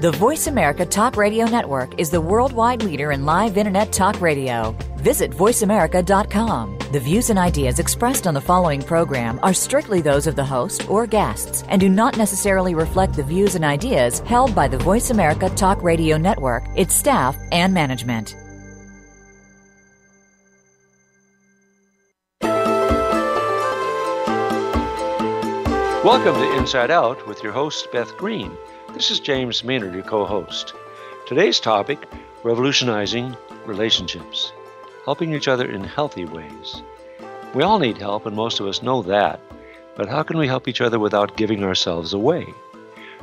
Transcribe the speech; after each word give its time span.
The 0.00 0.12
Voice 0.12 0.46
America 0.46 0.86
Talk 0.86 1.18
Radio 1.18 1.44
Network 1.44 2.00
is 2.00 2.08
the 2.08 2.22
worldwide 2.22 2.82
leader 2.82 3.12
in 3.12 3.26
live 3.26 3.58
Internet 3.58 3.92
talk 3.92 4.18
radio. 4.18 4.74
Visit 4.96 5.30
voiceamerica.com. 5.30 6.78
The 6.90 7.00
views 7.00 7.28
and 7.28 7.38
ideas 7.38 7.78
expressed 7.78 8.26
on 8.26 8.32
the 8.32 8.40
following 8.40 8.80
program 8.80 9.38
are 9.42 9.52
strictly 9.52 10.00
those 10.00 10.26
of 10.26 10.36
the 10.36 10.44
host 10.44 10.88
or 10.88 11.06
guests 11.06 11.64
and 11.68 11.78
do 11.78 11.90
not 11.90 12.16
necessarily 12.16 12.74
reflect 12.74 13.12
the 13.12 13.22
views 13.22 13.56
and 13.56 13.62
ideas 13.62 14.20
held 14.20 14.54
by 14.54 14.68
the 14.68 14.78
Voice 14.78 15.10
America 15.10 15.50
Talk 15.50 15.82
Radio 15.82 16.16
Network, 16.16 16.64
its 16.76 16.94
staff, 16.94 17.36
and 17.52 17.74
management. 17.74 18.34
Welcome 26.02 26.36
to 26.36 26.56
Inside 26.56 26.90
Out 26.90 27.28
with 27.28 27.42
your 27.42 27.52
host, 27.52 27.92
Beth 27.92 28.16
Green. 28.16 28.56
This 28.94 29.12
is 29.12 29.20
James 29.20 29.62
Maynard, 29.62 29.94
your 29.94 30.02
co 30.02 30.24
host. 30.24 30.74
Today's 31.26 31.60
topic 31.60 32.06
revolutionizing 32.42 33.36
relationships, 33.64 34.52
helping 35.04 35.32
each 35.32 35.46
other 35.46 35.70
in 35.70 35.84
healthy 35.84 36.24
ways. 36.24 36.82
We 37.54 37.62
all 37.62 37.78
need 37.78 37.98
help, 37.98 38.26
and 38.26 38.34
most 38.34 38.58
of 38.58 38.66
us 38.66 38.82
know 38.82 39.00
that, 39.02 39.40
but 39.96 40.08
how 40.08 40.24
can 40.24 40.38
we 40.38 40.48
help 40.48 40.66
each 40.66 40.80
other 40.80 40.98
without 40.98 41.36
giving 41.36 41.62
ourselves 41.62 42.12
away? 42.12 42.44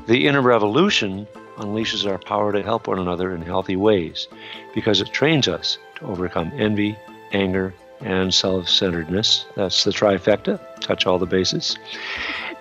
The 0.07 0.25
inner 0.25 0.41
revolution 0.41 1.27
unleashes 1.57 2.09
our 2.09 2.17
power 2.17 2.53
to 2.53 2.63
help 2.63 2.87
one 2.87 2.99
another 2.99 3.35
in 3.35 3.41
healthy 3.41 3.75
ways 3.75 4.29
because 4.73 5.01
it 5.01 5.11
trains 5.11 5.47
us 5.47 5.77
to 5.95 6.05
overcome 6.05 6.51
envy, 6.55 6.97
anger, 7.33 7.73
and 7.99 8.33
self 8.33 8.69
centeredness. 8.69 9.45
That's 9.55 9.83
the 9.83 9.91
trifecta, 9.91 10.59
touch 10.79 11.05
all 11.05 11.19
the 11.19 11.25
bases. 11.25 11.77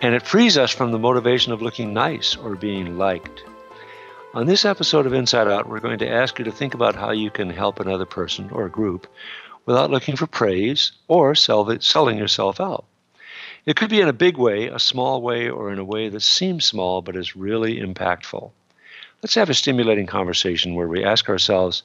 And 0.07 0.15
it 0.15 0.23
frees 0.23 0.57
us 0.57 0.71
from 0.71 0.93
the 0.93 1.01
motivation 1.01 1.53
of 1.53 1.63
looking 1.63 1.93
nice 1.93 2.37
or 2.37 2.55
being 2.55 2.97
liked. 2.97 3.43
On 4.35 4.47
this 4.47 4.65
episode 4.65 5.05
of 5.05 5.13
Inside 5.13 5.49
Out, 5.49 5.69
we're 5.69 5.81
going 5.81 5.99
to 5.99 6.09
ask 6.09 6.39
you 6.39 6.45
to 6.45 6.53
think 6.53 6.75
about 6.75 6.95
how 6.95 7.11
you 7.11 7.29
can 7.29 7.51
help 7.51 7.81
another 7.81 8.05
person 8.05 8.49
or 8.51 8.69
group 8.69 9.09
without 9.65 9.91
looking 9.91 10.15
for 10.15 10.29
praise 10.29 10.93
or 11.09 11.35
selling 11.35 12.19
yourself 12.19 12.61
out. 12.61 12.85
It 13.65 13.75
could 13.75 13.91
be 13.91 14.01
in 14.01 14.07
a 14.07 14.13
big 14.13 14.37
way, 14.37 14.69
a 14.69 14.79
small 14.79 15.23
way, 15.23 15.51
or 15.51 15.73
in 15.73 15.81
a 15.81 15.85
way 15.85 16.09
that 16.09 16.23
seems 16.23 16.65
small 16.65 17.03
but 17.03 17.17
is 17.17 17.35
really 17.35 17.81
impactful. 17.81 18.53
Let's 19.25 19.35
have 19.35 19.51
a 19.51 19.55
stimulating 19.55 20.07
conversation 20.07 20.77
where 20.77 20.87
we 20.87 21.03
ask 21.03 21.29
ourselves 21.29 21.83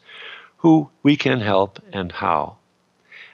who 0.57 0.91
we 1.01 1.17
can 1.17 1.41
help 1.41 1.79
and 1.91 2.11
how. 2.11 2.57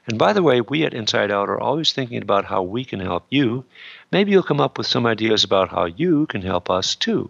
And 0.07 0.17
by 0.17 0.31
the 0.31 0.41
way, 0.41 0.61
we 0.61 0.85
at 0.85 0.93
Inside 0.93 1.31
Out 1.31 1.49
are 1.49 1.59
always 1.59 1.91
thinking 1.91 2.21
about 2.21 2.45
how 2.45 2.63
we 2.63 2.85
can 2.85 3.01
help 3.01 3.25
you. 3.29 3.65
Maybe 4.11 4.31
you'll 4.31 4.43
come 4.43 4.61
up 4.61 4.77
with 4.77 4.87
some 4.87 5.05
ideas 5.05 5.43
about 5.43 5.69
how 5.69 5.85
you 5.85 6.27
can 6.27 6.41
help 6.41 6.69
us 6.69 6.95
too. 6.95 7.29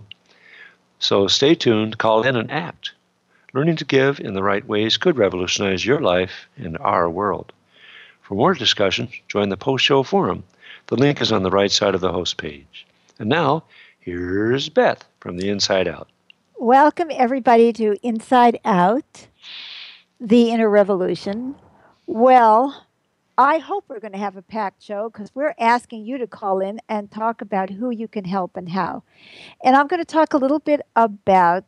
So 1.00 1.28
stay 1.28 1.56
tuned, 1.56 1.97
call 1.97 2.23
in, 2.23 2.36
and 2.36 2.52
act. 2.52 2.94
Learning 3.53 3.75
to 3.78 3.86
give 3.86 4.20
in 4.20 4.36
the 4.36 4.44
right 4.44 4.66
ways 4.67 4.98
could 4.98 5.17
revolutionize 5.17 5.86
your 5.86 6.02
life 6.02 6.48
and 6.55 6.78
our 6.78 7.09
world. 7.09 7.52
For 8.22 8.36
more 8.36 8.53
discussion, 8.53 9.09
join 9.28 9.50
the 9.50 9.58
post 9.58 9.86
show 9.86 10.03
forum. 10.03 10.44
The 10.88 10.98
link 10.98 11.22
is 11.22 11.31
on 11.31 11.44
the 11.44 11.50
right 11.50 11.72
side 11.72 11.95
of 11.95 12.02
the 12.02 12.11
host 12.11 12.38
page. 12.38 12.86
And 13.17 13.30
now, 13.30 13.64
here's 14.00 14.70
Beth 14.70 15.03
from 15.20 15.38
the 15.38 15.50
Inside 15.50 15.88
Out. 15.88 16.08
Welcome, 16.58 17.09
everybody, 17.11 17.73
to 17.73 17.98
Inside 18.03 18.59
Out, 18.64 19.28
the 20.20 20.52
Inner 20.52 20.70
Revolution. 20.70 21.55
Well, 22.05 22.86
I 23.38 23.59
hope 23.59 23.85
we're 23.88 23.99
going 23.99 24.13
to 24.13 24.17
have 24.17 24.35
a 24.35 24.41
packed 24.41 24.81
show 24.81 25.09
because 25.09 25.30
we're 25.35 25.53
asking 25.59 26.05
you 26.05 26.17
to 26.17 26.25
call 26.25 26.59
in 26.59 26.80
and 26.89 27.11
talk 27.11 27.41
about 27.41 27.69
who 27.69 27.92
you 27.92 28.08
can 28.08 28.25
help 28.25 28.58
and 28.58 28.67
how. 28.67 29.03
And 29.64 29.75
I'm 29.75 29.86
going 29.86 30.02
to 30.02 30.05
talk 30.05 30.33
a 30.33 30.37
little 30.37 30.58
bit 30.58 30.81
about 30.95 31.65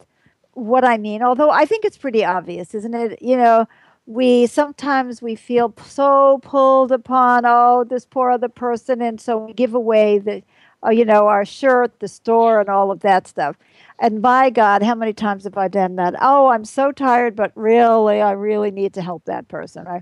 what 0.54 0.84
I 0.84 0.98
mean, 0.98 1.22
although 1.22 1.52
I 1.52 1.66
think 1.66 1.86
it's 1.86 1.98
pretty 1.98 2.26
obvious, 2.26 2.74
isn't 2.74 2.96
it? 2.96 3.22
You 3.22 3.38
know, 3.38 3.68
we 4.08 4.48
sometimes 4.48 5.22
we 5.22 5.36
feel 5.36 5.72
so 5.86 6.40
pulled 6.42 6.92
upon, 6.92 7.44
oh, 7.46 7.86
this 7.88 8.04
poor 8.04 8.32
other 8.32 8.50
person, 8.50 9.00
and 9.00 9.22
so 9.22 9.38
we 9.38 9.54
give 9.54 9.76
away 9.76 10.18
the, 10.18 10.42
uh, 10.84 10.90
you 10.90 11.06
know, 11.06 11.28
our 11.28 11.46
shirt, 11.46 12.00
the 12.00 12.08
store, 12.08 12.60
and 12.60 12.70
all 12.70 12.90
of 12.90 13.02
that 13.02 13.28
stuff. 13.28 13.56
And 14.00 14.24
by 14.24 14.50
God, 14.50 14.82
how 14.82 14.96
many 14.96 15.14
times 15.14 15.44
have 15.44 15.58
I 15.58 15.68
done 15.68 15.98
that? 15.98 16.16
Oh, 16.20 16.48
I'm 16.48 16.66
so 16.66 16.92
tired, 16.92 17.36
but 17.36 17.52
really, 17.54 18.22
I 18.22 18.32
really 18.32 18.72
need 18.72 18.94
to 18.96 19.04
help 19.04 19.26
that 19.26 19.48
person. 19.48 19.88
I, 19.88 20.02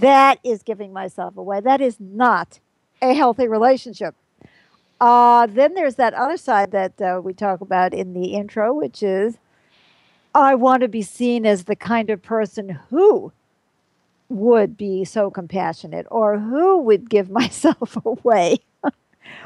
that 0.00 0.38
is 0.44 0.62
giving 0.62 0.92
myself 0.92 1.36
away. 1.36 1.60
That 1.60 1.80
is 1.80 1.96
not 2.00 2.60
a 3.02 3.14
healthy 3.14 3.48
relationship. 3.48 4.14
Uh, 5.00 5.46
then 5.46 5.74
there's 5.74 5.94
that 5.94 6.12
other 6.14 6.36
side 6.36 6.72
that 6.72 7.00
uh, 7.00 7.20
we 7.22 7.32
talk 7.32 7.60
about 7.60 7.94
in 7.94 8.12
the 8.12 8.34
intro, 8.34 8.74
which 8.74 9.02
is 9.02 9.38
I 10.34 10.54
want 10.54 10.82
to 10.82 10.88
be 10.88 11.02
seen 11.02 11.46
as 11.46 11.64
the 11.64 11.76
kind 11.76 12.10
of 12.10 12.22
person 12.22 12.78
who 12.90 13.32
would 14.28 14.76
be 14.76 15.04
so 15.04 15.30
compassionate 15.30 16.06
or 16.10 16.38
who 16.38 16.78
would 16.78 17.10
give 17.10 17.30
myself 17.40 17.96
away 18.04 18.58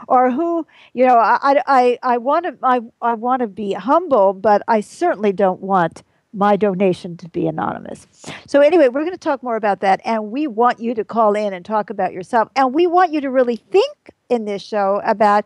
or 0.09 0.31
who 0.31 0.66
you 0.93 1.06
know 1.06 1.16
i 1.16 1.62
i 1.66 1.98
i 2.03 2.19
want 2.19 2.44
to 2.44 2.56
i, 2.62 2.81
I 3.03 3.14
want 3.14 3.41
to 3.41 3.47
be 3.47 3.72
humble 3.72 4.32
but 4.32 4.62
i 4.69 4.81
certainly 4.81 5.32
don't 5.32 5.60
want 5.60 6.03
my 6.34 6.56
donation 6.56 7.16
to 7.16 7.28
be 7.28 7.46
anonymous 7.46 8.06
so 8.46 8.60
anyway 8.60 8.88
we're 8.88 9.00
going 9.00 9.12
to 9.12 9.18
talk 9.18 9.42
more 9.42 9.56
about 9.56 9.80
that 9.80 10.00
and 10.04 10.30
we 10.30 10.46
want 10.46 10.80
you 10.80 10.94
to 10.94 11.04
call 11.04 11.34
in 11.34 11.52
and 11.52 11.64
talk 11.64 11.90
about 11.90 12.12
yourself 12.12 12.48
and 12.56 12.74
we 12.74 12.86
want 12.86 13.12
you 13.12 13.20
to 13.20 13.30
really 13.30 13.56
think 13.56 13.96
in 14.28 14.44
this 14.44 14.62
show 14.62 15.00
about 15.04 15.44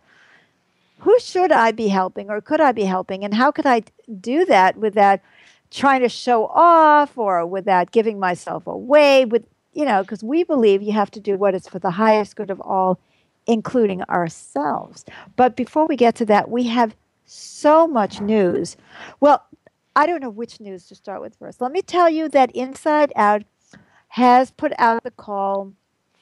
who 1.00 1.18
should 1.20 1.52
i 1.52 1.70
be 1.70 1.88
helping 1.88 2.30
or 2.30 2.40
could 2.40 2.60
i 2.60 2.72
be 2.72 2.84
helping 2.84 3.24
and 3.24 3.34
how 3.34 3.50
could 3.50 3.66
i 3.66 3.82
do 4.20 4.44
that 4.44 4.76
without 4.76 5.20
trying 5.70 6.00
to 6.00 6.08
show 6.08 6.46
off 6.46 7.16
or 7.18 7.44
without 7.46 7.90
giving 7.92 8.18
myself 8.18 8.66
away 8.66 9.24
with 9.24 9.44
you 9.72 9.84
know 9.84 10.02
because 10.02 10.24
we 10.24 10.42
believe 10.42 10.82
you 10.82 10.92
have 10.92 11.10
to 11.10 11.20
do 11.20 11.36
what 11.36 11.54
is 11.54 11.68
for 11.68 11.78
the 11.78 11.90
highest 11.90 12.36
good 12.36 12.50
of 12.50 12.60
all 12.62 12.98
including 13.48 14.02
ourselves. 14.04 15.04
But 15.34 15.56
before 15.56 15.86
we 15.86 15.96
get 15.96 16.14
to 16.16 16.26
that, 16.26 16.50
we 16.50 16.64
have 16.64 16.94
so 17.24 17.88
much 17.88 18.20
news. 18.20 18.76
Well, 19.20 19.44
I 19.98 20.06
don't 20.06 20.22
know 20.22 20.30
which 20.30 20.60
news 20.60 20.86
to 20.86 20.94
start 20.94 21.20
with 21.20 21.34
first. 21.34 21.60
Let 21.60 21.72
me 21.72 21.82
tell 21.82 22.08
you 22.08 22.28
that 22.28 22.52
Inside 22.52 23.12
Out 23.16 23.42
has 24.10 24.52
put 24.52 24.72
out 24.78 25.02
the 25.02 25.10
call 25.10 25.72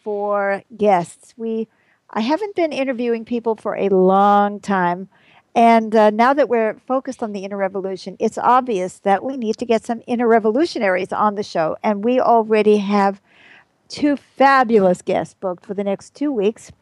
for 0.02 0.62
guests. 0.74 1.34
We 1.36 1.68
I 2.08 2.22
haven't 2.22 2.56
been 2.56 2.72
interviewing 2.72 3.26
people 3.26 3.54
for 3.54 3.76
a 3.76 3.90
long 3.90 4.60
time. 4.60 5.10
And 5.54 5.94
uh, 5.94 6.08
now 6.08 6.32
that 6.32 6.48
we're 6.48 6.80
focused 6.86 7.22
on 7.22 7.32
the 7.32 7.40
inner 7.40 7.58
revolution, 7.58 8.16
it's 8.18 8.38
obvious 8.38 9.00
that 9.00 9.22
we 9.22 9.36
need 9.36 9.58
to 9.58 9.66
get 9.66 9.84
some 9.84 10.00
inner 10.06 10.26
revolutionaries 10.26 11.12
on 11.12 11.34
the 11.34 11.42
show. 11.42 11.76
And 11.82 12.02
we 12.02 12.18
already 12.18 12.78
have 12.78 13.20
two 13.90 14.16
fabulous 14.16 15.02
guests 15.02 15.34
booked 15.34 15.66
for 15.66 15.74
the 15.74 15.84
next 15.84 16.14
two 16.14 16.32
weeks. 16.32 16.72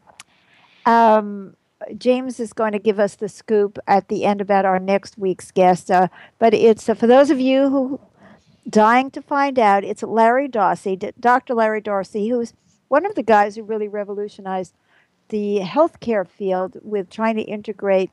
Um, 0.86 1.56
James 1.96 2.40
is 2.40 2.52
going 2.52 2.72
to 2.72 2.78
give 2.78 2.98
us 2.98 3.16
the 3.16 3.28
scoop 3.28 3.78
at 3.86 4.08
the 4.08 4.24
end 4.24 4.40
about 4.40 4.64
our 4.64 4.78
next 4.78 5.18
week's 5.18 5.50
guest. 5.50 5.90
Uh, 5.90 6.08
but 6.38 6.54
it's 6.54 6.88
uh, 6.88 6.94
for 6.94 7.06
those 7.06 7.30
of 7.30 7.40
you 7.40 7.68
who 7.68 8.00
dying 8.68 9.10
to 9.10 9.22
find 9.22 9.58
out. 9.58 9.84
It's 9.84 10.02
Larry 10.02 10.48
Dossey, 10.48 11.12
Dr. 11.20 11.54
Larry 11.54 11.82
Dossey, 11.82 12.30
who's 12.30 12.54
one 12.88 13.06
of 13.06 13.14
the 13.14 13.22
guys 13.22 13.56
who 13.56 13.62
really 13.62 13.88
revolutionized 13.88 14.74
the 15.28 15.60
healthcare 15.62 16.26
field 16.26 16.76
with 16.82 17.10
trying 17.10 17.36
to 17.36 17.42
integrate 17.42 18.10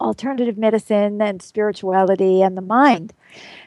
alternative 0.00 0.56
medicine 0.56 1.20
and 1.20 1.42
spirituality 1.42 2.40
and 2.40 2.56
the 2.56 2.62
mind. 2.62 3.12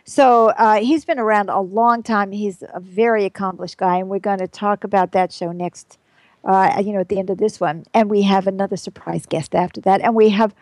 So 0.04 0.48
uh, 0.50 0.80
he's 0.80 1.06
been 1.06 1.20
around 1.20 1.50
a 1.50 1.62
long 1.62 2.02
time. 2.02 2.32
He's 2.32 2.64
a 2.74 2.80
very 2.80 3.26
accomplished 3.26 3.78
guy, 3.78 3.98
and 3.98 4.10
we're 4.10 4.20
going 4.20 4.40
to 4.40 4.48
talk 4.48 4.84
about 4.84 5.12
that 5.12 5.32
show 5.32 5.52
next 5.52 6.00
uh, 6.44 6.82
you 6.84 6.94
know, 6.94 7.00
at 7.00 7.10
the 7.10 7.20
end 7.20 7.30
of 7.30 7.38
this 7.38 7.60
one. 7.60 7.86
And 7.94 8.10
we 8.10 8.24
have 8.24 8.48
another 8.48 8.78
surprise 8.78 9.26
guest 9.26 9.56
after 9.56 9.82
that. 9.82 10.02
And 10.02 10.16
we 10.16 10.30
have 10.30 10.54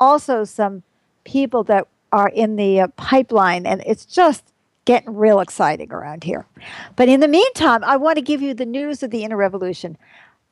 also 0.00 0.44
some 0.44 0.82
people 1.24 1.64
that 1.64 1.86
are 2.12 2.28
in 2.28 2.56
the 2.56 2.80
uh, 2.80 2.88
pipeline, 2.88 3.66
and 3.66 3.82
it's 3.86 4.06
just 4.06 4.52
getting 4.84 5.14
real 5.14 5.40
exciting 5.40 5.92
around 5.92 6.24
here. 6.24 6.46
But 6.96 7.08
in 7.08 7.20
the 7.20 7.28
meantime, 7.28 7.84
I 7.84 7.96
want 7.96 8.16
to 8.16 8.22
give 8.22 8.40
you 8.40 8.54
the 8.54 8.66
news 8.66 9.02
of 9.02 9.10
the 9.10 9.22
inner 9.24 9.36
revolution. 9.36 9.98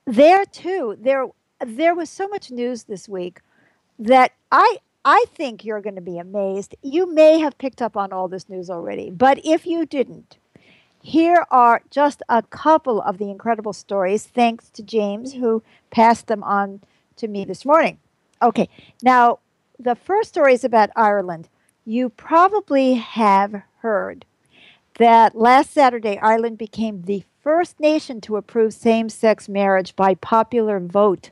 There 0.04 0.44
too, 0.44 0.96
there 1.00 1.26
there 1.64 1.94
was 1.94 2.10
so 2.10 2.28
much 2.28 2.50
news 2.50 2.84
this 2.84 3.08
week 3.08 3.40
that 3.98 4.32
I 4.52 4.78
I 5.04 5.24
think 5.34 5.64
you're 5.64 5.80
going 5.80 5.94
to 5.94 6.02
be 6.02 6.18
amazed. 6.18 6.74
You 6.82 7.12
may 7.12 7.38
have 7.38 7.56
picked 7.58 7.80
up 7.80 7.96
on 7.96 8.12
all 8.12 8.28
this 8.28 8.48
news 8.48 8.68
already, 8.68 9.10
but 9.10 9.40
if 9.44 9.64
you 9.66 9.86
didn't, 9.86 10.36
here 11.06 11.46
are 11.52 11.82
just 11.88 12.20
a 12.28 12.42
couple 12.42 13.00
of 13.00 13.18
the 13.18 13.30
incredible 13.30 13.72
stories, 13.72 14.24
thanks 14.26 14.70
to 14.70 14.82
James, 14.82 15.34
who 15.34 15.62
passed 15.88 16.26
them 16.26 16.42
on 16.42 16.80
to 17.14 17.28
me 17.28 17.44
this 17.44 17.64
morning. 17.64 17.98
Okay, 18.42 18.68
now 19.04 19.38
the 19.78 19.94
first 19.94 20.30
story 20.30 20.52
is 20.52 20.64
about 20.64 20.90
Ireland. 20.96 21.48
You 21.84 22.08
probably 22.08 22.94
have 22.94 23.62
heard 23.82 24.24
that 24.98 25.36
last 25.36 25.72
Saturday, 25.72 26.18
Ireland 26.18 26.58
became 26.58 27.02
the 27.02 27.22
first 27.40 27.78
nation 27.78 28.20
to 28.22 28.36
approve 28.36 28.74
same 28.74 29.08
sex 29.08 29.48
marriage 29.48 29.94
by 29.94 30.16
popular 30.16 30.80
vote, 30.80 31.30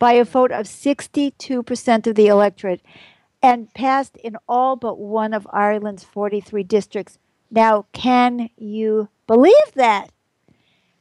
by 0.00 0.14
a 0.14 0.24
vote 0.24 0.50
of 0.50 0.66
62% 0.66 2.06
of 2.08 2.16
the 2.16 2.26
electorate, 2.26 2.80
and 3.40 3.72
passed 3.72 4.16
in 4.16 4.36
all 4.48 4.74
but 4.74 4.98
one 4.98 5.32
of 5.32 5.46
Ireland's 5.52 6.02
43 6.02 6.64
districts. 6.64 7.20
Now, 7.52 7.84
can 7.92 8.48
you 8.56 9.10
believe 9.26 9.74
that? 9.74 10.10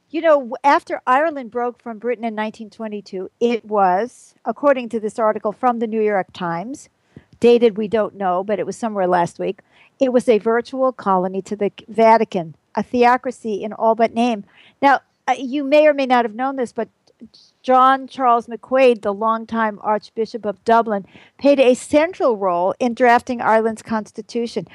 You 0.09 0.19
know, 0.19 0.57
after 0.65 1.01
Ireland 1.07 1.49
broke 1.49 1.81
from 1.81 1.97
Britain 1.97 2.25
in 2.25 2.35
1922, 2.35 3.31
it 3.39 3.63
was, 3.63 4.35
according 4.43 4.89
to 4.89 4.99
this 4.99 5.17
article 5.17 5.53
from 5.53 5.79
the 5.79 5.87
New 5.87 6.01
York 6.01 6.27
Times, 6.33 6.89
dated 7.39 7.77
we 7.77 7.87
don't 7.87 8.15
know, 8.15 8.43
but 8.43 8.59
it 8.59 8.65
was 8.65 8.75
somewhere 8.75 9.07
last 9.07 9.39
week, 9.39 9.61
it 9.97 10.11
was 10.11 10.27
a 10.27 10.39
virtual 10.39 10.91
colony 10.91 11.41
to 11.43 11.55
the 11.55 11.71
Vatican, 11.87 12.55
a 12.75 12.83
theocracy 12.83 13.63
in 13.63 13.71
all 13.71 13.95
but 13.95 14.13
name. 14.13 14.43
Now, 14.81 14.99
uh, 15.29 15.35
you 15.39 15.63
may 15.63 15.87
or 15.87 15.93
may 15.93 16.05
not 16.05 16.25
have 16.25 16.35
known 16.35 16.57
this, 16.57 16.73
but 16.73 16.89
John 17.63 18.07
Charles 18.07 18.47
McQuaid, 18.47 19.01
the 19.01 19.13
longtime 19.13 19.79
Archbishop 19.81 20.45
of 20.45 20.63
Dublin, 20.63 21.05
played 21.39 21.59
a 21.59 21.75
central 21.75 22.37
role 22.37 22.73
in 22.79 22.93
drafting 22.93 23.41
Ireland's 23.41 23.81
constitution. 23.81 24.67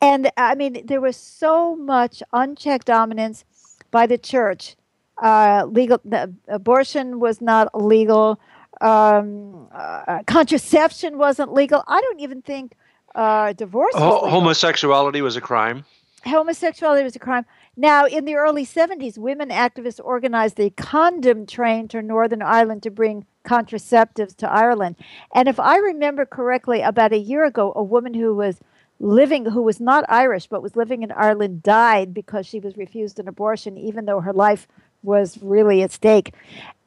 And 0.00 0.30
I 0.36 0.54
mean, 0.54 0.84
there 0.86 1.00
was 1.00 1.16
so 1.16 1.74
much 1.74 2.22
unchecked 2.32 2.86
dominance 2.86 3.44
by 3.90 4.06
the 4.06 4.18
church 4.18 4.76
uh, 5.22 5.64
legal 5.66 6.00
abortion 6.48 7.20
was 7.20 7.40
not 7.40 7.74
legal. 7.80 8.40
Um, 8.80 9.68
uh, 9.72 10.22
contraception 10.26 11.18
wasn't 11.18 11.52
legal. 11.52 11.82
I 11.86 12.00
don't 12.00 12.20
even 12.20 12.42
think 12.42 12.76
uh, 13.14 13.52
divorce. 13.52 13.94
Was 13.94 14.30
homosexuality 14.30 15.22
was 15.22 15.36
a 15.36 15.40
crime. 15.40 15.84
Homosexuality 16.24 17.04
was 17.04 17.14
a 17.14 17.20
crime. 17.20 17.44
Now, 17.76 18.06
in 18.06 18.24
the 18.24 18.36
early 18.36 18.64
70s, 18.64 19.18
women 19.18 19.48
activists 19.48 20.00
organized 20.02 20.56
the 20.56 20.70
condom 20.70 21.44
train 21.44 21.88
to 21.88 22.02
Northern 22.02 22.42
Ireland 22.42 22.84
to 22.84 22.90
bring 22.90 23.26
contraceptives 23.44 24.36
to 24.36 24.50
Ireland. 24.50 24.96
And 25.34 25.48
if 25.48 25.58
I 25.58 25.78
remember 25.78 26.24
correctly, 26.24 26.82
about 26.82 27.12
a 27.12 27.18
year 27.18 27.44
ago, 27.44 27.72
a 27.74 27.82
woman 27.82 28.14
who 28.14 28.34
was 28.34 28.60
living, 29.00 29.46
who 29.46 29.62
was 29.62 29.80
not 29.80 30.04
Irish 30.08 30.46
but 30.46 30.62
was 30.62 30.76
living 30.76 31.02
in 31.02 31.10
Ireland, 31.10 31.62
died 31.64 32.14
because 32.14 32.46
she 32.46 32.60
was 32.60 32.76
refused 32.76 33.18
an 33.18 33.26
abortion, 33.26 33.76
even 33.76 34.06
though 34.06 34.20
her 34.20 34.32
life 34.32 34.68
was 35.02 35.38
really 35.42 35.82
at 35.82 35.90
stake. 35.90 36.32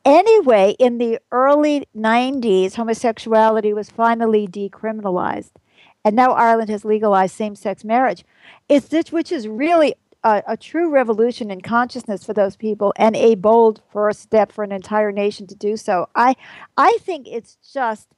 Anyway, 0.06 0.74
in 0.80 1.00
the 1.00 1.20
early 1.34 1.86
90s, 1.96 2.76
homosexuality 2.76 3.74
was 3.74 3.90
finally 3.90 4.48
decriminalized. 4.48 5.52
And 6.06 6.16
now 6.16 6.32
Ireland 6.32 6.70
has 6.70 6.86
legalized 6.86 7.36
same 7.36 7.56
sex 7.56 7.84
marriage. 7.84 8.24
It's 8.70 8.88
this, 8.88 9.12
which 9.12 9.34
is 9.34 9.50
really 9.50 9.96
a, 10.28 10.44
a, 10.46 10.58
true 10.58 10.90
revolution 10.90 11.50
in 11.50 11.62
consciousness 11.62 12.26
for 12.26 12.34
those 12.34 12.58
people 12.58 12.94
and 12.98 13.16
a 13.16 13.36
bold 13.36 13.82
first 13.94 14.20
step 14.20 14.52
for 14.52 14.64
an 14.64 14.74
entire 14.74 15.12
nation 15.12 15.48
to 15.48 15.56
do 15.56 15.78
so. 15.78 16.10
I, 16.16 16.36
I 16.76 16.98
think 17.00 17.28
it's 17.30 17.58
just 17.74 18.10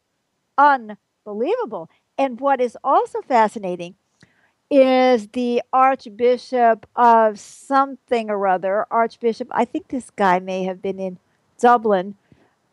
unbelievable. 0.58 1.88
And 2.18 2.40
what 2.40 2.60
is 2.60 2.76
also 2.84 3.22
fascinating 3.22 3.94
is 4.72 5.28
the 5.30 5.62
Archbishop 5.72 6.88
of 6.96 7.40
something 7.40 8.32
or 8.32 8.48
other. 8.48 8.88
Archbishop, 8.90 9.48
I 9.52 9.66
think 9.66 9.90
this 9.90 10.10
guy 10.10 10.40
may 10.40 10.64
have 10.64 10.82
been 10.82 11.00
in 11.00 11.20
Dublin. 11.60 12.16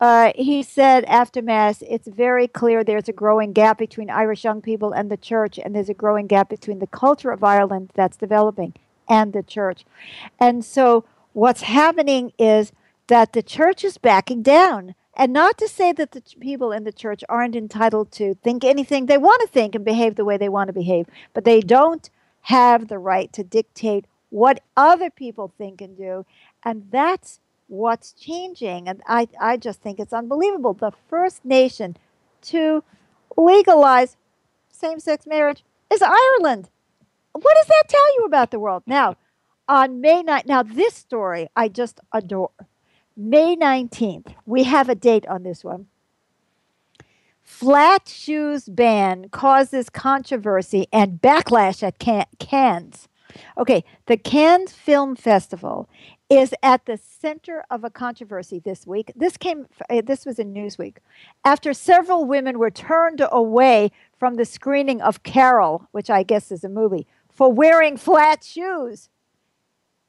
Uh, 0.00 0.32
he 0.34 0.62
said 0.62 1.04
after 1.04 1.42
Mass, 1.42 1.82
it's 1.82 2.08
very 2.08 2.48
clear 2.48 2.82
there's 2.82 3.08
a 3.08 3.12
growing 3.12 3.52
gap 3.52 3.78
between 3.78 4.08
Irish 4.08 4.44
young 4.44 4.62
people 4.62 4.92
and 4.92 5.10
the 5.10 5.16
church, 5.16 5.58
and 5.58 5.74
there's 5.74 5.90
a 5.90 5.94
growing 5.94 6.26
gap 6.26 6.48
between 6.48 6.78
the 6.78 6.86
culture 6.86 7.30
of 7.30 7.44
Ireland 7.44 7.90
that's 7.94 8.16
developing 8.16 8.74
and 9.08 9.32
the 9.32 9.42
church. 9.42 9.84
And 10.38 10.64
so 10.64 11.04
what's 11.32 11.62
happening 11.62 12.32
is 12.38 12.72
that 13.08 13.32
the 13.32 13.42
church 13.42 13.84
is 13.84 13.98
backing 13.98 14.42
down. 14.42 14.94
And 15.18 15.32
not 15.32 15.56
to 15.58 15.68
say 15.68 15.92
that 15.92 16.12
the 16.12 16.22
people 16.40 16.72
in 16.72 16.84
the 16.84 16.92
church 16.92 17.24
aren't 17.28 17.56
entitled 17.56 18.12
to 18.12 18.34
think 18.34 18.64
anything 18.64 19.06
they 19.06 19.16
want 19.16 19.40
to 19.40 19.46
think 19.46 19.74
and 19.74 19.84
behave 19.84 20.16
the 20.16 20.26
way 20.26 20.36
they 20.36 20.50
want 20.50 20.68
to 20.68 20.74
behave, 20.74 21.06
but 21.32 21.44
they 21.44 21.60
don't 21.60 22.10
have 22.42 22.88
the 22.88 22.98
right 22.98 23.32
to 23.32 23.42
dictate 23.42 24.04
what 24.28 24.62
other 24.76 25.08
people 25.08 25.52
think 25.56 25.80
and 25.80 25.96
do. 25.96 26.26
And 26.62 26.88
that's 26.90 27.40
what's 27.68 28.12
changing. 28.12 28.88
And 28.88 29.02
I, 29.06 29.28
I 29.40 29.56
just 29.56 29.80
think 29.80 29.98
it's 29.98 30.12
unbelievable. 30.12 30.74
The 30.74 30.92
first 31.08 31.44
nation 31.44 31.96
to 32.42 32.84
legalize 33.36 34.16
same 34.70 35.00
sex 35.00 35.26
marriage 35.26 35.64
is 35.90 36.02
Ireland. 36.02 36.68
What 37.40 37.56
does 37.56 37.66
that 37.66 37.84
tell 37.88 38.14
you 38.16 38.24
about 38.24 38.50
the 38.50 38.58
world? 38.58 38.82
Now, 38.86 39.16
on 39.68 40.00
May 40.00 40.22
9th, 40.22 40.46
now 40.46 40.62
this 40.62 40.94
story 40.94 41.48
I 41.56 41.68
just 41.68 42.00
adore. 42.12 42.50
May 43.16 43.56
19th. 43.56 44.34
We 44.44 44.64
have 44.64 44.88
a 44.88 44.94
date 44.94 45.26
on 45.26 45.42
this 45.42 45.64
one. 45.64 45.86
Flat 47.42 48.08
shoes 48.08 48.68
ban 48.68 49.28
causes 49.30 49.88
controversy 49.88 50.86
and 50.92 51.20
backlash 51.20 51.82
at 51.82 51.98
Cannes. 52.38 53.08
Okay, 53.56 53.84
the 54.06 54.16
Cannes 54.16 54.72
Film 54.72 55.14
Festival 55.14 55.88
is 56.28 56.52
at 56.62 56.86
the 56.86 56.98
center 56.98 57.64
of 57.70 57.84
a 57.84 57.90
controversy 57.90 58.58
this 58.58 58.86
week. 58.86 59.12
This 59.14 59.36
came 59.36 59.66
uh, 59.88 60.02
this 60.04 60.26
was 60.26 60.38
in 60.38 60.52
Newsweek. 60.52 60.96
After 61.44 61.72
several 61.72 62.24
women 62.24 62.58
were 62.58 62.70
turned 62.70 63.22
away 63.30 63.92
from 64.18 64.34
the 64.34 64.44
screening 64.44 65.00
of 65.00 65.22
Carol, 65.22 65.88
which 65.92 66.10
I 66.10 66.22
guess 66.22 66.50
is 66.50 66.64
a 66.64 66.68
movie, 66.68 67.06
for 67.36 67.52
wearing 67.52 67.96
flat 67.98 68.42
shoes. 68.42 69.10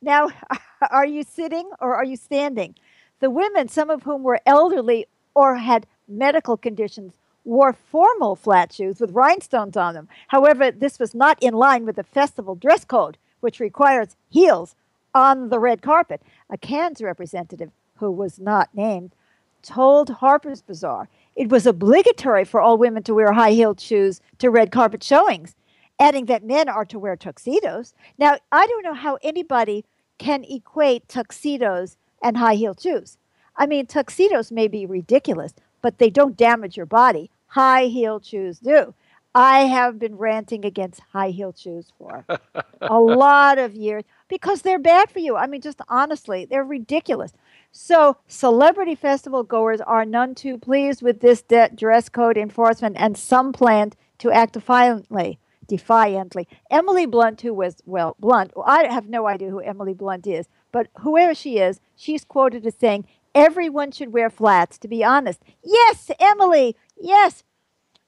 Now, 0.02 0.30
are 0.90 1.06
you 1.06 1.24
sitting 1.24 1.70
or 1.80 1.94
are 1.94 2.06
you 2.06 2.16
standing? 2.16 2.76
The 3.20 3.30
women, 3.30 3.68
some 3.68 3.90
of 3.90 4.04
whom 4.04 4.24
were 4.24 4.40
elderly 4.46 5.08
or 5.36 5.58
had 5.58 5.86
medical 6.08 6.56
conditions, 6.56 7.14
wore 7.44 7.74
formal 7.74 8.36
flat 8.36 8.74
shoes 8.74 9.00
with 9.00 9.12
rhinestones 9.12 9.78
on 9.78 9.94
them. 9.94 10.08
However, 10.30 10.72
this 10.72 11.00
was 11.00 11.14
not 11.14 11.42
in 11.42 11.54
line 11.54 11.86
with 11.86 11.98
the 11.98 12.04
festival 12.04 12.56
dress 12.56 12.86
code, 12.86 13.18
which 13.42 13.60
requires 13.60 14.16
heels 14.30 14.76
on 15.14 15.50
the 15.50 15.60
red 15.60 15.82
carpet. 15.82 16.22
A 16.50 16.58
Cannes 16.58 17.02
representative, 17.02 17.72
who 17.98 18.12
was 18.12 18.40
not 18.40 18.70
named, 18.74 19.14
told 19.62 20.10
Harper's 20.10 20.62
Bazaar 20.62 21.10
it 21.36 21.50
was 21.50 21.66
obligatory 21.66 22.46
for 22.46 22.62
all 22.62 22.78
women 22.78 23.04
to 23.04 23.14
wear 23.14 23.32
high 23.34 23.52
heeled 23.52 23.80
shoes 23.80 24.22
to 24.40 24.50
red 24.50 24.72
carpet 24.72 25.04
showings, 25.04 25.56
adding 26.00 26.26
that 26.26 26.44
men 26.44 26.70
are 26.70 26.86
to 26.86 27.00
wear 27.00 27.16
tuxedos. 27.16 27.94
Now, 28.18 28.38
I 28.52 28.68
don't 28.68 28.84
know 28.84 28.94
how 28.94 29.18
anybody 29.22 29.86
can 30.18 30.44
equate 30.44 31.08
tuxedos 31.08 31.98
and 32.22 32.38
high 32.38 32.56
heeled 32.56 32.82
shoes. 32.82 33.18
I 33.56 33.66
mean, 33.66 33.86
tuxedos 33.86 34.52
may 34.52 34.68
be 34.68 34.86
ridiculous, 34.86 35.54
but 35.82 35.98
they 35.98 36.10
don't 36.10 36.38
damage 36.38 36.78
your 36.78 36.86
body. 36.86 37.32
High 37.48 37.86
heeled 37.86 38.26
shoes 38.26 38.60
do. 38.60 38.94
I 39.34 39.62
have 39.66 40.00
been 40.00 40.18
ranting 40.18 40.66
against 40.66 41.02
high 41.14 41.30
heeled 41.30 41.60
shoes 41.60 41.92
for 41.98 42.26
a 42.82 43.00
lot 43.00 43.60
of 43.60 43.76
years 43.76 44.04
because 44.28 44.62
they're 44.64 44.80
bad 44.80 45.12
for 45.12 45.20
you. 45.20 45.36
I 45.36 45.46
mean, 45.46 45.62
just 45.62 45.80
honestly, 45.90 46.46
they're 46.46 46.64
ridiculous. 46.64 47.34
So, 47.72 48.18
celebrity 48.28 48.96
festival 48.96 49.44
goers 49.44 49.82
are 49.82 50.06
none 50.06 50.34
too 50.34 50.58
pleased 50.58 51.04
with 51.04 51.20
this 51.20 51.44
de- 51.44 51.70
dress 51.70 52.10
code 52.10 52.38
enforcement, 52.38 52.96
and 52.98 53.16
some 53.16 53.54
planned 53.54 53.96
to 54.20 54.32
act 54.32 54.54
defiantly. 54.54 55.38
Defiantly. 55.68 56.48
Emily 56.72 57.06
Blunt, 57.06 57.42
who 57.42 57.54
was, 57.54 57.78
well, 57.86 58.16
Blunt, 58.20 58.52
I 58.66 58.88
have 58.88 59.08
no 59.08 59.28
idea 59.28 59.50
who 59.50 59.60
Emily 59.60 59.94
Blunt 59.94 60.26
is, 60.26 60.48
but 60.72 60.88
whoever 61.00 61.36
she 61.36 61.58
is, 61.60 61.80
she's 61.96 62.24
quoted 62.24 62.66
as 62.66 62.76
saying, 62.76 63.06
everyone 63.36 63.92
should 63.92 64.14
wear 64.14 64.30
flats, 64.30 64.78
to 64.80 64.88
be 64.88 65.04
honest. 65.04 65.42
Yes, 65.64 66.10
Emily, 66.20 66.76
yes. 67.00 67.44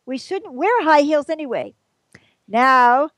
We 0.06 0.18
shouldn't 0.18 0.54
wear 0.54 0.84
high 0.84 1.02
heels 1.02 1.30
anyway. 1.30 1.76
Now, 2.48 3.12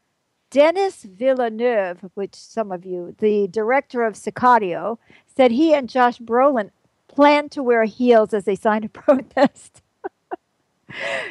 Denis 0.49 1.03
Villeneuve, 1.03 2.09
which 2.13 2.35
some 2.35 2.71
of 2.71 2.85
you, 2.85 3.15
the 3.19 3.47
director 3.47 4.03
of 4.03 4.15
Sicario, 4.15 4.97
said 5.25 5.51
he 5.51 5.73
and 5.73 5.89
Josh 5.89 6.19
Brolin 6.19 6.71
planned 7.07 7.51
to 7.51 7.63
wear 7.63 7.85
heels 7.85 8.33
as 8.33 8.47
a 8.47 8.55
sign 8.55 8.83
of 8.85 8.93
protest 8.93 9.81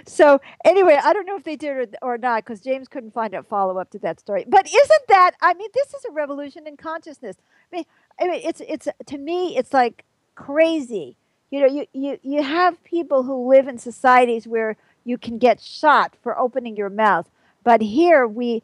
so 0.07 0.41
anyway, 0.65 0.99
I 1.03 1.13
don't 1.13 1.27
know 1.27 1.37
if 1.37 1.45
they 1.45 1.57
did 1.57 1.71
or, 1.71 1.87
or 2.03 2.19
not 2.19 2.45
because 2.45 2.61
James 2.61 2.89
couldn't 2.89 3.13
find 3.13 3.35
a 3.35 3.43
follow 3.43 3.79
up 3.79 3.91
to 3.91 3.99
that 4.01 4.21
story. 4.21 4.45
But 4.47 4.67
isn't 4.67 5.09
that? 5.09 5.33
I 5.41 5.55
mean, 5.55 5.69
this 5.75 5.95
is 5.95 6.05
a 6.05 6.13
revolution 6.13 6.67
in 6.67 6.77
consciousness. 6.77 7.37
I 7.73 7.77
mean, 7.77 7.85
I 8.21 8.27
mean, 8.27 8.41
it's 8.45 8.61
it's 8.67 8.89
to 9.07 9.19
me, 9.19 9.57
it's 9.57 9.73
like 9.73 10.05
crazy. 10.35 11.17
You 11.51 11.61
know, 11.61 11.67
you 11.67 11.87
you 11.93 12.19
you 12.23 12.43
have 12.43 12.83
people 12.85 13.25
who 13.25 13.49
live 13.49 13.69
in 13.69 13.79
societies 13.79 14.47
where 14.47 14.77
you 15.05 15.19
can 15.19 15.39
get 15.39 15.61
shot 15.61 16.15
for 16.23 16.39
opening 16.39 16.77
your 16.77 16.91
mouth, 16.91 17.29
but 17.65 17.81
here 17.81 18.27
we 18.27 18.63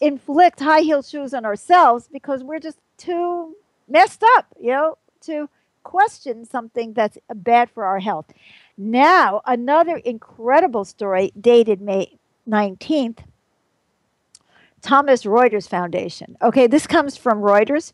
inflict 0.00 0.60
high 0.60 0.80
heel 0.80 1.02
shoes 1.02 1.34
on 1.34 1.44
ourselves 1.44 2.08
because 2.12 2.42
we're 2.42 2.60
just 2.60 2.78
too 2.96 3.56
messed 3.88 4.22
up. 4.36 4.46
You 4.60 4.70
know, 4.70 4.98
to 5.22 5.48
question 5.82 6.44
something 6.44 6.92
that's 6.92 7.18
bad 7.34 7.70
for 7.70 7.84
our 7.84 8.00
health. 8.00 8.26
Now, 8.76 9.42
another 9.46 9.96
incredible 9.96 10.84
story 10.84 11.32
dated 11.38 11.80
May 11.80 12.18
19th. 12.48 13.20
Thomson 14.80 15.30
Reuters 15.30 15.68
Foundation. 15.68 16.36
Okay, 16.42 16.66
this 16.66 16.86
comes 16.86 17.16
from 17.16 17.40
Reuters. 17.40 17.92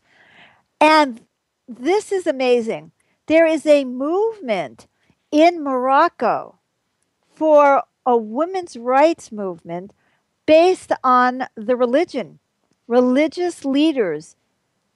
And 0.81 1.21
this 1.67 2.11
is 2.11 2.25
amazing. 2.25 2.91
There 3.27 3.45
is 3.45 3.65
a 3.65 3.85
movement 3.85 4.87
in 5.31 5.63
Morocco 5.63 6.57
for 7.35 7.83
a 8.05 8.17
women's 8.17 8.75
rights 8.75 9.31
movement 9.31 9.93
based 10.47 10.91
on 11.03 11.45
the 11.55 11.75
religion. 11.75 12.39
Religious 12.87 13.63
leaders 13.63 14.35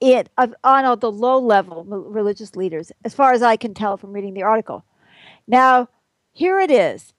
it 0.04 0.30
on 0.38 1.00
the 1.00 1.12
low 1.12 1.40
level 1.40 1.84
religious 1.86 2.56
leaders, 2.56 2.92
as 3.06 3.14
far 3.14 3.32
as 3.34 3.42
I 3.42 3.56
can 3.56 3.74
tell 3.74 3.98
from 3.98 4.12
reading 4.12 4.34
the 4.34 4.44
article. 4.44 4.84
Now, 5.48 5.88
here 6.34 6.60
it 6.60 6.72
is. 6.72 7.14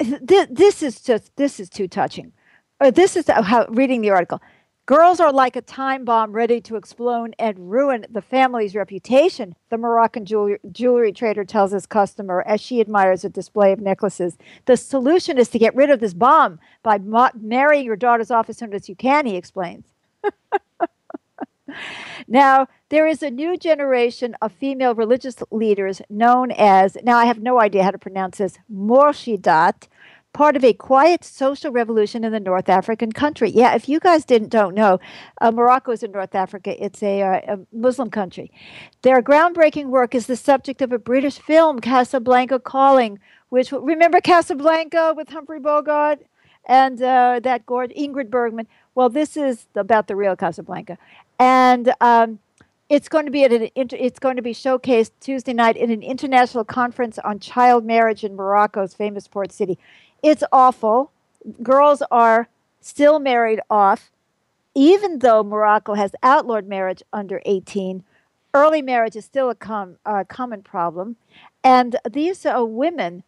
This 0.00 0.82
is 0.82 1.00
just 1.00 1.34
this 1.36 1.60
is 1.60 1.68
too 1.68 1.86
touching. 1.86 2.32
Or 2.80 2.90
this 2.90 3.16
is 3.16 3.28
how 3.28 3.66
reading 3.68 4.00
the 4.00 4.10
article. 4.10 4.40
Girls 4.84 5.20
are 5.20 5.32
like 5.32 5.54
a 5.54 5.62
time 5.62 6.04
bomb 6.04 6.32
ready 6.32 6.60
to 6.62 6.74
explode 6.74 7.36
and 7.38 7.70
ruin 7.70 8.04
the 8.10 8.20
family's 8.20 8.74
reputation, 8.74 9.54
the 9.70 9.78
Moroccan 9.78 10.24
jewelry, 10.24 10.58
jewelry 10.72 11.12
trader 11.12 11.44
tells 11.44 11.70
his 11.70 11.86
customer 11.86 12.42
as 12.48 12.60
she 12.60 12.80
admires 12.80 13.24
a 13.24 13.28
display 13.28 13.70
of 13.70 13.78
necklaces. 13.78 14.36
The 14.64 14.76
solution 14.76 15.38
is 15.38 15.48
to 15.50 15.60
get 15.60 15.76
rid 15.76 15.90
of 15.90 16.00
this 16.00 16.14
bomb 16.14 16.58
by 16.82 16.98
ma- 16.98 17.30
marrying 17.40 17.84
your 17.84 17.94
daughters 17.94 18.32
off 18.32 18.50
as 18.50 18.56
soon 18.58 18.74
as 18.74 18.88
you 18.88 18.96
can, 18.96 19.24
he 19.24 19.36
explains. 19.36 19.86
now, 22.26 22.68
there 22.88 23.06
is 23.06 23.22
a 23.22 23.30
new 23.30 23.56
generation 23.56 24.36
of 24.42 24.52
female 24.52 24.94
religious 24.94 25.36
leaders 25.50 26.02
known 26.10 26.50
as, 26.52 26.96
now 27.02 27.16
I 27.16 27.26
have 27.26 27.40
no 27.40 27.60
idea 27.60 27.84
how 27.84 27.90
to 27.90 27.98
pronounce 27.98 28.38
this, 28.38 28.58
Morshidat, 28.72 29.88
part 30.32 30.56
of 30.56 30.64
a 30.64 30.72
quiet 30.72 31.24
social 31.24 31.70
revolution 31.70 32.24
in 32.24 32.32
the 32.32 32.40
North 32.40 32.68
African 32.68 33.12
country. 33.12 33.50
Yeah, 33.50 33.74
if 33.74 33.88
you 33.88 34.00
guys 34.00 34.24
didn't 34.24 34.48
don't 34.48 34.74
know, 34.74 34.98
uh, 35.40 35.50
Morocco 35.50 35.92
is 35.92 36.02
in 36.02 36.10
North 36.10 36.34
Africa. 36.34 36.82
It's 36.82 37.02
a, 37.02 37.22
uh, 37.22 37.54
a, 37.54 37.58
Muslim 37.72 38.10
country. 38.10 38.50
Their 39.02 39.22
groundbreaking 39.22 39.86
work 39.86 40.14
is 40.14 40.26
the 40.26 40.36
subject 40.36 40.80
of 40.80 40.92
a 40.92 40.98
British 40.98 41.38
film, 41.38 41.80
Casablanca 41.80 42.58
Calling, 42.60 43.18
which 43.50 43.72
remember 43.72 44.20
Casablanca 44.20 45.12
with 45.14 45.28
Humphrey 45.28 45.60
Bogart 45.60 46.20
and 46.64 47.02
uh, 47.02 47.40
that 47.42 47.66
Ingrid 47.66 48.30
Bergman. 48.30 48.66
Well, 48.94 49.08
this 49.08 49.36
is 49.36 49.66
about 49.74 50.06
the 50.06 50.16
real 50.16 50.36
Casablanca, 50.36 50.98
and. 51.42 51.92
Um, 52.00 52.38
it's 52.88 53.08
going 53.08 53.24
to 53.24 53.30
be 53.30 53.42
at 53.42 53.52
an 53.54 53.70
it's 53.74 54.18
going 54.18 54.36
to 54.36 54.42
be 54.42 54.52
showcased 54.52 55.12
Tuesday 55.18 55.54
night 55.54 55.78
in 55.78 55.90
an 55.90 56.02
international 56.02 56.62
conference 56.62 57.18
on 57.20 57.38
child 57.38 57.86
marriage 57.86 58.22
in 58.22 58.36
Morocco's 58.36 58.92
famous 58.92 59.26
port 59.26 59.50
city. 59.50 59.78
It's 60.22 60.44
awful. 60.52 61.10
Girls 61.62 62.02
are 62.10 62.48
still 62.82 63.18
married 63.18 63.60
off, 63.70 64.10
even 64.74 65.20
though 65.20 65.42
Morocco 65.42 65.94
has 65.94 66.12
outlawed 66.22 66.66
marriage 66.66 67.02
under 67.14 67.40
18. 67.46 68.04
Early 68.52 68.82
marriage 68.82 69.16
is 69.16 69.24
still 69.24 69.48
a 69.48 69.54
com- 69.54 69.96
uh, 70.04 70.24
common 70.28 70.60
problem. 70.62 71.16
And 71.64 71.96
these 72.10 72.44
uh, 72.44 72.62
women, 72.62 73.22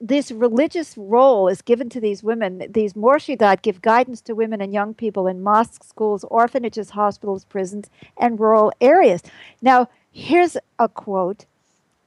this 0.00 0.32
religious 0.32 0.96
role 0.96 1.48
is 1.48 1.62
given 1.62 1.88
to 1.90 2.00
these 2.00 2.22
women. 2.22 2.66
These 2.70 2.94
morshidat 2.94 3.62
give 3.62 3.82
guidance 3.82 4.20
to 4.22 4.34
women 4.34 4.60
and 4.60 4.72
young 4.72 4.94
people 4.94 5.26
in 5.26 5.42
mosques, 5.42 5.88
schools, 5.88 6.24
orphanages, 6.24 6.90
hospitals, 6.90 7.44
prisons, 7.44 7.88
and 8.18 8.40
rural 8.40 8.72
areas. 8.80 9.22
Now, 9.62 9.88
here's 10.10 10.56
a 10.78 10.88
quote. 10.88 11.46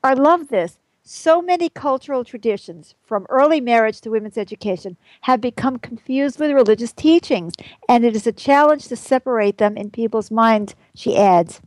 I 0.04 0.14
love 0.14 0.50
this. 0.50 0.80
So 1.04 1.42
many 1.42 1.70
cultural 1.70 2.26
traditions, 2.26 2.94
from 3.06 3.26
early 3.30 3.62
marriage 3.62 4.02
to 4.02 4.10
women's 4.12 4.38
education, 4.38 4.98
have 5.22 5.40
become 5.40 5.80
confused 5.80 6.38
with 6.38 6.52
religious 6.52 6.92
teachings, 6.92 7.54
and 7.88 8.04
it 8.04 8.14
is 8.14 8.28
a 8.28 8.34
challenge 8.34 8.90
to 8.90 8.98
separate 8.98 9.58
them 9.58 9.78
in 9.78 9.90
people's 9.90 10.30
minds, 10.30 10.76
she 10.94 11.16
adds. 11.16 11.62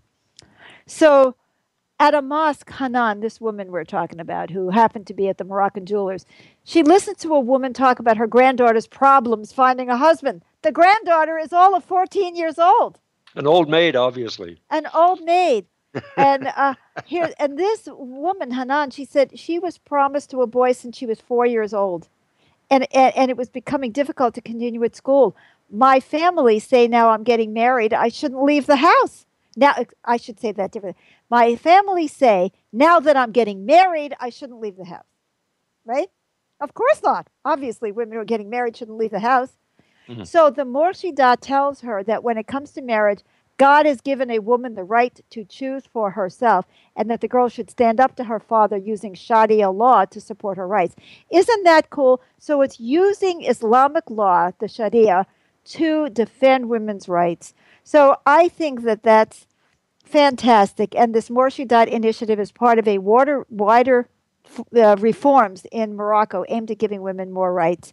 So, 0.85 1.37
at 2.01 2.15
a 2.15 2.23
mosque, 2.23 2.73
Hanan, 2.73 3.21
this 3.21 3.41
woman 3.41 3.71
we're 3.71 3.85
talking 3.85 4.19
about, 4.19 4.49
who 4.51 4.71
happened 4.71 5.07
to 5.07 5.15
be 5.15 5.29
at 5.29 5.37
the 5.37 5.45
Moroccan 5.45 5.85
Jewelers, 5.85 6.25
she 6.65 6.83
listened 6.83 7.19
to 7.19 7.35
a 7.35 7.41
woman 7.41 7.75
talk 7.75 7.99
about 7.99 8.17
her 8.17 8.27
granddaughter's 8.27 8.87
problems 8.87 9.53
finding 9.53 9.91
a 9.91 9.99
husband. 9.99 10.43
The 10.63 10.73
granddaughter 10.73 11.39
is 11.39 11.53
all 11.53 11.77
of 11.77 11.85
14 11.85 12.35
years 12.35 12.59
old. 12.59 12.99
An 13.37 13.47
old 13.47 13.69
maid, 13.69 13.95
obviously. 13.95 14.61
An 14.71 14.89
old 14.95 15.21
maid 15.23 15.67
and 16.17 16.47
uh, 16.57 16.75
here 17.05 17.33
and 17.39 17.59
this 17.59 17.89
woman 17.91 18.53
Hanan, 18.53 18.91
she 18.91 19.05
said 19.05 19.39
she 19.39 19.59
was 19.59 19.77
promised 19.79 20.31
to 20.31 20.41
a 20.41 20.47
boy 20.47 20.71
since 20.73 20.97
she 20.97 21.05
was 21.05 21.21
four 21.21 21.47
years 21.47 21.75
old, 21.75 22.09
and, 22.71 22.87
and 22.95 23.17
and 23.17 23.29
it 23.29 23.37
was 23.37 23.49
becoming 23.49 23.91
difficult 23.91 24.35
to 24.35 24.41
continue 24.41 24.85
at 24.85 24.95
school. 24.95 25.37
My 25.69 25.99
family 25.99 26.61
say 26.61 26.87
now 26.87 27.11
I'm 27.11 27.25
getting 27.25 27.53
married, 27.53 27.93
I 27.93 28.09
shouldn't 28.09 28.45
leave 28.45 28.67
the 28.67 28.77
house. 28.77 29.27
Now 29.57 29.75
I 30.05 30.17
should 30.17 30.39
say 30.39 30.53
that 30.53 30.73
differently. 30.73 31.03
My 31.29 31.57
family 31.57 32.07
say 32.07 32.53
now 32.73 33.01
that 33.01 33.17
I'm 33.17 33.33
getting 33.33 33.67
married, 33.67 34.15
I 34.21 34.31
shouldn't 34.31 34.61
leave 34.61 34.77
the 34.77 34.85
house. 34.85 35.05
Right? 35.85 36.09
Of 36.61 36.75
course 36.75 37.03
not. 37.03 37.29
Obviously, 37.45 37.91
women 37.91 38.15
who 38.15 38.21
are 38.21 38.25
getting 38.25 38.51
married 38.51 38.77
shouldn't 38.77 38.99
leave 38.99 39.11
the 39.11 39.21
house. 39.21 39.53
Mm-hmm. 40.09 40.25
So 40.25 40.51
the 40.51 40.65
Morshidat 40.65 41.39
tells 41.41 41.81
her 41.81 42.03
that 42.05 42.23
when 42.23 42.37
it 42.37 42.47
comes 42.47 42.73
to 42.73 42.83
marriage, 42.83 43.21
God 43.57 43.87
has 43.87 44.01
given 44.01 44.31
a 44.31 44.39
woman 44.39 44.75
the 44.75 44.85
right 44.85 45.21
to 45.31 45.45
choose 45.45 45.85
for 45.85 46.11
herself, 46.11 46.67
and 46.97 47.11
that 47.11 47.21
the 47.21 47.29
girl 47.29 47.49
should 47.49 47.71
stand 47.71 48.01
up 48.01 48.17
to 48.17 48.25
her 48.25 48.41
father 48.41 48.77
using 48.77 49.15
Sharia 49.15 49.71
law 49.71 50.07
to 50.07 50.21
support 50.21 50.57
her 50.57 50.67
rights. 50.67 50.97
Isn't 51.31 51.65
that 51.65 51.91
cool? 51.91 52.23
So 52.39 52.63
it's 52.63 52.81
using 52.81 53.43
Islamic 53.43 54.09
law, 54.09 54.53
the 54.59 54.69
Sharia, 54.69 55.27
to 55.65 56.09
defend 56.09 56.71
women's 56.71 57.07
rights. 57.09 57.53
So 57.91 58.19
I 58.25 58.47
think 58.47 58.83
that 58.83 59.03
that's 59.03 59.49
fantastic. 60.05 60.95
And 60.95 61.13
this 61.13 61.29
Morshidat 61.29 61.89
initiative 61.89 62.39
is 62.39 62.53
part 62.53 62.79
of 62.79 62.87
a 62.87 62.99
water, 62.99 63.45
wider 63.51 64.09
uh, 64.77 64.95
reforms 65.01 65.67
in 65.73 65.97
Morocco 65.97 66.45
aimed 66.49 66.71
at 66.71 66.79
giving 66.79 67.03
women 67.03 67.33
more 67.33 67.53
rights. 67.53 67.93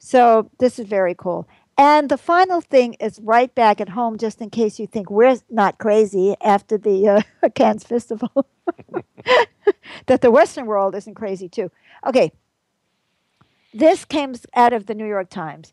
So 0.00 0.50
this 0.58 0.80
is 0.80 0.88
very 0.88 1.14
cool. 1.14 1.46
And 1.78 2.08
the 2.08 2.18
final 2.18 2.60
thing 2.60 2.94
is 2.94 3.20
right 3.20 3.54
back 3.54 3.80
at 3.80 3.90
home, 3.90 4.18
just 4.18 4.40
in 4.40 4.50
case 4.50 4.80
you 4.80 4.88
think 4.88 5.10
we're 5.10 5.38
not 5.48 5.78
crazy 5.78 6.34
after 6.40 6.76
the 6.76 7.08
uh, 7.08 7.48
Cannes 7.54 7.84
Festival, 7.84 8.48
that 10.06 10.22
the 10.22 10.32
Western 10.32 10.66
world 10.66 10.96
isn't 10.96 11.14
crazy 11.14 11.48
too. 11.48 11.70
Okay, 12.04 12.32
this 13.72 14.04
came 14.04 14.34
out 14.56 14.72
of 14.72 14.86
the 14.86 14.94
New 14.96 15.06
York 15.06 15.30
Times, 15.30 15.72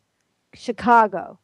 Chicago. 0.54 1.40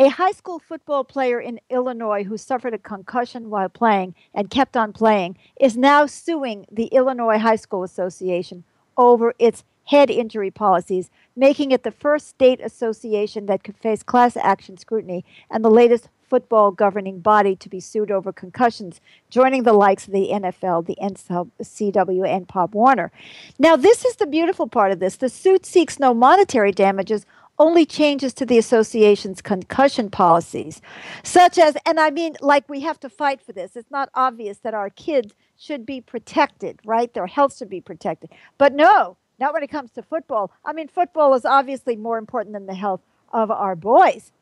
A 0.00 0.10
high 0.10 0.30
school 0.30 0.60
football 0.60 1.02
player 1.02 1.40
in 1.40 1.58
Illinois 1.68 2.22
who 2.22 2.36
suffered 2.36 2.72
a 2.72 2.78
concussion 2.78 3.50
while 3.50 3.68
playing 3.68 4.14
and 4.32 4.48
kept 4.48 4.76
on 4.76 4.92
playing 4.92 5.36
is 5.60 5.76
now 5.76 6.06
suing 6.06 6.66
the 6.70 6.84
Illinois 6.86 7.38
High 7.38 7.56
School 7.56 7.82
Association 7.82 8.62
over 8.96 9.34
its 9.40 9.64
head 9.86 10.08
injury 10.08 10.52
policies, 10.52 11.10
making 11.34 11.72
it 11.72 11.82
the 11.82 11.90
first 11.90 12.28
state 12.28 12.60
association 12.60 13.46
that 13.46 13.64
could 13.64 13.76
face 13.76 14.04
class 14.04 14.36
action 14.36 14.76
scrutiny 14.76 15.24
and 15.50 15.64
the 15.64 15.70
latest 15.70 16.08
football 16.28 16.70
governing 16.70 17.18
body 17.18 17.56
to 17.56 17.68
be 17.68 17.80
sued 17.80 18.10
over 18.10 18.32
concussions, 18.32 19.00
joining 19.30 19.64
the 19.64 19.72
likes 19.72 20.06
of 20.06 20.12
the 20.12 20.28
NFL, 20.30 20.86
the 20.86 20.96
NCAA, 21.02 22.28
and 22.28 22.46
Pop 22.46 22.74
Warner. 22.74 23.10
Now, 23.58 23.74
this 23.74 24.04
is 24.04 24.16
the 24.16 24.26
beautiful 24.26 24.68
part 24.68 24.92
of 24.92 25.00
this. 25.00 25.16
The 25.16 25.28
suit 25.28 25.66
seeks 25.66 25.98
no 25.98 26.14
monetary 26.14 26.70
damages, 26.70 27.26
only 27.58 27.84
changes 27.84 28.32
to 28.34 28.46
the 28.46 28.58
association's 28.58 29.42
concussion 29.42 30.10
policies, 30.10 30.80
such 31.22 31.58
as, 31.58 31.76
and 31.86 31.98
I 31.98 32.10
mean, 32.10 32.36
like 32.40 32.68
we 32.68 32.80
have 32.80 33.00
to 33.00 33.08
fight 33.08 33.42
for 33.42 33.52
this. 33.52 33.76
It's 33.76 33.90
not 33.90 34.10
obvious 34.14 34.58
that 34.58 34.74
our 34.74 34.90
kids 34.90 35.34
should 35.56 35.84
be 35.84 36.00
protected, 36.00 36.80
right? 36.84 37.12
Their 37.12 37.26
health 37.26 37.56
should 37.56 37.70
be 37.70 37.80
protected. 37.80 38.30
But 38.58 38.74
no, 38.74 39.16
not 39.38 39.52
when 39.52 39.62
it 39.62 39.70
comes 39.70 39.90
to 39.92 40.02
football. 40.02 40.52
I 40.64 40.72
mean, 40.72 40.88
football 40.88 41.34
is 41.34 41.44
obviously 41.44 41.96
more 41.96 42.18
important 42.18 42.54
than 42.54 42.66
the 42.66 42.74
health 42.74 43.00
of 43.32 43.50
our 43.50 43.76
boys. 43.76 44.32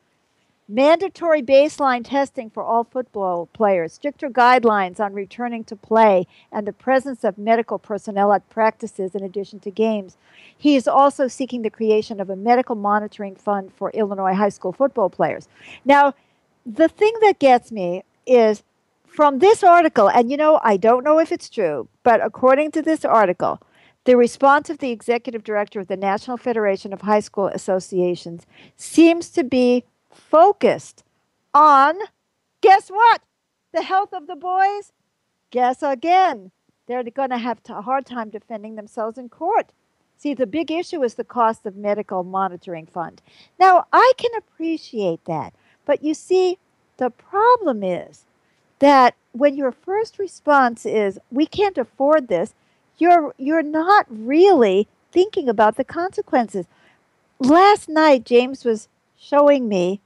Mandatory 0.69 1.41
baseline 1.41 2.03
testing 2.03 2.49
for 2.49 2.61
all 2.61 2.83
football 2.83 3.45
players, 3.53 3.93
stricter 3.93 4.29
guidelines 4.29 4.99
on 4.99 5.13
returning 5.13 5.63
to 5.63 5.77
play, 5.77 6.27
and 6.51 6.67
the 6.67 6.73
presence 6.73 7.23
of 7.23 7.37
medical 7.37 7.79
personnel 7.79 8.33
at 8.33 8.49
practices 8.49 9.15
in 9.15 9.23
addition 9.23 9.61
to 9.61 9.71
games. 9.71 10.17
He 10.57 10.75
is 10.75 10.85
also 10.85 11.29
seeking 11.29 11.61
the 11.61 11.69
creation 11.69 12.19
of 12.19 12.29
a 12.29 12.35
medical 12.35 12.75
monitoring 12.75 13.35
fund 13.35 13.71
for 13.77 13.91
Illinois 13.91 14.33
high 14.33 14.49
school 14.49 14.73
football 14.73 15.09
players. 15.09 15.47
Now, 15.85 16.13
the 16.65 16.89
thing 16.89 17.13
that 17.21 17.39
gets 17.39 17.71
me 17.71 18.03
is 18.25 18.63
from 19.05 19.39
this 19.39 19.63
article, 19.63 20.09
and 20.09 20.29
you 20.29 20.35
know, 20.35 20.59
I 20.63 20.75
don't 20.75 21.05
know 21.05 21.17
if 21.17 21.31
it's 21.31 21.49
true, 21.49 21.87
but 22.03 22.21
according 22.21 22.71
to 22.71 22.81
this 22.81 23.05
article, 23.05 23.61
the 24.03 24.17
response 24.17 24.69
of 24.69 24.79
the 24.79 24.91
executive 24.91 25.45
director 25.45 25.79
of 25.79 25.87
the 25.87 25.95
National 25.95 26.35
Federation 26.35 26.91
of 26.91 27.01
High 27.01 27.21
School 27.21 27.47
Associations 27.47 28.45
seems 28.75 29.29
to 29.29 29.45
be 29.45 29.85
focused 30.37 31.03
on 31.55 31.95
guess 32.61 32.89
what? 32.89 33.23
The 33.73 33.81
health 33.81 34.13
of 34.13 34.27
the 34.27 34.35
boys? 34.35 34.93
Guess 35.49 35.81
again. 35.81 36.51
They're 36.85 37.01
going 37.03 37.31
to 37.31 37.39
have 37.39 37.59
a 37.69 37.81
hard 37.81 38.05
time 38.05 38.29
defending 38.29 38.75
themselves 38.75 39.17
in 39.17 39.29
court. 39.29 39.71
See, 40.15 40.35
the 40.35 40.45
big 40.45 40.69
issue 40.69 41.03
is 41.03 41.15
the 41.15 41.23
cost 41.23 41.65
of 41.65 41.75
medical 41.75 42.23
monitoring 42.23 42.85
fund. 42.85 43.19
Now, 43.59 43.87
I 43.91 44.13
can 44.17 44.29
appreciate 44.37 45.25
that. 45.25 45.55
But 45.87 46.03
you 46.03 46.13
see, 46.13 46.59
the 46.97 47.09
problem 47.09 47.81
is 47.81 48.25
that 48.77 49.15
when 49.31 49.57
your 49.57 49.71
first 49.71 50.19
response 50.19 50.85
is, 50.85 51.17
we 51.31 51.47
can't 51.47 51.79
afford 51.79 52.27
this, 52.27 52.53
you're, 52.99 53.33
you're 53.39 53.63
not 53.63 54.05
really 54.07 54.87
thinking 55.11 55.49
about 55.49 55.77
the 55.77 55.83
consequences. 55.83 56.67
Last 57.39 57.89
night, 57.89 58.23
James 58.23 58.63
was 58.63 58.87
showing 59.17 59.67
me 59.67 59.99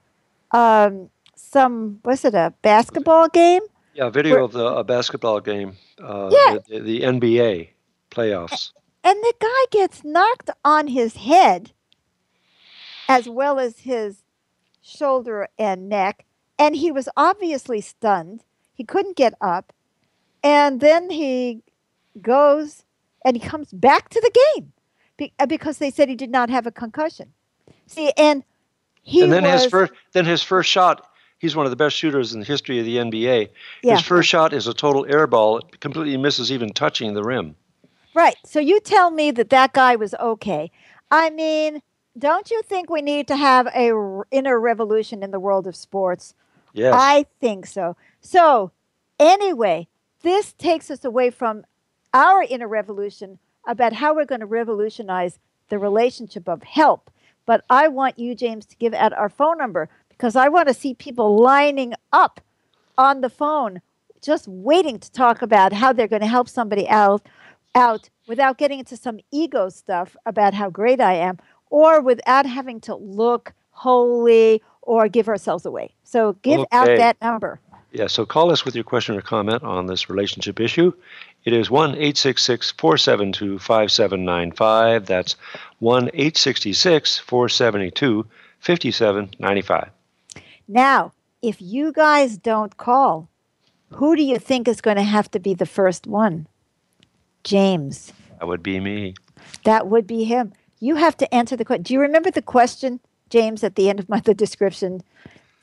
um, 0.52 1.10
some, 1.36 2.00
was 2.04 2.26
it 2.26 2.34
a 2.34 2.54
basketball 2.62 3.28
game? 3.30 3.62
Yeah, 3.94 4.10
video 4.10 4.36
where, 4.36 4.44
of 4.44 4.52
the 4.54 4.66
a 4.66 4.84
basketball 4.84 5.42
game. 5.42 5.78
Uh, 6.02 6.30
yeah. 6.32 6.58
The, 6.68 6.80
the 6.80 7.02
NBA 7.02 7.70
playoffs. 8.10 8.72
And 9.04 9.20
the 9.22 9.34
guy 9.40 9.66
gets 9.72 10.04
knocked 10.04 10.50
on 10.64 10.88
his 10.88 11.18
head 11.18 11.72
as 13.10 13.28
well 13.28 13.60
as 13.60 13.80
his 13.80 14.24
shoulder 14.82 15.48
and 15.58 15.90
neck. 15.90 16.26
And 16.58 16.76
he 16.76 16.92
was 16.92 17.10
obviously 17.18 17.82
stunned. 17.82 18.44
He 18.74 18.84
couldn't 18.84 19.18
get 19.18 19.34
up. 19.42 19.74
And 20.44 20.80
then 20.80 21.10
he 21.10 21.64
goes 22.22 22.84
and 23.26 23.36
he 23.36 23.42
comes 23.42 23.72
back 23.72 24.10
to 24.10 24.22
the 24.22 24.32
game 24.56 24.74
uh, 25.40 25.46
because 25.46 25.78
they 25.78 25.92
said 25.92 26.10
he 26.10 26.16
did 26.16 26.32
not 26.32 26.50
have 26.50 26.66
a 26.66 26.72
concussion. 26.72 27.34
See, 27.88 28.12
and 28.18 28.44
he 29.04 29.22
and 29.22 29.32
then 29.32 29.44
was, 29.44 29.64
his 29.64 29.72
first 29.72 29.94
then 30.14 30.26
his 30.26 30.44
first 30.44 30.70
shot. 30.70 31.08
He's 31.40 31.56
one 31.56 31.66
of 31.66 31.72
the 31.72 31.76
best 31.76 31.96
shooters 31.96 32.34
in 32.34 32.40
the 32.40 32.46
history 32.46 32.78
of 32.78 32.86
the 32.86 32.98
NBA. 32.98 33.50
Yeah. 33.82 33.96
His 33.96 34.06
first 34.06 34.30
shot 34.30 34.54
is 34.54 34.68
a 34.68 34.76
total 34.76 35.08
air 35.08 35.26
ball. 35.26 35.58
It 35.58 35.80
completely 35.80 36.16
misses 36.18 36.52
even 36.52 36.72
touching 36.72 37.16
the 37.16 37.24
rim. 37.24 37.56
Right. 38.14 38.36
So 38.46 38.60
you 38.60 38.80
tell 38.80 39.10
me 39.10 39.32
that 39.32 39.50
that 39.50 39.74
guy 39.74 39.96
was 39.96 40.14
okay. 40.14 40.70
I 41.10 41.32
mean, 41.32 41.82
don't 42.18 42.52
you 42.52 42.62
think 42.62 42.90
we 42.90 43.02
need 43.02 43.28
to 43.28 43.36
have 43.36 43.68
a 43.76 43.90
r- 43.92 44.28
inner 44.30 44.60
revolution 44.60 45.24
in 45.24 45.32
the 45.32 45.40
world 45.40 45.66
of 45.66 45.76
sports? 45.76 46.36
Yes. 46.74 46.94
I 46.96 47.26
think 47.40 47.66
so. 47.66 47.98
So, 48.20 48.72
anyway, 49.20 49.88
this 50.22 50.54
takes 50.54 50.92
us 50.92 51.04
away 51.04 51.32
from 51.32 51.66
our 52.14 52.44
inner 52.44 52.68
revolution 52.68 53.40
about 53.68 53.94
how 53.94 54.14
we're 54.14 54.26
going 54.26 54.42
to 54.42 54.46
revolutionize 54.46 55.40
the 55.70 55.80
relationship 55.80 56.48
of 56.48 56.64
help. 56.64 57.10
But 57.46 57.64
I 57.70 57.88
want 57.88 58.20
you, 58.20 58.36
James, 58.36 58.66
to 58.68 58.76
give 58.78 58.94
out 58.94 59.14
our 59.14 59.30
phone 59.30 59.58
number 59.58 59.90
because 60.10 60.36
I 60.36 60.50
want 60.50 60.68
to 60.68 60.74
see 60.74 60.94
people 60.94 61.38
lining 61.38 61.94
up 62.14 62.42
on 62.98 63.22
the 63.22 63.30
phone 63.30 63.82
just 64.22 64.48
waiting 64.48 65.00
to 65.00 65.12
talk 65.12 65.42
about 65.42 65.74
how 65.74 65.92
they're 65.92 66.08
going 66.08 66.22
to 66.22 66.28
help 66.28 66.48
somebody 66.48 66.88
out 66.88 67.28
out 67.74 68.10
without 68.28 68.58
getting 68.58 68.80
into 68.80 68.98
some 68.98 69.20
ego 69.32 69.70
stuff 69.70 70.16
about 70.26 70.54
how 70.54 70.70
great 70.70 71.00
I 71.00 71.14
am 71.14 71.40
or 71.70 72.02
without 72.02 72.46
having 72.46 72.80
to 72.82 72.96
look 72.96 73.54
holy 73.72 74.62
or 74.82 75.08
give 75.08 75.28
ourselves 75.28 75.66
away. 75.66 75.96
So 76.04 76.34
give 76.42 76.60
okay. 76.60 76.68
out 76.72 76.86
that 76.86 77.18
number. 77.22 77.60
Yeah, 77.94 78.08
so 78.08 78.26
call 78.26 78.52
us 78.52 78.64
with 78.64 78.76
your 78.76 78.84
question 78.84 79.18
or 79.18 79.22
comment 79.22 79.64
on 79.64 79.88
this 79.88 80.10
relationship 80.10 80.60
issue. 80.60 80.94
It 81.44 81.54
is 81.54 81.72
1 81.72 81.92
866 81.92 82.72
472 82.72 83.60
5795. 83.60 85.06
That's 85.06 85.36
1 85.80 86.04
866 86.14 87.18
472 87.18 88.28
5795. 88.60 89.90
Now, 90.68 91.14
if 91.42 91.60
you 91.60 91.92
guys 91.92 92.38
don't 92.38 92.78
call, 92.78 93.30
who 93.90 94.16
do 94.16 94.24
you 94.24 94.38
think 94.38 94.68
is 94.68 94.82
going 94.82 94.98
to 94.98 95.04
have 95.04 95.30
to 95.32 95.40
be 95.40 95.54
the 95.54 95.66
first 95.66 96.06
one? 96.06 96.48
James. 97.44 98.14
That 98.40 98.48
would 98.48 98.62
be 98.62 98.80
me. 98.80 99.16
That 99.64 99.88
would 99.88 100.06
be 100.06 100.24
him. 100.24 100.54
You 100.80 100.96
have 100.96 101.18
to 101.18 101.34
answer 101.34 101.56
the 101.56 101.66
question. 101.66 101.84
Do 101.84 101.94
you 101.94 102.00
remember 102.00 102.32
the 102.32 102.42
question, 102.42 103.00
James, 103.30 103.64
at 103.64 103.76
the 103.76 103.90
end 103.90 104.00
of 104.00 104.08
my 104.08 104.20
the 104.20 104.34
description? 104.34 105.02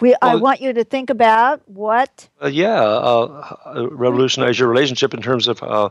We, 0.00 0.10
well, 0.10 0.18
I 0.22 0.34
want 0.36 0.60
you 0.60 0.72
to 0.72 0.84
think 0.84 1.10
about 1.10 1.60
what. 1.68 2.28
Uh, 2.42 2.46
yeah, 2.46 2.82
uh, 2.82 3.56
uh, 3.64 3.88
revolutionize 3.90 4.58
your 4.58 4.68
relationship 4.68 5.12
in 5.12 5.20
terms 5.20 5.48
of 5.48 5.62
uh, 5.62 5.88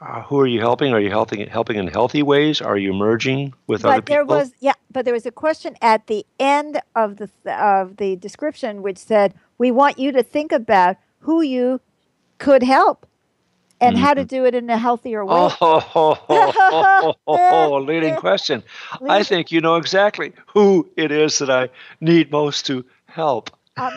uh, 0.00 0.22
who 0.22 0.40
are 0.40 0.46
you 0.46 0.60
helping? 0.60 0.94
Are 0.94 1.00
you 1.00 1.10
helping 1.10 1.46
helping 1.46 1.76
in 1.76 1.86
healthy 1.86 2.22
ways? 2.22 2.62
Are 2.62 2.78
you 2.78 2.94
merging 2.94 3.52
with 3.66 3.82
but 3.82 3.88
other 3.88 4.02
people? 4.02 4.14
there 4.14 4.24
was 4.24 4.52
yeah, 4.60 4.72
but 4.90 5.04
there 5.04 5.12
was 5.12 5.26
a 5.26 5.30
question 5.30 5.76
at 5.82 6.06
the 6.06 6.24
end 6.38 6.80
of 6.96 7.18
the 7.18 7.28
of 7.46 7.98
the 7.98 8.16
description 8.16 8.80
which 8.80 8.96
said, 8.96 9.34
"We 9.58 9.70
want 9.70 9.98
you 9.98 10.10
to 10.12 10.22
think 10.22 10.52
about 10.52 10.96
who 11.20 11.42
you 11.42 11.80
could 12.38 12.62
help." 12.62 13.06
and 13.80 13.96
mm-hmm. 13.96 14.04
how 14.04 14.14
to 14.14 14.20
mm-hmm. 14.22 14.28
do 14.28 14.44
it 14.44 14.54
in 14.54 14.68
a 14.68 14.76
healthier 14.76 15.24
way. 15.24 15.34
Oh, 15.34 15.56
oh, 15.94 16.18
oh, 16.28 17.16
oh 17.26 17.76
leading 17.78 18.14
question. 18.16 18.62
I 19.08 19.22
think 19.30 19.50
you 19.50 19.60
know 19.60 19.76
exactly 19.76 20.32
who 20.46 20.88
it 20.96 21.10
is 21.10 21.38
that 21.38 21.50
I 21.50 21.70
need 22.00 22.30
most 22.30 22.66
to 22.66 22.84
help. 23.10 23.50
I'm 23.76 23.92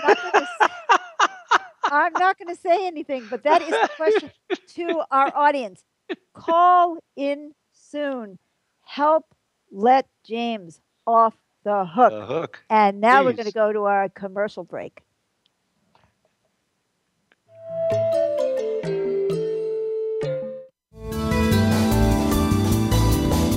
not 2.13 2.39
going 2.39 2.54
to 2.54 2.60
say 2.60 2.88
anything, 2.88 3.28
but 3.30 3.43
that 3.43 3.62
is 3.62 3.69
the 3.69 3.89
question 3.95 4.32
to 4.76 5.04
our 5.12 5.32
audience. 5.36 5.84
Call 6.34 6.97
in 7.15 7.54
soon. 7.71 8.39
Help 8.82 9.26
let 9.71 10.08
James 10.23 10.80
off 11.06 11.36
the 11.63 11.86
hook. 11.86 12.12
The 12.12 12.26
hook. 12.26 12.63
And 12.69 12.99
now 13.02 13.21
Please. 13.21 13.26
we're 13.26 13.34
going 13.34 13.45
to 13.47 13.52
go 13.54 13.73
to 13.73 13.84
our 13.84 14.10
commercial 14.10 14.63
break. 14.63 15.04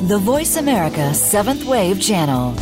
The 0.08 0.18
Voice 0.20 0.56
America 0.56 1.12
Seventh 1.14 1.64
Wave 1.64 2.00
Channel. 2.00 2.54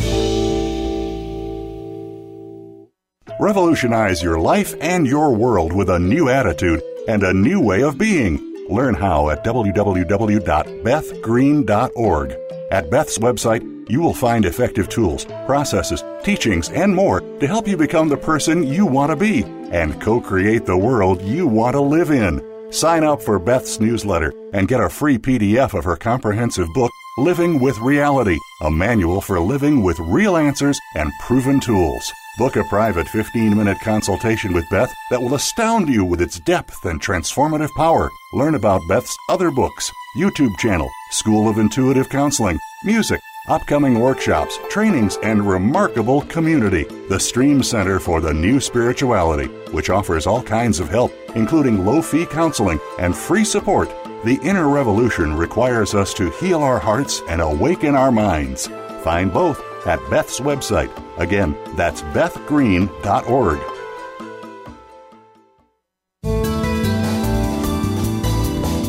Revolutionize 3.39 4.21
your 4.23 4.39
life 4.39 4.73
and 4.79 5.05
your 5.05 5.35
world 5.35 5.73
with 5.73 5.89
a 5.89 5.99
new 5.99 6.29
attitude 6.29 6.81
and 7.07 7.21
a 7.21 7.33
new 7.33 7.59
way 7.59 7.83
of 7.83 7.97
being. 7.97 8.65
Learn 8.69 8.95
how 8.95 9.29
at 9.29 9.43
www.bethgreen.org. 9.43 12.35
At 12.71 12.89
Beth's 12.89 13.19
website, 13.19 13.89
you 13.89 14.01
will 14.01 14.13
find 14.13 14.45
effective 14.45 14.87
tools, 14.87 15.25
processes, 15.45 16.03
teachings, 16.23 16.69
and 16.69 16.95
more 16.95 17.19
to 17.19 17.47
help 17.47 17.67
you 17.67 17.75
become 17.77 18.07
the 18.07 18.17
person 18.17 18.63
you 18.63 18.85
want 18.85 19.11
to 19.11 19.17
be 19.17 19.43
and 19.43 20.01
co 20.01 20.21
create 20.21 20.65
the 20.65 20.77
world 20.77 21.21
you 21.21 21.45
want 21.45 21.73
to 21.73 21.81
live 21.81 22.11
in. 22.11 22.41
Sign 22.71 23.03
up 23.03 23.21
for 23.21 23.37
Beth's 23.37 23.81
newsletter 23.81 24.33
and 24.53 24.67
get 24.67 24.79
a 24.79 24.89
free 24.89 25.17
PDF 25.17 25.77
of 25.77 25.83
her 25.83 25.97
comprehensive 25.97 26.67
book 26.73 26.91
Living 27.17 27.59
with 27.59 27.77
Reality, 27.79 28.37
a 28.61 28.71
manual 28.71 29.21
for 29.21 29.39
living 29.39 29.83
with 29.83 29.99
real 29.99 30.37
answers 30.37 30.79
and 30.95 31.11
proven 31.21 31.59
tools. 31.59 32.11
Book 32.37 32.57
a 32.57 32.63
private 32.65 33.07
15 33.07 33.55
minute 33.55 33.79
consultation 33.79 34.53
with 34.53 34.69
Beth 34.69 34.93
that 35.09 35.21
will 35.21 35.35
astound 35.35 35.87
you 35.87 36.03
with 36.03 36.21
its 36.21 36.39
depth 36.39 36.85
and 36.85 37.01
transformative 37.01 37.69
power. 37.77 38.09
Learn 38.33 38.55
about 38.55 38.81
Beth's 38.89 39.15
other 39.29 39.51
books, 39.51 39.91
YouTube 40.17 40.57
channel, 40.57 40.89
School 41.11 41.47
of 41.47 41.57
Intuitive 41.57 42.09
Counseling, 42.09 42.59
music, 42.83 43.21
upcoming 43.47 43.99
workshops, 43.99 44.59
trainings, 44.69 45.17
and 45.23 45.47
remarkable 45.47 46.23
community. 46.23 46.83
The 47.07 47.19
Stream 47.19 47.63
Center 47.63 47.99
for 47.99 48.19
the 48.19 48.33
New 48.33 48.59
Spirituality, 48.59 49.47
which 49.71 49.89
offers 49.89 50.27
all 50.27 50.43
kinds 50.43 50.79
of 50.79 50.89
help, 50.89 51.13
including 51.35 51.85
low 51.85 52.01
fee 52.01 52.25
counseling 52.25 52.79
and 52.99 53.15
free 53.15 53.45
support 53.45 53.89
the 54.25 54.39
inner 54.41 54.67
revolution 54.69 55.35
requires 55.35 55.93
us 55.93 56.11
to 56.15 56.31
heal 56.31 56.63
our 56.63 56.79
hearts 56.79 57.21
and 57.29 57.41
awaken 57.41 57.93
our 57.93 58.11
minds. 58.11 58.65
Find 59.03 59.31
both 59.31 59.63
at 59.85 59.99
Beth's 60.09 60.39
website. 60.39 60.91
Again, 61.17 61.57
that's 61.75 62.01
bethgreen.org. 62.01 63.59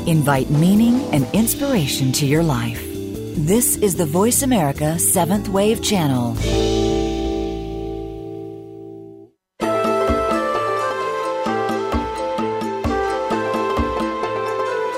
Invite 0.07 0.51
meaning 0.51 1.01
and 1.13 1.27
inspiration 1.33 2.13
to 2.13 2.27
your 2.27 2.43
life. 2.43 2.81
This 3.37 3.77
is 3.77 3.97
the 3.97 4.07
Voice 4.07 4.43
America 4.43 4.99
Seventh 4.99 5.49
Wave 5.49 5.83
Channel. 5.83 6.37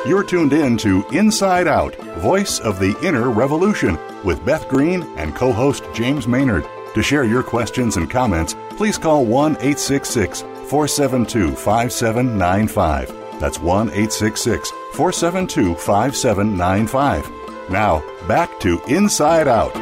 You're 0.09 0.25
tuned 0.25 0.53
in 0.53 0.77
to 0.79 1.05
Inside 1.13 1.69
Out, 1.69 1.95
Voice 2.21 2.61
of 2.61 2.79
the 2.79 2.99
Inner 3.03 3.31
Revolution, 3.31 3.99
with 4.25 4.45
Beth 4.45 4.69
Green 4.69 5.03
and 5.17 5.35
co 5.35 5.53
host 5.53 5.85
James 5.95 6.27
Maynard. 6.27 6.67
To 6.95 7.03
share 7.03 7.25
your 7.25 7.43
questions 7.43 7.97
and 7.97 8.11
comments, 8.11 8.57
please 8.71 8.99
call 8.99 9.25
1 9.25 9.53
866 9.53 10.43
472 10.43 11.55
5795. 11.55 13.41
That's 13.41 13.59
1 13.61 13.89
866 13.89 14.71
472 14.95 15.75
5795. 15.75 17.71
Now, 17.71 18.03
back 18.27 18.59
to 18.61 18.83
Inside 18.89 19.47
Out. 19.47 19.73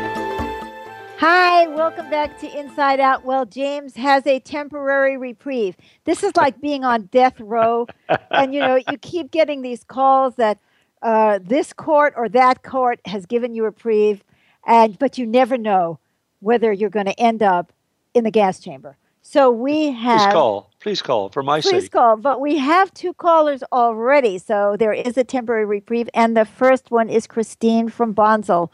Hi, 1.18 1.66
welcome 1.68 2.11
back 2.11 2.38
to 2.40 2.59
Inside 2.59 3.01
Out. 3.01 3.25
Well, 3.25 3.46
James 3.46 3.96
has 3.96 4.27
a 4.27 4.38
temporary 4.40 5.16
reprieve. 5.16 5.77
This 6.05 6.22
is 6.22 6.37
like 6.37 6.61
being 6.61 6.85
on 6.85 7.07
death 7.07 7.40
row. 7.40 7.87
and, 8.31 8.53
you 8.53 8.61
know, 8.61 8.77
you 8.77 8.99
keep 8.99 9.31
getting 9.31 9.62
these 9.62 9.83
calls 9.85 10.35
that 10.35 10.59
uh, 11.03 11.39
this 11.43 11.73
court 11.73 12.15
or 12.17 12.29
that 12.31 12.63
court 12.63 13.01
has 13.07 13.27
given 13.27 13.55
you 13.55 13.63
a 13.63 13.67
reprieve, 13.67 14.25
and 14.67 14.99
but 14.99 15.19
you 15.19 15.27
never 15.27 15.57
know 15.57 15.99
whether 16.41 16.73
you're 16.73 16.91
going 16.91 17.07
to 17.07 17.21
end 17.21 17.43
up 17.43 17.73
in 18.15 18.25
the 18.25 18.31
gas 18.31 18.61
chamber. 18.61 18.97
So 19.23 19.51
we 19.51 19.91
have. 19.91 20.21
Please 20.21 20.33
call. 20.33 20.71
Please 20.81 21.03
call 21.03 21.29
for 21.31 21.43
my 21.43 21.61
Please 21.61 21.85
sake. 21.85 21.93
call. 21.93 22.17
But 22.17 22.41
we 22.41 22.59
have 22.59 22.95
two 22.95 23.13
callers 23.13 23.65
already, 23.73 24.39
so 24.39 24.77
there 24.79 24.93
is 24.93 25.17
a 25.17 25.25
temporary 25.25 25.65
reprieve. 25.65 26.09
And 26.15 26.37
the 26.37 26.45
first 26.45 26.91
one 26.91 27.09
is 27.09 27.27
Christine 27.27 27.89
from 27.89 28.15
Bonzel. 28.15 28.71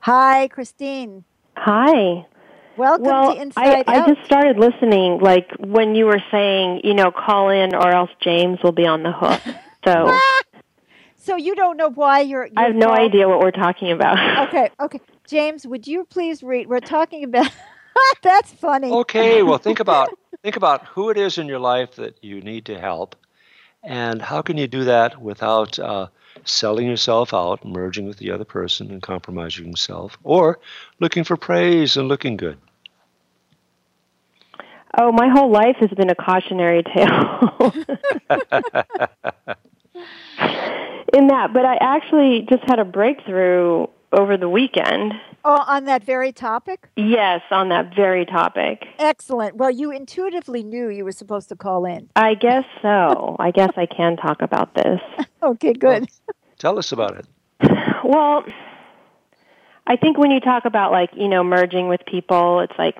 Hi, 0.00 0.48
Christine. 0.48 1.24
Hi. 1.56 2.26
Welcome 2.76 3.06
well, 3.06 3.34
to 3.34 3.40
Inside 3.40 3.84
I, 3.88 3.96
Out. 3.96 4.08
I 4.08 4.14
just 4.14 4.26
started 4.26 4.58
listening, 4.58 5.18
like 5.20 5.50
when 5.58 5.94
you 5.94 6.04
were 6.04 6.22
saying, 6.30 6.82
you 6.84 6.92
know, 6.92 7.10
call 7.10 7.48
in 7.48 7.74
or 7.74 7.90
else 7.90 8.10
James 8.20 8.58
will 8.62 8.72
be 8.72 8.86
on 8.86 9.02
the 9.02 9.12
hook. 9.12 9.40
So 9.82 10.14
so 11.26 11.36
you 11.36 11.54
don't 11.54 11.76
know 11.76 11.90
why 11.90 12.20
you're. 12.20 12.48
I 12.56 12.62
have 12.64 12.74
no 12.76 12.86
called- 12.86 12.98
idea 13.00 13.28
what 13.28 13.40
we're 13.40 13.50
talking 13.50 13.90
about. 13.90 14.16
Okay, 14.48 14.70
okay. 14.80 15.00
James, 15.26 15.66
would 15.66 15.86
you 15.86 16.04
please 16.04 16.42
read? 16.42 16.68
We're 16.68 16.80
talking 16.80 17.24
about. 17.24 17.50
That's 18.22 18.52
funny. 18.52 18.90
Okay, 18.90 19.42
well 19.42 19.58
think 19.58 19.80
about 19.86 20.10
think 20.42 20.56
about 20.56 20.86
who 20.86 21.10
it 21.10 21.16
is 21.18 21.38
in 21.38 21.46
your 21.46 21.58
life 21.58 21.96
that 21.96 22.16
you 22.22 22.40
need 22.40 22.64
to 22.66 22.78
help, 22.78 23.16
and 23.82 24.22
how 24.22 24.40
can 24.42 24.56
you 24.56 24.68
do 24.68 24.84
that 24.84 25.20
without 25.20 25.78
uh, 25.78 26.06
selling 26.44 26.86
yourself 26.86 27.34
out, 27.34 27.64
merging 27.64 28.06
with 28.06 28.18
the 28.18 28.30
other 28.30 28.44
person, 28.44 28.90
and 28.90 29.02
compromising 29.02 29.66
yourself, 29.70 30.16
or 30.22 30.58
looking 31.00 31.24
for 31.24 31.36
praise 31.36 31.96
and 31.96 32.06
looking 32.08 32.36
good. 32.36 32.58
Oh, 34.98 35.12
my 35.12 35.28
whole 35.28 35.50
life 35.50 35.76
has 35.80 35.90
been 35.90 36.08
a 36.08 36.14
cautionary 36.14 36.82
tale. 36.82 37.74
In 41.12 41.28
that, 41.28 41.52
but 41.52 41.64
I 41.64 41.76
actually 41.76 42.46
just 42.48 42.62
had 42.66 42.78
a 42.78 42.84
breakthrough 42.84 43.86
over 44.12 44.36
the 44.36 44.48
weekend. 44.48 45.14
Oh, 45.44 45.62
on 45.66 45.84
that 45.84 46.02
very 46.02 46.32
topic. 46.32 46.88
Yes, 46.96 47.40
on 47.50 47.68
that 47.68 47.94
very 47.94 48.24
topic. 48.24 48.84
Excellent. 48.98 49.56
Well, 49.56 49.70
you 49.70 49.92
intuitively 49.92 50.64
knew 50.64 50.88
you 50.88 51.04
were 51.04 51.12
supposed 51.12 51.48
to 51.50 51.56
call 51.56 51.84
in. 51.84 52.08
I 52.16 52.34
guess 52.34 52.64
so. 52.82 53.36
I 53.38 53.50
guess 53.52 53.70
I 53.76 53.86
can 53.86 54.16
talk 54.16 54.42
about 54.42 54.74
this. 54.74 55.00
Okay, 55.42 55.74
good. 55.74 56.08
Tell 56.58 56.76
us 56.78 56.90
about 56.90 57.18
it. 57.18 57.26
Well, 58.02 58.44
I 59.86 59.96
think 59.96 60.18
when 60.18 60.30
you 60.30 60.40
talk 60.40 60.64
about 60.64 60.90
like, 60.90 61.10
you 61.14 61.28
know, 61.28 61.44
merging 61.44 61.88
with 61.88 62.00
people, 62.06 62.60
it's 62.60 62.72
like 62.78 62.96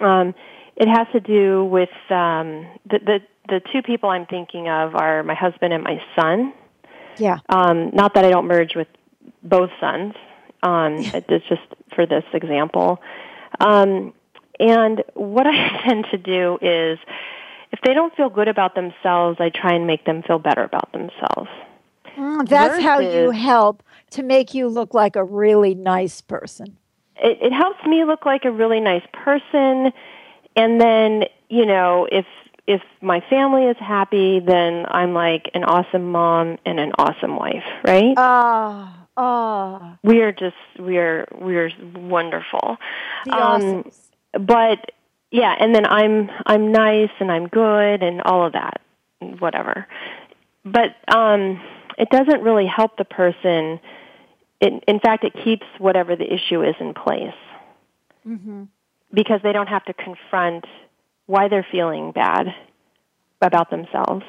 um 0.00 0.34
it 0.76 0.88
has 0.88 1.06
to 1.12 1.20
do 1.20 1.64
with 1.64 1.90
um 2.10 2.66
the 2.88 2.98
the 3.04 3.18
the 3.48 3.60
two 3.72 3.82
people 3.82 4.10
I'm 4.10 4.26
thinking 4.26 4.68
of 4.68 4.94
are 4.94 5.22
my 5.24 5.34
husband 5.34 5.72
and 5.72 5.82
my 5.82 6.00
son. 6.14 6.52
Yeah. 7.18 7.38
Um 7.48 7.90
not 7.92 8.14
that 8.14 8.24
I 8.24 8.30
don't 8.30 8.46
merge 8.46 8.74
with 8.74 8.88
both 9.42 9.70
sons. 9.80 10.14
Um 10.62 10.96
it's 10.98 11.46
just 11.48 11.62
for 11.94 12.06
this 12.06 12.24
example. 12.32 13.00
Um 13.60 14.12
and 14.60 15.02
what 15.14 15.46
I 15.46 15.82
tend 15.86 16.06
to 16.10 16.18
do 16.18 16.58
is 16.60 16.98
if 17.70 17.80
they 17.84 17.92
don't 17.94 18.14
feel 18.16 18.30
good 18.30 18.48
about 18.48 18.74
themselves, 18.74 19.38
I 19.40 19.50
try 19.50 19.74
and 19.74 19.86
make 19.86 20.04
them 20.06 20.22
feel 20.22 20.38
better 20.38 20.62
about 20.64 20.90
themselves. 20.92 21.50
Mm, 22.16 22.48
that's 22.48 22.82
how 22.82 22.98
you 22.98 23.30
help 23.30 23.82
to 24.10 24.22
make 24.22 24.54
you 24.54 24.68
look 24.68 24.94
like 24.94 25.16
a 25.16 25.22
really 25.22 25.74
nice 25.74 26.20
person. 26.22 26.76
it, 27.16 27.38
it 27.42 27.52
helps 27.52 27.84
me 27.84 28.04
look 28.04 28.24
like 28.24 28.44
a 28.44 28.50
really 28.50 28.80
nice 28.80 29.02
person 29.12 29.92
and 30.56 30.80
then 30.80 31.24
you 31.48 31.66
know 31.66 32.08
if 32.10 32.26
if 32.68 32.82
my 33.00 33.20
family 33.30 33.64
is 33.64 33.76
happy 33.80 34.40
then 34.40 34.84
i'm 34.90 35.14
like 35.14 35.50
an 35.54 35.64
awesome 35.64 36.12
mom 36.12 36.58
and 36.66 36.78
an 36.78 36.92
awesome 36.98 37.34
wife 37.34 37.64
right? 37.82 38.14
Ah, 38.16 39.06
ah, 39.16 39.98
we 40.04 40.20
are 40.20 40.32
just 40.32 40.54
we're 40.78 41.26
we're 41.34 41.70
wonderful. 41.96 42.76
The 43.24 43.32
Um, 43.32 43.62
awesomes. 43.84 43.94
but 44.46 44.92
yeah 45.30 45.54
and 45.58 45.74
then 45.74 45.86
i'm 45.86 46.30
i'm 46.46 46.70
nice 46.70 47.10
and 47.20 47.32
i'm 47.32 47.48
good 47.48 48.02
and 48.02 48.20
all 48.22 48.46
of 48.46 48.52
that 48.52 48.80
whatever. 49.18 49.86
But 50.64 50.94
um 51.12 51.60
it 51.96 52.10
doesn't 52.10 52.42
really 52.42 52.66
help 52.66 52.96
the 52.96 53.04
person. 53.04 53.80
It, 54.60 54.84
in 54.86 55.00
fact 55.00 55.24
it 55.24 55.32
keeps 55.44 55.66
whatever 55.78 56.14
the 56.16 56.30
issue 56.32 56.62
is 56.62 56.76
in 56.80 56.92
place. 56.94 57.40
Hmm 58.24 58.64
because 59.12 59.40
they 59.42 59.52
don't 59.52 59.68
have 59.68 59.84
to 59.86 59.94
confront 59.94 60.66
why 61.28 61.46
they're 61.48 61.66
feeling 61.70 62.10
bad 62.10 62.48
about 63.40 63.70
themselves. 63.70 64.24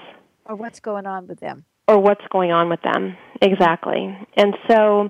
Or 0.46 0.56
what's 0.56 0.80
going 0.80 1.08
on 1.08 1.28
with 1.28 1.40
them. 1.40 1.66
or 1.88 1.98
what's 1.98 2.26
going 2.30 2.52
on 2.52 2.70
with 2.70 2.82
them. 2.84 3.18
Exactly. 3.42 4.16
And 4.38 4.54
so 4.68 5.10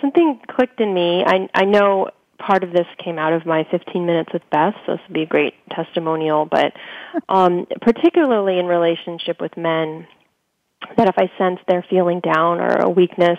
something 0.00 0.40
clicked 0.50 0.80
in 0.80 0.94
me. 0.94 1.22
I 1.26 1.48
i 1.54 1.64
know 1.64 2.08
part 2.38 2.64
of 2.64 2.72
this 2.72 2.86
came 3.02 3.18
out 3.18 3.32
of 3.32 3.46
my 3.46 3.64
15 3.70 4.04
minutes 4.06 4.30
with 4.32 4.42
beth 4.50 4.74
so 4.84 4.92
this 4.92 5.00
would 5.06 5.14
be 5.14 5.22
a 5.22 5.26
great 5.26 5.54
testimonial 5.70 6.44
but 6.46 6.72
um 7.28 7.66
particularly 7.80 8.58
in 8.58 8.66
relationship 8.66 9.40
with 9.40 9.56
men 9.56 10.06
that 10.96 11.08
if 11.08 11.14
i 11.16 11.30
sense 11.38 11.60
they're 11.68 11.86
feeling 11.88 12.20
down 12.20 12.60
or 12.60 12.76
a 12.78 12.90
weakness 12.90 13.38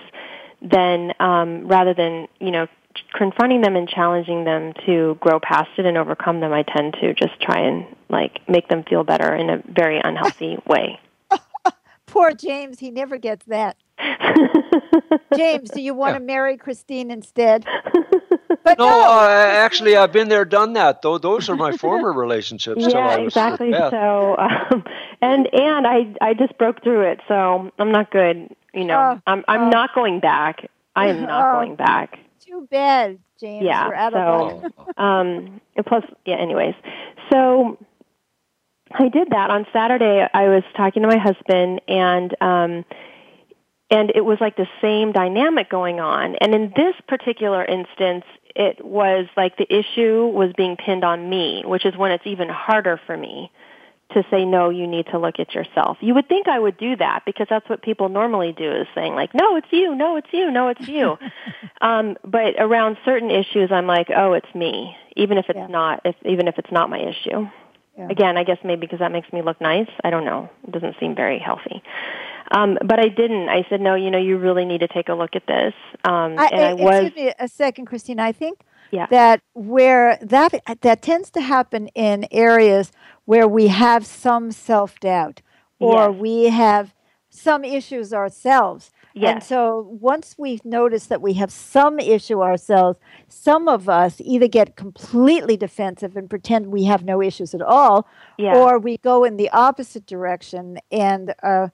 then 0.62 1.12
um 1.20 1.68
rather 1.68 1.94
than 1.94 2.28
you 2.40 2.52
know 2.52 2.68
confronting 3.14 3.62
them 3.62 3.76
and 3.76 3.88
challenging 3.90 4.44
them 4.46 4.74
to 4.86 5.18
grow 5.22 5.40
past 5.40 5.70
it 5.78 5.86
and 5.86 5.98
overcome 5.98 6.40
them 6.40 6.54
i 6.54 6.64
tend 6.64 6.94
to 7.02 7.14
just 7.14 7.40
try 7.42 7.60
and 7.60 7.86
like 8.10 8.40
make 8.50 8.68
them 8.70 8.84
feel 8.84 9.04
better 9.04 9.34
in 9.36 9.50
a 9.50 9.62
very 9.68 10.00
unhealthy 10.04 10.58
way 10.68 11.00
Poor 12.08 12.32
James, 12.34 12.80
he 12.80 12.92
never 12.92 13.18
gets 13.18 13.46
that. 13.48 13.76
James, 15.36 15.70
do 15.70 15.82
you 15.82 15.94
want 15.94 16.16
to 16.16 16.22
marry 16.22 16.56
Christine 16.56 17.12
instead? 17.12 17.66
But 18.64 18.78
No, 18.80 18.88
no, 18.88 19.02
uh, 19.20 19.28
actually, 19.28 19.98
I've 19.98 20.14
been 20.14 20.30
there, 20.30 20.46
done 20.46 20.74
that. 20.74 21.02
Though 21.02 21.18
those 21.18 21.50
are 21.50 21.56
my 21.58 21.76
former 21.76 22.14
relationships. 22.14 22.82
till 22.84 22.92
yeah, 22.94 23.00
I 23.00 23.18
was 23.18 23.28
exactly. 23.34 23.72
So, 23.74 24.38
um, 24.38 24.84
and 25.22 25.54
and 25.54 25.86
I 25.86 26.16
I 26.22 26.34
just 26.34 26.58
broke 26.58 26.82
through 26.84 27.02
it, 27.12 27.20
so 27.28 27.72
I'm 27.78 27.92
not 27.92 28.12
good. 28.12 28.50
You 28.74 28.86
know, 28.86 29.18
Oh, 29.18 29.22
I'm 29.28 29.44
I'm 29.48 29.64
oh. 29.64 29.70
not 29.70 29.94
going 29.94 30.20
back. 30.22 30.70
I 30.96 31.08
am 31.08 31.24
not 31.24 31.50
Oh. 31.50 31.60
going 31.60 31.76
back. 31.76 32.18
Too 32.46 32.68
bad, 32.70 33.20
James. 33.40 33.64
Yeah, 33.66 33.86
You're 33.86 33.96
out 33.96 34.14
so- 34.14 34.20
of 34.20 34.64
luck. 34.78 34.98
Um, 35.00 35.62
and 35.76 35.86
plus, 35.86 36.04
yeah. 36.26 36.36
Anyways, 36.38 36.76
so 37.32 37.78
I 38.92 39.10
did 39.10 39.30
that 39.32 39.50
on 39.50 39.66
Saturday. 39.74 40.28
I 40.34 40.48
was 40.50 40.64
talking 40.76 41.02
to 41.04 41.08
my 41.08 41.18
husband, 41.18 41.82
and 41.88 42.36
um, 42.42 42.86
and 43.90 44.12
it 44.16 44.24
was 44.24 44.38
like 44.42 44.56
the 44.58 44.68
same 44.82 45.12
dynamic 45.12 45.70
going 45.70 46.00
on. 46.00 46.36
And 46.42 46.54
in 46.56 46.74
this 46.76 46.96
particular 47.08 47.64
instance, 47.64 48.26
it 48.56 48.84
was 48.84 49.28
like 49.36 49.58
the 49.58 49.68
issue 49.74 50.28
was 50.28 50.52
being 50.56 50.78
pinned 50.78 51.04
on 51.04 51.30
me, 51.30 51.64
which 51.66 51.86
is 51.86 51.96
when 51.98 52.12
it's 52.12 52.26
even 52.26 52.50
harder 52.50 53.00
for 53.06 53.16
me 53.18 53.52
to 54.12 54.24
say 54.30 54.46
no 54.46 54.70
you 54.70 54.86
need 54.88 55.08
to 55.08 55.18
look 55.18 55.39
at 55.39 55.54
yourself. 55.56 55.98
You 56.00 56.13
would 56.13 56.28
think 56.30 56.48
i 56.48 56.60
would 56.60 56.78
do 56.78 56.96
that 56.98 57.24
because 57.26 57.48
that's 57.50 57.68
what 57.68 57.82
people 57.82 58.08
normally 58.10 58.54
do 58.54 58.72
is 58.72 58.88
saying 58.94 59.15
like 59.15 59.34
no 59.34 59.56
it's 59.58 59.68
you 59.72 59.96
no 59.96 60.15
it's 60.15 60.28
you 60.32 60.52
no 60.52 60.68
it's 60.70 60.88
you. 60.88 61.18
Um 61.82 62.15
but 62.24 62.56
around 62.60 62.98
certain 63.04 63.30
issues 63.32 63.72
i'm 63.72 63.88
like 63.88 64.08
oh 64.15 64.34
it's 64.34 64.54
me 64.56 64.96
even 65.15 65.38
if 65.38 65.46
it's 65.50 65.58
Yeah. 65.58 65.68
not 65.68 66.02
if 66.06 66.15
even 66.24 66.48
if 66.48 66.58
it's 66.58 66.72
not 66.72 66.89
my 66.89 67.00
issue. 67.00 67.48
Yeah. 67.98 68.08
again 68.10 68.38
i 68.38 68.44
guess 68.44 68.58
maybe 68.63 68.82
because 68.82 69.00
that 69.00 69.12
makes 69.12 69.32
me 69.34 69.41
look 69.41 69.60
nice 69.60 69.89
i 70.04 70.10
don't 70.10 70.26
know. 70.26 70.50
It 70.68 70.72
doesn't 70.72 70.96
seem 71.00 71.15
very 71.15 71.39
healthy. 71.39 71.82
Um 72.52 72.78
but 72.86 73.00
i 73.00 73.08
didn't. 73.10 73.50
I 73.50 73.65
said 73.70 73.82
no 73.82 73.96
you 73.96 74.12
know 74.12 74.20
you 74.20 74.38
really 74.38 74.65
need 74.65 74.82
to 74.82 74.88
take 74.88 75.10
a 75.10 75.13
look 75.15 75.36
at 75.36 75.48
this. 75.48 75.74
Um 76.04 76.38
I, 76.38 76.48
and 76.54 76.62
i 76.62 76.70
I- 76.70 76.74
was 76.74 77.06
excuse 77.06 77.15
me 77.26 77.34
a 77.39 77.48
second, 77.48 77.86
Christine. 77.88 78.20
I 78.20 78.32
think 78.32 78.60
Yeah. 78.96 79.08
that 79.10 79.42
where 79.54 80.18
that 80.22 80.52
that 80.82 81.02
tends 81.02 81.30
to 81.32 81.42
happen 81.42 81.88
in 81.90 82.28
areas 82.32 82.92
where 83.26 83.48
we 83.48 83.68
have 83.68 84.06
some 84.06 84.52
self 84.52 85.00
doubt 85.00 85.42
or 85.80 86.10
Yes. 86.12 86.20
we 86.20 86.44
have 86.50 86.94
some 87.30 87.64
issues 87.66 88.14
ourselves. 88.14 88.92
And 89.34 89.42
so 89.42 89.88
once 90.02 90.36
we've 90.38 90.66
noticed 90.66 91.08
that 91.10 91.22
we 91.22 91.34
have 91.34 91.50
some 91.52 92.00
issue 92.00 92.42
ourselves, 92.44 93.00
some 93.30 93.70
of 93.70 93.88
us 93.88 94.20
either 94.20 94.50
get 94.50 94.76
completely 94.76 95.56
defensive 95.56 96.18
and 96.18 96.30
pretend 96.30 96.68
we 96.68 96.84
have 96.84 97.06
no 97.06 97.22
issues 97.22 97.54
at 97.54 97.62
all, 97.62 98.08
yeah 98.38 98.56
or 98.58 98.78
we 98.78 98.98
go 98.98 99.24
in 99.24 99.38
the 99.38 99.50
opposite 99.52 100.06
direction 100.06 100.78
and 100.92 101.34
uh, 101.44 101.68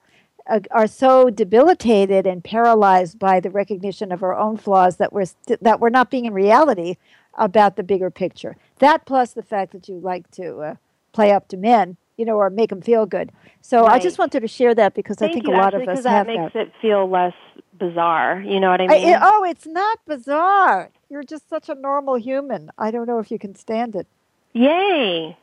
uh, 0.52 0.60
are 0.72 0.88
so 0.88 1.30
debilitated 1.30 2.28
and 2.28 2.44
paralyzed 2.44 3.18
by 3.18 3.40
the 3.40 3.50
recognition 3.50 4.12
of 4.12 4.22
our 4.24 4.36
own 4.38 4.58
flaws 4.58 4.98
that 4.98 5.12
we're 5.14 5.26
st- 5.26 5.64
that 5.64 5.80
we're 5.80 5.90
not 5.90 6.10
being 6.12 6.26
in 6.26 6.34
reality 6.34 6.96
about 7.36 7.76
the 7.78 7.84
bigger 7.84 8.12
picture. 8.12 8.58
That 8.80 9.06
plus 9.06 9.34
the 9.34 9.44
fact 9.44 9.72
that 9.74 9.88
you 9.90 9.96
like 10.00 10.30
to 10.32 10.58
uh, 10.60 10.76
play 11.14 11.32
up 11.32 11.48
to 11.50 11.58
men, 11.58 11.98
you 12.18 12.26
know, 12.26 12.36
or 12.36 12.50
make 12.50 12.70
them 12.70 12.82
feel 12.82 13.06
good. 13.06 13.32
So 13.62 13.86
I 13.86 14.00
just 14.00 14.18
wanted 14.20 14.42
to 14.42 14.48
share 14.48 14.76
that 14.76 14.94
because 14.94 15.18
Thank 15.18 15.32
I 15.32 15.34
think 15.36 15.48
you, 15.48 15.54
a 15.54 15.58
lot 15.58 15.74
actually, 15.74 15.84
of 15.84 15.98
us 15.98 16.04
that 16.04 16.10
have 16.10 16.28
makes 16.28 16.54
that. 16.54 16.68
it 16.68 16.74
feel 16.82 17.10
less 17.10 17.34
bizarre 17.80 18.40
you 18.46 18.60
know 18.60 18.70
what 18.70 18.80
i 18.80 18.84
I- 18.84 18.88
mean 18.90 19.08
it- 19.10 19.20
oh, 19.24 19.44
it's 19.44 19.66
not 19.66 19.98
bizarre. 20.06 20.92
You're 21.10 21.24
just 21.24 21.50
such 21.50 21.68
a 21.68 21.74
normal 21.76 22.16
human. 22.16 22.70
I 22.78 22.92
don't 22.92 23.08
know 23.08 23.18
if 23.20 23.32
you 23.32 23.40
can 23.40 23.56
stand 23.56 23.96
it. 23.96 24.06
yay 24.54 25.36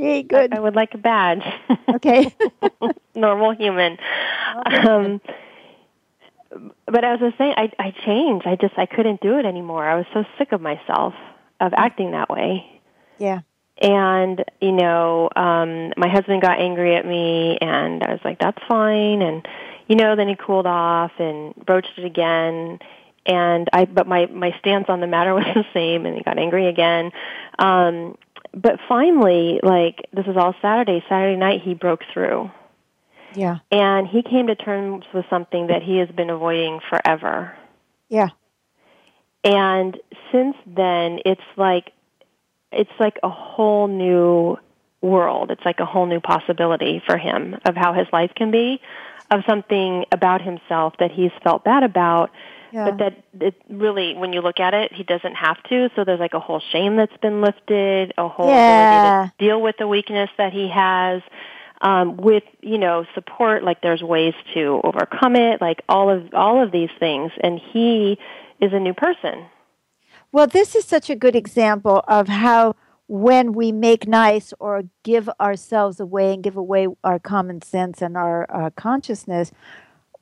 Yay, 0.00 0.22
good. 0.22 0.54
I, 0.54 0.56
I 0.56 0.60
would 0.60 0.74
like 0.74 0.94
a 0.94 0.98
badge. 0.98 1.44
Okay. 1.88 2.34
Normal 3.14 3.52
human. 3.52 3.98
Um, 4.64 5.20
but 6.86 7.04
as 7.04 7.20
I 7.20 7.24
was 7.24 7.34
saying, 7.36 7.54
I 7.56 7.70
I 7.78 7.90
changed. 8.06 8.46
I 8.46 8.56
just 8.56 8.78
I 8.78 8.86
couldn't 8.86 9.20
do 9.20 9.38
it 9.38 9.44
anymore. 9.44 9.84
I 9.84 9.96
was 9.96 10.06
so 10.14 10.24
sick 10.38 10.52
of 10.52 10.60
myself 10.62 11.14
of 11.60 11.74
acting 11.76 12.12
that 12.12 12.30
way. 12.30 12.80
Yeah. 13.18 13.40
And 13.80 14.42
you 14.60 14.72
know, 14.72 15.28
um, 15.36 15.92
my 15.98 16.08
husband 16.08 16.40
got 16.40 16.58
angry 16.58 16.96
at 16.96 17.06
me, 17.06 17.58
and 17.60 18.02
I 18.02 18.12
was 18.12 18.20
like, 18.24 18.38
"That's 18.38 18.62
fine." 18.66 19.20
And 19.20 19.46
you 19.86 19.96
know, 19.96 20.16
then 20.16 20.28
he 20.28 20.34
cooled 20.34 20.66
off 20.66 21.12
and 21.18 21.54
broached 21.54 21.98
it 21.98 22.06
again. 22.06 22.78
And 23.26 23.68
I, 23.72 23.84
but 23.84 24.06
my 24.06 24.26
my 24.26 24.56
stance 24.58 24.86
on 24.88 25.00
the 25.00 25.06
matter 25.06 25.34
was 25.40 25.44
the 25.54 25.66
same, 25.74 26.06
and 26.06 26.16
he 26.16 26.22
got 26.22 26.38
angry 26.38 26.68
again. 26.68 27.12
Um, 27.58 28.16
but 28.54 28.78
finally, 28.88 29.60
like 29.62 30.08
this 30.12 30.26
is 30.26 30.36
all 30.36 30.54
Saturday. 30.60 31.04
Saturday 31.08 31.36
night, 31.36 31.62
he 31.62 31.74
broke 31.74 32.02
through. 32.12 32.50
Yeah. 33.34 33.58
And 33.70 34.08
he 34.08 34.22
came 34.22 34.48
to 34.48 34.56
terms 34.56 35.04
with 35.14 35.24
something 35.30 35.68
that 35.68 35.82
he 35.82 35.98
has 35.98 36.08
been 36.08 36.30
avoiding 36.30 36.80
forever. 36.88 37.56
Yeah. 38.08 38.28
And 39.44 39.96
since 40.32 40.56
then, 40.66 41.20
it's 41.24 41.40
like 41.56 41.92
it's 42.72 42.90
like 42.98 43.18
a 43.22 43.28
whole 43.28 43.88
new 43.88 44.58
world. 45.00 45.50
It's 45.50 45.64
like 45.64 45.80
a 45.80 45.86
whole 45.86 46.06
new 46.06 46.20
possibility 46.20 47.02
for 47.06 47.16
him 47.16 47.56
of 47.64 47.74
how 47.76 47.92
his 47.92 48.06
life 48.12 48.32
can 48.34 48.50
be, 48.50 48.80
of 49.30 49.40
something 49.48 50.04
about 50.12 50.42
himself 50.42 50.94
that 50.98 51.10
he's 51.10 51.32
felt 51.42 51.64
bad 51.64 51.82
about, 51.82 52.30
yeah. 52.72 52.90
but 52.90 52.98
that 52.98 53.24
it 53.40 53.54
really, 53.68 54.14
when 54.14 54.32
you 54.32 54.40
look 54.40 54.60
at 54.60 54.74
it, 54.74 54.92
he 54.92 55.02
doesn't 55.02 55.34
have 55.34 55.62
to. 55.64 55.90
So 55.96 56.04
there's 56.04 56.20
like 56.20 56.34
a 56.34 56.40
whole 56.40 56.60
shame 56.72 56.96
that's 56.96 57.16
been 57.18 57.40
lifted, 57.40 58.12
a 58.18 58.28
whole 58.28 58.48
yeah. 58.48 59.24
ability 59.24 59.32
to 59.38 59.44
deal 59.44 59.62
with 59.62 59.76
the 59.78 59.88
weakness 59.88 60.30
that 60.38 60.52
he 60.52 60.68
has. 60.68 61.22
Um, 61.82 62.18
with 62.18 62.42
you 62.60 62.76
know 62.76 63.06
support, 63.14 63.64
like 63.64 63.80
there's 63.80 64.02
ways 64.02 64.34
to 64.52 64.82
overcome 64.84 65.34
it, 65.34 65.62
like 65.62 65.80
all 65.88 66.10
of 66.10 66.34
all 66.34 66.62
of 66.62 66.72
these 66.72 66.90
things, 66.98 67.32
and 67.42 67.58
he 67.58 68.18
is 68.60 68.74
a 68.74 68.78
new 68.78 68.92
person. 68.92 69.46
Well, 70.30 70.46
this 70.46 70.74
is 70.74 70.84
such 70.84 71.08
a 71.08 71.16
good 71.16 71.34
example 71.34 72.04
of 72.06 72.28
how 72.28 72.76
when 73.08 73.52
we 73.54 73.72
make 73.72 74.06
nice 74.06 74.52
or 74.60 74.84
give 75.02 75.28
ourselves 75.40 75.98
away 75.98 76.32
and 76.32 76.44
give 76.44 76.56
away 76.56 76.86
our 77.02 77.18
common 77.18 77.60
sense 77.60 78.00
and 78.00 78.16
our 78.16 78.46
uh, 78.48 78.70
consciousness, 78.76 79.50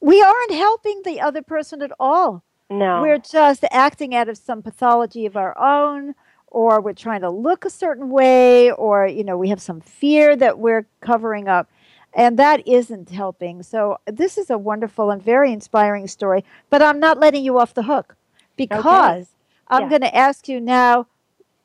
we 0.00 0.22
aren't 0.22 0.52
helping 0.52 1.02
the 1.04 1.20
other 1.20 1.42
person 1.42 1.82
at 1.82 1.92
all. 1.98 2.42
No. 2.70 3.02
We're 3.02 3.18
just 3.18 3.64
acting 3.70 4.14
out 4.14 4.28
of 4.28 4.38
some 4.38 4.62
pathology 4.62 5.26
of 5.26 5.36
our 5.36 5.58
own, 5.58 6.14
or 6.46 6.80
we're 6.80 6.92
trying 6.92 7.20
to 7.22 7.30
look 7.30 7.64
a 7.64 7.70
certain 7.70 8.10
way, 8.10 8.70
or, 8.70 9.06
you 9.06 9.24
know, 9.24 9.36
we 9.36 9.48
have 9.48 9.60
some 9.60 9.80
fear 9.80 10.36
that 10.36 10.58
we're 10.58 10.86
covering 11.00 11.48
up. 11.48 11.68
And 12.14 12.38
that 12.38 12.66
isn't 12.66 13.10
helping. 13.10 13.62
So, 13.62 13.98
this 14.06 14.38
is 14.38 14.48
a 14.48 14.56
wonderful 14.58 15.10
and 15.10 15.22
very 15.22 15.52
inspiring 15.52 16.08
story, 16.08 16.44
but 16.70 16.80
I'm 16.82 16.98
not 16.98 17.18
letting 17.18 17.44
you 17.44 17.58
off 17.58 17.74
the 17.74 17.82
hook 17.82 18.16
because 18.56 18.80
Okay. 18.86 19.26
I'm 19.68 19.82
Yeah. 19.82 19.88
going 19.90 20.00
to 20.00 20.16
ask 20.16 20.48
you 20.48 20.58
now 20.60 21.06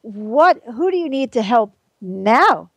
what 0.02 0.62
who 0.76 0.91
do 0.91 0.98
you 0.98 1.08
need 1.10 1.32
to 1.32 1.41
help 1.41 1.74
now 2.02 2.69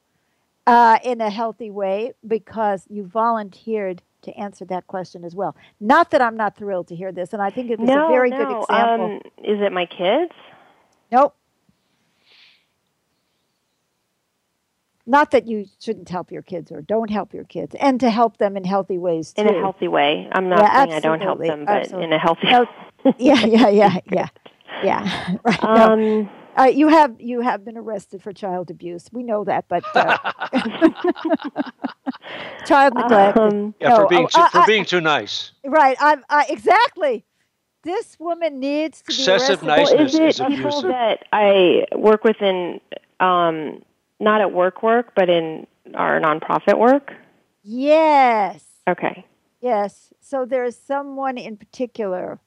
uh, 0.67 0.99
in 1.05 1.21
a 1.21 1.31
healthy 1.31 1.71
way 1.71 2.13
because 2.27 2.87
you 2.91 3.05
volunteered 3.07 4.03
to 4.23 4.33
answer 4.35 4.65
that 4.67 4.87
question 4.89 5.25
as 5.25 5.35
well 5.37 5.57
not 5.81 6.11
that 6.11 6.23
i'm 6.23 6.37
not 6.37 6.57
thrilled 6.57 6.89
to 6.89 6.97
hear 6.97 7.13
this 7.13 7.33
and 7.33 7.43
i 7.43 7.51
think 7.51 7.71
it 7.71 7.81
was 7.81 7.91
no, 7.91 7.97
a 7.97 8.01
very 8.01 8.31
no. 8.31 8.37
good 8.37 8.51
example 8.51 9.15
Um, 9.15 9.21
is 9.39 9.61
it 9.61 9.73
my 9.73 9.87
kids? 9.87 10.33
nope 11.13 11.37
not 15.07 15.31
that 15.33 15.47
you 15.49 15.67
shouldn't 15.81 16.09
help 16.09 16.33
your 16.33 16.43
kids 16.43 16.73
or 16.73 16.83
don't 16.83 17.11
help 17.11 17.35
your 17.35 17.45
kids 17.45 17.75
and 17.81 18.01
to 18.01 18.11
help 18.11 18.39
them 18.39 18.57
in 18.57 18.65
healthy 18.65 18.99
ways 18.99 19.33
too 19.33 19.43
In 19.43 19.49
a 19.49 19.61
healthy 19.61 19.89
way. 19.89 20.29
I'm 20.33 20.49
not 20.49 20.61
Yeah, 20.63 20.75
saying 20.77 20.93
I 20.93 21.01
don't 21.01 21.21
help 21.21 21.41
them, 21.41 21.67
but 21.67 21.89
absolutely. 21.89 22.05
in 22.05 22.13
a 22.13 22.19
healthy 22.19 22.47
No, 22.49 22.67
yeah 23.19 23.47
yeah 23.47 23.69
yeah 23.69 23.99
yeah 24.07 24.29
yeah 24.81 25.37
right 25.45 25.61
no. 25.63 26.29
Um, 26.57 26.65
Uh, 26.65 26.69
you 26.69 26.89
have 26.89 27.15
you 27.21 27.41
have 27.43 27.65
been 27.65 27.77
arrested 27.77 28.23
for 28.23 28.33
child 28.33 28.71
abuse. 28.71 29.09
We 29.13 29.23
know 29.23 29.45
that, 29.45 29.67
but 29.69 29.85
uh, 29.95 30.17
child 32.67 32.95
neglect. 32.95 33.37
um, 33.39 33.75
Yeah, 33.81 33.91
No, 33.91 33.97
for 33.97 34.07
being 34.09 34.25
oh, 34.25 34.29
too, 34.29 34.47
for 34.53 34.59
I- 34.61 34.67
being 34.67 34.85
too 34.85 35.01
nice. 35.01 35.53
right. 35.65 35.97
I'm 36.01 36.25
I, 36.29 36.47
exactly. 36.49 37.25
This 37.83 38.19
woman 38.19 38.59
needs 38.59 39.01
to 39.03 39.13
Excessive 39.13 39.61
be 39.61 39.67
arrested. 39.67 39.67
well, 39.67 39.77
niceness 40.07 40.15
is 40.15 40.19
it 40.19 40.29
is 40.29 40.39
people 40.57 40.71
abusive. 40.71 40.91
that 40.91 41.25
I 41.33 41.85
work 41.95 42.25
with 42.25 42.43
in, 42.43 42.81
um, 43.21 43.81
not 44.19 44.41
at 44.41 44.53
work 44.53 44.83
work, 44.83 45.13
but 45.15 45.29
in 45.31 45.69
our 45.95 46.19
nonprofit 46.21 46.79
work? 46.81 47.13
Yes, 47.63 48.65
Okay. 48.89 49.25
yes. 49.61 50.13
So 50.21 50.45
there's 50.45 50.77
someone 50.77 51.39
in 51.39 51.57
particular, 51.57 52.41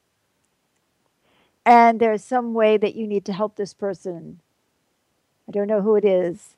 and 1.66 2.00
there's 2.00 2.24
some 2.24 2.54
way 2.54 2.76
that 2.76 2.94
you 2.94 3.06
need 3.06 3.24
to 3.26 3.32
help 3.32 3.56
this 3.56 3.74
person. 3.74 4.40
I 5.48 5.52
don't 5.52 5.66
know 5.66 5.82
who 5.82 5.96
it 5.96 6.04
is. 6.04 6.56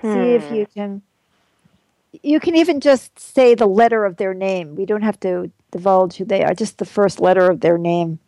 See 0.00 0.08
if 0.08 0.48
Hmm. 0.48 0.54
you 0.54 0.66
can. 0.66 1.02
You 2.22 2.40
can 2.40 2.56
even 2.56 2.80
just 2.80 3.18
say 3.18 3.54
the 3.54 3.66
letter 3.66 4.04
of 4.04 4.16
their 4.16 4.34
name. 4.34 4.74
We 4.76 4.84
don't 4.84 5.02
have 5.02 5.18
to 5.20 5.50
divulge 5.70 6.16
who 6.16 6.24
they 6.24 6.44
are, 6.44 6.54
just 6.54 6.78
the 6.78 6.84
first 6.84 7.20
letter 7.20 7.50
of 7.50 7.60
their 7.60 7.78
name. 7.78 8.18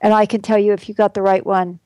And 0.00 0.14
I 0.14 0.24
can 0.26 0.40
tell 0.40 0.58
you 0.58 0.72
if 0.72 0.88
you 0.88 0.94
got 0.94 1.14
the 1.14 1.22
right 1.22 1.44
one. 1.44 1.78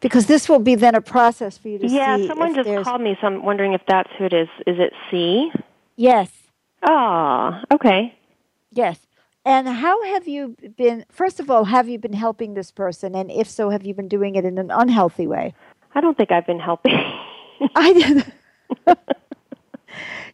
Because 0.00 0.26
this 0.26 0.48
will 0.48 0.58
be 0.58 0.74
then 0.74 0.94
a 0.94 1.00
process 1.00 1.56
for 1.56 1.68
you 1.68 1.78
to 1.78 1.86
Yeah, 1.88 2.16
see. 2.16 2.22
Yeah, 2.22 2.28
someone 2.28 2.54
just 2.54 2.66
there's- 2.68 2.84
called 2.84 3.00
me, 3.00 3.16
so 3.20 3.26
I'm 3.28 3.44
wondering 3.44 3.72
if 3.72 3.80
that's 3.86 4.10
who 4.18 4.24
it 4.24 4.32
is. 4.32 4.48
Is 4.66 4.78
it 4.78 4.92
C? 5.10 5.50
Yes, 5.96 6.30
Ah, 6.82 7.62
okay. 7.72 8.14
yes. 8.70 9.05
And 9.46 9.68
how 9.68 10.02
have 10.02 10.26
you 10.26 10.56
been? 10.76 11.04
First 11.08 11.38
of 11.38 11.48
all, 11.48 11.66
have 11.66 11.88
you 11.88 12.00
been 12.00 12.14
helping 12.14 12.54
this 12.54 12.72
person? 12.72 13.14
And 13.14 13.30
if 13.30 13.48
so, 13.48 13.70
have 13.70 13.86
you 13.86 13.94
been 13.94 14.08
doing 14.08 14.34
it 14.34 14.44
in 14.44 14.58
an 14.58 14.72
unhealthy 14.72 15.28
way? 15.28 15.54
I 15.94 16.00
don't 16.00 16.16
think 16.16 16.32
I've 16.32 16.48
been 16.48 16.58
helping. 16.58 16.92
I 17.76 17.92
did. 17.92 18.32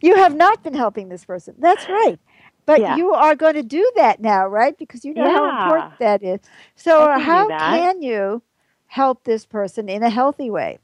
you 0.01 0.17
have 0.17 0.35
not 0.35 0.63
been 0.65 0.73
helping 0.73 1.11
this 1.11 1.27
person. 1.27 1.55
That's 1.59 1.91
right. 1.91 2.19
But 2.65 2.81
Yeah. 2.81 2.97
you 2.97 3.13
are 3.13 3.35
going 3.35 3.53
to 3.53 3.63
do 3.63 3.93
that 3.97 4.19
now, 4.19 4.47
right? 4.47 4.79
Because 4.79 5.05
you 5.05 5.13
know 5.13 5.31
how 5.31 5.51
important 5.51 5.99
that 5.99 6.23
is. 6.23 6.41
So, 6.75 7.05
can 7.05 7.21
how 7.21 7.49
can 7.49 8.01
you 8.01 8.43
help 8.87 9.25
this 9.25 9.45
person 9.45 9.91
in 9.91 10.03
a 10.03 10.09
healthy 10.09 10.49
way? 10.49 10.79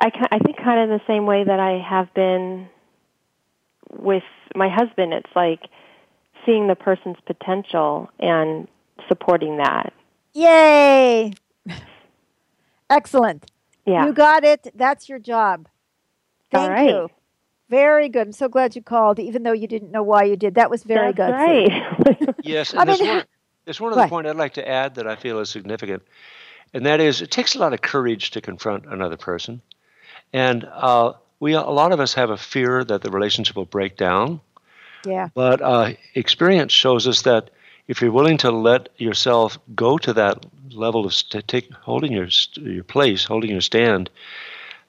I, 0.00 0.10
I 0.32 0.38
think 0.40 0.56
kind 0.56 0.90
of 0.90 0.98
the 0.98 1.04
same 1.06 1.26
way 1.26 1.44
that 1.44 1.60
I 1.60 1.78
have 1.78 2.12
been 2.12 2.68
with 3.96 4.24
my 4.56 4.68
husband. 4.68 5.12
It's 5.12 5.30
like 5.36 5.60
seeing 6.46 6.68
the 6.68 6.74
person's 6.74 7.16
potential 7.26 8.08
and 8.18 8.68
supporting 9.08 9.56
that. 9.58 9.92
Yay! 10.34 11.32
Excellent. 12.90 13.50
Yeah. 13.86 14.06
You 14.06 14.12
got 14.12 14.44
it. 14.44 14.72
That's 14.74 15.08
your 15.08 15.18
job. 15.18 15.68
Thank 16.50 16.70
right. 16.70 16.88
you. 16.88 17.08
Very 17.68 18.08
good. 18.10 18.26
I'm 18.26 18.32
so 18.32 18.48
glad 18.48 18.76
you 18.76 18.82
called, 18.82 19.18
even 19.18 19.44
though 19.44 19.52
you 19.52 19.66
didn't 19.66 19.90
know 19.90 20.02
why 20.02 20.24
you 20.24 20.36
did. 20.36 20.56
That 20.56 20.68
was 20.70 20.84
very 20.84 21.12
That's 21.12 21.32
gutsy. 21.32 21.68
right. 21.68 22.34
Yes, 22.44 22.74
I 22.74 22.80
and 22.80 22.88
there's 22.88 23.00
mean, 23.00 23.08
one, 23.08 23.24
there's 23.64 23.80
one 23.80 23.92
other 23.92 24.02
What? 24.02 24.10
point 24.10 24.26
I'd 24.26 24.36
like 24.36 24.54
to 24.54 24.68
add 24.68 24.96
that 24.96 25.06
I 25.06 25.16
feel 25.16 25.38
is 25.38 25.48
significant, 25.48 26.02
and 26.74 26.84
that 26.86 27.00
is 27.00 27.22
it 27.22 27.30
takes 27.30 27.54
a 27.54 27.58
lot 27.58 27.72
of 27.72 27.80
courage 27.80 28.32
to 28.32 28.40
confront 28.40 28.84
another 28.86 29.16
person, 29.16 29.62
and 30.32 30.64
uh, 30.64 31.14
we 31.40 31.52
a 31.54 31.62
lot 31.62 31.92
of 31.92 32.00
us 32.00 32.14
have 32.14 32.30
a 32.30 32.36
fear 32.36 32.84
that 32.84 33.00
the 33.00 33.10
relationship 33.10 33.56
will 33.56 33.64
break 33.64 33.96
down, 33.96 34.40
Yeah. 35.04 35.28
but 35.34 35.60
uh, 35.60 35.92
experience 36.14 36.72
shows 36.72 37.08
us 37.08 37.22
that 37.22 37.50
if 37.88 38.00
you're 38.00 38.12
willing 38.12 38.38
to 38.38 38.50
let 38.50 38.88
yourself 38.98 39.58
go 39.74 39.98
to 39.98 40.12
that 40.12 40.46
level 40.70 41.04
of 41.04 41.12
st- 41.12 41.46
take, 41.48 41.72
holding 41.72 42.12
your 42.12 42.30
st- 42.30 42.66
your 42.66 42.84
place, 42.84 43.24
holding 43.24 43.50
your 43.50 43.60
stand, 43.60 44.08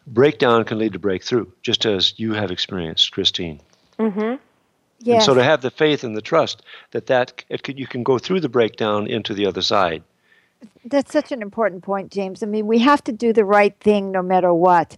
breakdown 0.08 0.64
can 0.64 0.78
lead 0.78 0.94
to 0.94 1.00
breakthrough, 1.00 1.46
just 1.62 1.86
as 1.86 2.14
you 2.18 2.34
have 2.34 2.52
experienced, 2.52 3.12
Christine. 3.12 3.60
Mm-hmm. 4.00 4.36
Yes. 5.00 5.16
And 5.16 5.24
so 5.24 5.34
to 5.34 5.44
have 5.44 5.62
the 5.62 5.72
faith 5.72 6.04
and 6.04 6.16
the 6.16 6.22
trust 6.22 6.62
that 6.92 7.08
that 7.08 7.44
it 7.50 7.64
could, 7.64 7.78
you 7.78 7.88
can 7.88 8.04
go 8.04 8.18
through 8.18 8.40
the 8.40 8.50
breakdown 8.50 9.08
into 9.08 9.34
the 9.34 9.46
other 9.46 9.62
side. 9.62 10.04
That's 10.86 11.12
such 11.12 11.32
an 11.32 11.42
important 11.42 11.84
point, 11.84 12.10
James. 12.12 12.42
I 12.42 12.46
mean, 12.46 12.68
we 12.68 12.80
have 12.80 13.04
to 13.06 13.12
do 13.12 13.34
the 13.34 13.44
right 13.44 13.78
thing 13.80 14.12
no 14.12 14.22
matter 14.22 14.54
what. 14.54 14.96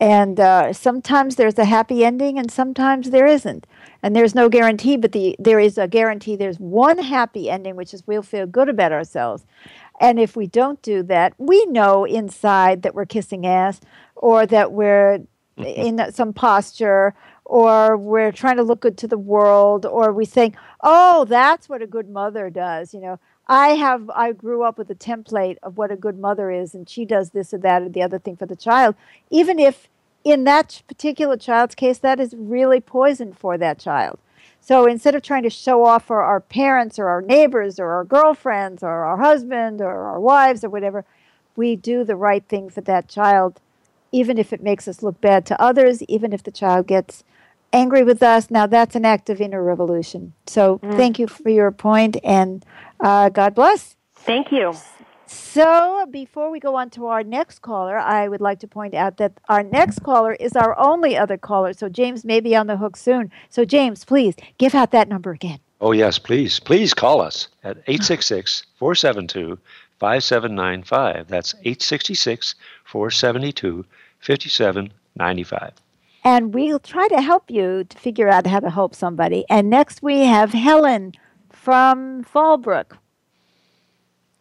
And 0.00 0.40
uh, 0.40 0.72
sometimes 0.72 1.36
there's 1.36 1.58
a 1.58 1.66
happy 1.66 2.04
ending, 2.06 2.38
and 2.38 2.50
sometimes 2.50 3.10
there 3.10 3.26
isn't. 3.26 3.66
And 4.02 4.16
there's 4.16 4.34
no 4.34 4.48
guarantee, 4.48 4.96
but 4.96 5.12
the 5.12 5.36
there 5.38 5.60
is 5.60 5.76
a 5.76 5.86
guarantee. 5.86 6.36
There's 6.36 6.58
one 6.58 6.96
happy 6.96 7.50
ending, 7.50 7.76
which 7.76 7.92
is 7.92 8.06
we'll 8.06 8.22
feel 8.22 8.46
good 8.46 8.70
about 8.70 8.92
ourselves. 8.92 9.44
And 10.00 10.18
if 10.18 10.34
we 10.34 10.46
don't 10.46 10.80
do 10.80 11.02
that, 11.04 11.34
we 11.36 11.66
know 11.66 12.06
inside 12.06 12.80
that 12.82 12.94
we're 12.94 13.04
kissing 13.04 13.46
ass, 13.46 13.82
or 14.16 14.46
that 14.46 14.72
we're 14.72 15.20
in 15.58 16.10
some 16.12 16.32
posture, 16.32 17.14
or 17.44 17.98
we're 17.98 18.32
trying 18.32 18.56
to 18.56 18.62
look 18.62 18.80
good 18.80 18.96
to 18.98 19.06
the 19.06 19.18
world, 19.18 19.84
or 19.84 20.14
we 20.14 20.24
think, 20.24 20.56
"Oh, 20.82 21.26
that's 21.26 21.68
what 21.68 21.82
a 21.82 21.86
good 21.86 22.08
mother 22.08 22.48
does." 22.48 22.94
You 22.94 23.00
know, 23.00 23.18
I 23.50 23.70
have 23.70 24.08
I 24.10 24.30
grew 24.30 24.62
up 24.62 24.78
with 24.78 24.90
a 24.90 24.94
template 24.94 25.56
of 25.64 25.76
what 25.76 25.90
a 25.90 25.96
good 25.96 26.20
mother 26.20 26.52
is, 26.52 26.72
and 26.72 26.88
she 26.88 27.04
does 27.04 27.30
this 27.30 27.52
or 27.52 27.58
that 27.58 27.82
or 27.82 27.88
the 27.88 28.00
other 28.00 28.20
thing 28.20 28.36
for 28.36 28.46
the 28.46 28.54
child, 28.54 28.94
even 29.28 29.58
if 29.58 29.88
in 30.22 30.44
that 30.44 30.82
particular 30.86 31.36
child's 31.36 31.74
case 31.74 31.98
that 31.98 32.20
is 32.20 32.32
really 32.38 32.80
poison 32.80 33.32
for 33.32 33.58
that 33.58 33.80
child. 33.80 34.20
So 34.60 34.86
instead 34.86 35.16
of 35.16 35.22
trying 35.22 35.42
to 35.42 35.50
show 35.50 35.84
off 35.84 36.06
for 36.06 36.22
our 36.22 36.38
parents 36.38 36.96
or 36.96 37.08
our 37.08 37.22
neighbors 37.22 37.80
or 37.80 37.90
our 37.90 38.04
girlfriends 38.04 38.84
or 38.84 39.04
our 39.04 39.16
husband 39.16 39.80
or 39.80 40.04
our 40.04 40.20
wives 40.20 40.62
or 40.62 40.68
whatever, 40.68 41.04
we 41.56 41.74
do 41.74 42.04
the 42.04 42.14
right 42.14 42.44
thing 42.46 42.70
for 42.70 42.82
that 42.82 43.08
child, 43.08 43.60
even 44.12 44.38
if 44.38 44.52
it 44.52 44.62
makes 44.62 44.86
us 44.86 45.02
look 45.02 45.20
bad 45.20 45.44
to 45.46 45.60
others, 45.60 46.04
even 46.04 46.32
if 46.32 46.44
the 46.44 46.52
child 46.52 46.86
gets 46.86 47.24
angry 47.72 48.02
with 48.02 48.22
us. 48.22 48.50
Now 48.50 48.66
that's 48.66 48.96
an 48.96 49.04
act 49.04 49.30
of 49.30 49.40
inner 49.40 49.62
revolution. 49.62 50.32
So 50.46 50.78
mm. 50.78 50.96
thank 50.96 51.18
you 51.18 51.26
for 51.26 51.50
your 51.50 51.70
point 51.70 52.16
and 52.24 52.64
uh, 53.00 53.28
God 53.28 53.54
bless. 53.54 53.96
Thank 54.14 54.52
you. 54.52 54.74
So, 55.32 56.06
before 56.10 56.50
we 56.50 56.58
go 56.58 56.74
on 56.74 56.90
to 56.90 57.06
our 57.06 57.22
next 57.22 57.60
caller, 57.60 57.96
I 57.96 58.26
would 58.26 58.40
like 58.40 58.58
to 58.60 58.66
point 58.66 58.94
out 58.94 59.16
that 59.18 59.32
our 59.48 59.62
next 59.62 60.02
caller 60.02 60.32
is 60.32 60.56
our 60.56 60.76
only 60.76 61.16
other 61.16 61.38
caller. 61.38 61.72
So, 61.72 61.88
James 61.88 62.24
may 62.24 62.40
be 62.40 62.56
on 62.56 62.66
the 62.66 62.76
hook 62.76 62.96
soon. 62.96 63.30
So, 63.48 63.64
James, 63.64 64.04
please 64.04 64.34
give 64.58 64.74
out 64.74 64.90
that 64.90 65.08
number 65.08 65.30
again. 65.30 65.60
Oh, 65.80 65.92
yes, 65.92 66.18
please. 66.18 66.58
Please 66.58 66.92
call 66.92 67.20
us 67.20 67.46
at 67.62 67.76
866 67.86 68.64
472 68.74 69.56
5795. 70.00 71.28
That's 71.28 71.54
866 71.54 72.56
472 72.84 73.84
5795. 74.18 75.72
And 76.22 76.52
we'll 76.52 76.78
try 76.78 77.08
to 77.08 77.20
help 77.22 77.50
you 77.50 77.84
to 77.84 77.98
figure 77.98 78.28
out 78.28 78.46
how 78.46 78.60
to 78.60 78.70
help 78.70 78.94
somebody. 78.94 79.44
And 79.48 79.70
next 79.70 80.02
we 80.02 80.20
have 80.20 80.52
Helen 80.52 81.12
from 81.50 82.24
Fallbrook. 82.24 82.98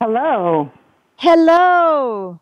Hello. 0.01 0.71
Hello. 1.17 2.39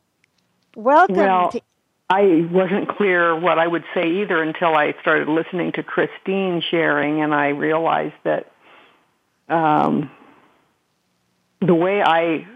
Welcome. 0.75 1.15
Well, 1.15 1.49
to- 1.51 1.61
I 2.09 2.47
wasn't 2.51 2.87
clear 2.87 3.37
what 3.37 3.59
I 3.59 3.67
would 3.67 3.83
say 3.93 4.21
either 4.21 4.41
until 4.41 4.73
I 4.75 4.93
started 5.01 5.27
listening 5.27 5.73
to 5.73 5.83
Christine 5.83 6.61
sharing, 6.71 7.21
and 7.21 7.33
I 7.33 7.49
realized 7.49 8.15
that 8.23 8.49
um, 9.49 10.09
the 11.59 11.75
way 11.75 12.01
I 12.01 12.47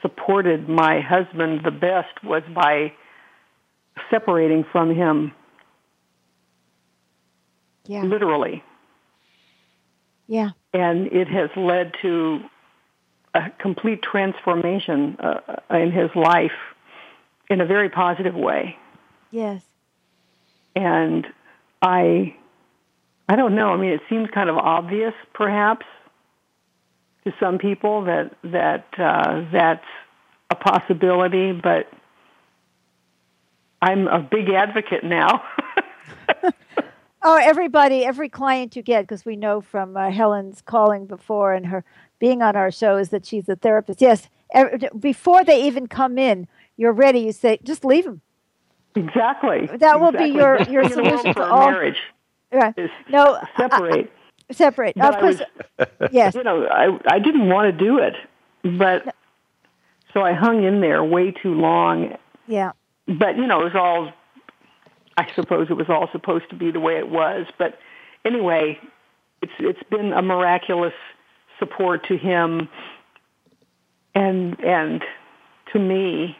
supported 0.00 0.68
my 0.68 1.00
husband 1.00 1.60
the 1.64 1.70
best 1.70 2.24
was 2.24 2.42
by 2.54 2.92
separating 4.10 4.64
from 4.72 4.94
him. 4.94 5.32
Yeah. 7.86 8.02
Literally. 8.02 8.62
Yeah. 10.26 10.50
And 10.72 11.12
it 11.12 11.28
has 11.28 11.50
led 11.56 11.94
to 12.02 12.40
a 13.34 13.50
complete 13.58 14.02
transformation 14.02 15.16
uh, 15.18 15.56
in 15.70 15.92
his 15.92 16.10
life 16.14 16.52
in 17.50 17.60
a 17.60 17.66
very 17.66 17.90
positive 17.90 18.34
way. 18.34 18.76
Yes. 19.30 19.62
And 20.74 21.26
I, 21.82 22.36
I 23.28 23.36
don't 23.36 23.54
know. 23.54 23.68
I 23.68 23.76
mean, 23.76 23.90
it 23.90 24.00
seems 24.08 24.30
kind 24.30 24.48
of 24.48 24.56
obvious, 24.56 25.14
perhaps, 25.34 25.86
to 27.24 27.34
some 27.40 27.58
people 27.58 28.04
that 28.04 28.36
that 28.44 28.86
uh, 28.98 29.44
that's 29.50 29.84
a 30.50 30.54
possibility, 30.54 31.52
but 31.52 31.90
I'm 33.80 34.08
a 34.08 34.20
big 34.20 34.50
advocate 34.50 35.04
now. 35.04 35.42
oh, 37.24 37.40
everybody, 37.42 38.04
every 38.04 38.28
client 38.28 38.76
you 38.76 38.82
get, 38.82 39.02
because 39.02 39.24
we 39.24 39.34
know 39.34 39.60
from 39.60 39.96
uh, 39.96 40.10
Helen's 40.10 40.60
calling 40.60 41.06
before 41.06 41.54
and 41.54 41.66
her 41.66 41.84
being 42.18 42.42
on 42.42 42.54
our 42.54 42.70
show 42.70 42.96
is 42.96 43.08
that 43.08 43.26
she's 43.26 43.48
a 43.48 43.56
therapist. 43.56 44.00
Yes, 44.00 44.28
before 44.98 45.42
they 45.44 45.64
even 45.64 45.88
come 45.88 46.18
in, 46.18 46.46
you're 46.76 46.92
ready. 46.92 47.20
You 47.20 47.32
say, 47.32 47.58
just 47.64 47.84
leave 47.84 48.04
them. 48.04 48.20
Exactly. 48.94 49.66
That 49.78 50.00
will 50.00 50.08
exactly. 50.08 50.30
be 50.30 50.36
your 50.36 50.62
your 50.62 50.88
solution 50.88 51.34
to 51.34 51.42
all 51.42 51.70
marriage. 51.70 51.98
Right. 52.52 52.74
No, 53.10 53.40
separate. 53.56 54.12
I, 54.48 54.52
separate. 54.52 54.94
But 54.96 55.14
of 55.14 55.20
course. 55.20 55.42
Was, 55.78 55.88
yes. 56.12 56.34
You 56.34 56.44
know, 56.44 56.66
I 56.66 56.98
I 57.08 57.18
didn't 57.18 57.48
want 57.48 57.76
to 57.76 57.84
do 57.84 57.98
it, 57.98 58.14
but 58.78 59.06
no. 59.06 59.12
so 60.12 60.20
I 60.20 60.32
hung 60.32 60.62
in 60.62 60.80
there 60.80 61.02
way 61.02 61.32
too 61.32 61.54
long. 61.54 62.16
Yeah. 62.46 62.72
But 63.06 63.36
you 63.36 63.46
know, 63.46 63.62
it 63.62 63.64
was 63.64 63.74
all. 63.74 64.12
I 65.16 65.26
suppose 65.34 65.68
it 65.70 65.74
was 65.74 65.88
all 65.88 66.08
supposed 66.12 66.50
to 66.50 66.56
be 66.56 66.70
the 66.70 66.80
way 66.80 66.98
it 66.98 67.08
was, 67.08 67.46
but 67.58 67.78
anyway, 68.24 68.78
it's 69.42 69.52
it's 69.58 69.82
been 69.90 70.12
a 70.12 70.22
miraculous 70.22 70.94
support 71.58 72.06
to 72.08 72.16
him 72.16 72.68
and 74.14 74.58
and 74.60 75.02
to 75.72 75.78
me 75.78 76.36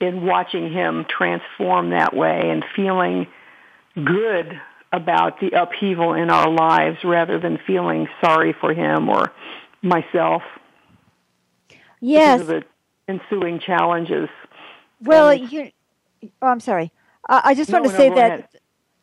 in 0.00 0.26
watching 0.26 0.70
him 0.70 1.06
transform 1.08 1.90
that 1.90 2.14
way 2.14 2.50
and 2.50 2.64
feeling 2.74 3.26
good 4.04 4.60
about 4.92 5.40
the 5.40 5.50
upheaval 5.60 6.14
in 6.14 6.30
our 6.30 6.50
lives 6.50 6.98
rather 7.02 7.38
than 7.38 7.58
feeling 7.66 8.06
sorry 8.20 8.54
for 8.60 8.72
him 8.74 9.08
or 9.08 9.32
myself. 9.82 10.42
Yes. 12.00 12.40
Because 12.40 12.56
of 12.56 12.64
the 13.08 13.12
ensuing 13.12 13.58
challenges. 13.58 14.28
Well, 15.00 15.32
you. 15.32 15.70
Oh, 16.42 16.48
I'm 16.48 16.60
sorry. 16.60 16.92
Uh, 17.28 17.40
I 17.44 17.54
just 17.54 17.70
no, 17.70 17.80
want 17.80 17.86
to 17.86 17.92
no, 17.92 17.98
say 17.98 18.08
that 18.10 18.30
ahead. 18.30 18.48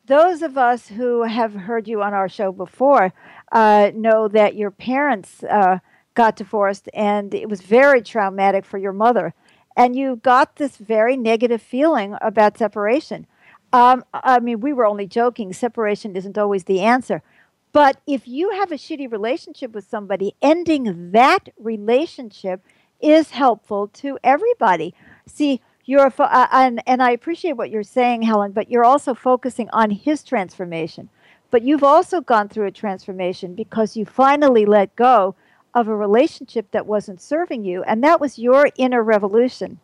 those 0.05 0.41
of 0.41 0.57
us 0.57 0.87
who 0.87 1.23
have 1.23 1.53
heard 1.53 1.87
you 1.87 2.01
on 2.01 2.13
our 2.13 2.29
show 2.29 2.51
before 2.51 3.13
uh, 3.51 3.91
know 3.93 4.27
that 4.27 4.55
your 4.55 4.71
parents 4.71 5.43
uh, 5.43 5.79
got 6.13 6.35
divorced 6.35 6.89
and 6.93 7.33
it 7.33 7.49
was 7.49 7.61
very 7.61 8.01
traumatic 8.01 8.65
for 8.65 8.77
your 8.77 8.93
mother. 8.93 9.33
And 9.75 9.95
you 9.95 10.17
got 10.17 10.57
this 10.57 10.77
very 10.77 11.17
negative 11.17 11.61
feeling 11.61 12.15
about 12.21 12.57
separation. 12.57 13.25
Um, 13.71 14.03
I 14.13 14.39
mean, 14.39 14.59
we 14.59 14.71
were 14.71 14.85
only 14.85 15.07
joking. 15.07 15.51
Separation 15.51 16.15
isn't 16.15 16.37
always 16.37 16.65
the 16.65 16.81
answer. 16.81 17.23
But 17.71 17.99
if 18.05 18.27
you 18.27 18.51
have 18.51 18.71
a 18.71 18.75
shitty 18.75 19.11
relationship 19.11 19.73
with 19.73 19.89
somebody, 19.89 20.35
ending 20.43 21.11
that 21.11 21.49
relationship 21.57 22.61
is 23.01 23.31
helpful 23.31 23.87
to 23.87 24.19
everybody. 24.23 24.93
See, 25.25 25.59
you're 25.85 26.09
fo- 26.09 26.23
uh, 26.23 26.47
and, 26.51 26.81
and 26.87 27.01
I 27.03 27.11
appreciate 27.11 27.53
what 27.53 27.69
you're 27.69 27.83
saying, 27.83 28.21
Helen, 28.21 28.51
but 28.51 28.69
you're 28.69 28.85
also 28.85 29.13
focusing 29.13 29.69
on 29.71 29.91
his 29.91 30.23
transformation. 30.23 31.09
But 31.51 31.61
you've 31.61 31.83
also 31.83 32.21
gone 32.21 32.49
through 32.49 32.67
a 32.67 32.71
transformation 32.71 33.53
because 33.53 33.95
you 33.95 34.05
finally 34.05 34.65
let 34.65 34.95
go 34.95 35.35
of 35.73 35.87
a 35.87 35.95
relationship 35.95 36.71
that 36.71 36.85
wasn't 36.85 37.21
serving 37.21 37.63
you, 37.63 37.83
and 37.83 38.03
that 38.03 38.21
was 38.21 38.39
your 38.39 38.69
inner 38.77 39.03
revolution. 39.03 39.79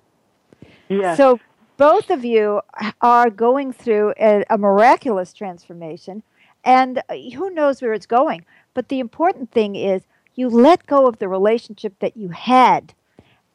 Yes. 0.88 1.17
So 1.17 1.39
both 1.77 2.09
of 2.09 2.25
you 2.25 2.62
are 3.01 3.29
going 3.29 3.73
through 3.73 4.13
a, 4.19 4.43
a 4.49 4.57
miraculous 4.57 5.33
transformation, 5.33 6.23
and 6.63 6.99
uh, 7.09 7.15
who 7.35 7.49
knows 7.51 7.81
where 7.81 7.93
it's 7.93 8.05
going. 8.05 8.45
But 8.73 8.89
the 8.89 8.99
important 8.99 9.51
thing 9.51 9.75
is 9.75 10.03
you 10.35 10.49
let 10.49 10.85
go 10.85 11.07
of 11.07 11.19
the 11.19 11.27
relationship 11.27 11.93
that 11.99 12.17
you 12.17 12.29
had, 12.29 12.93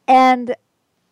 and 0.07 0.55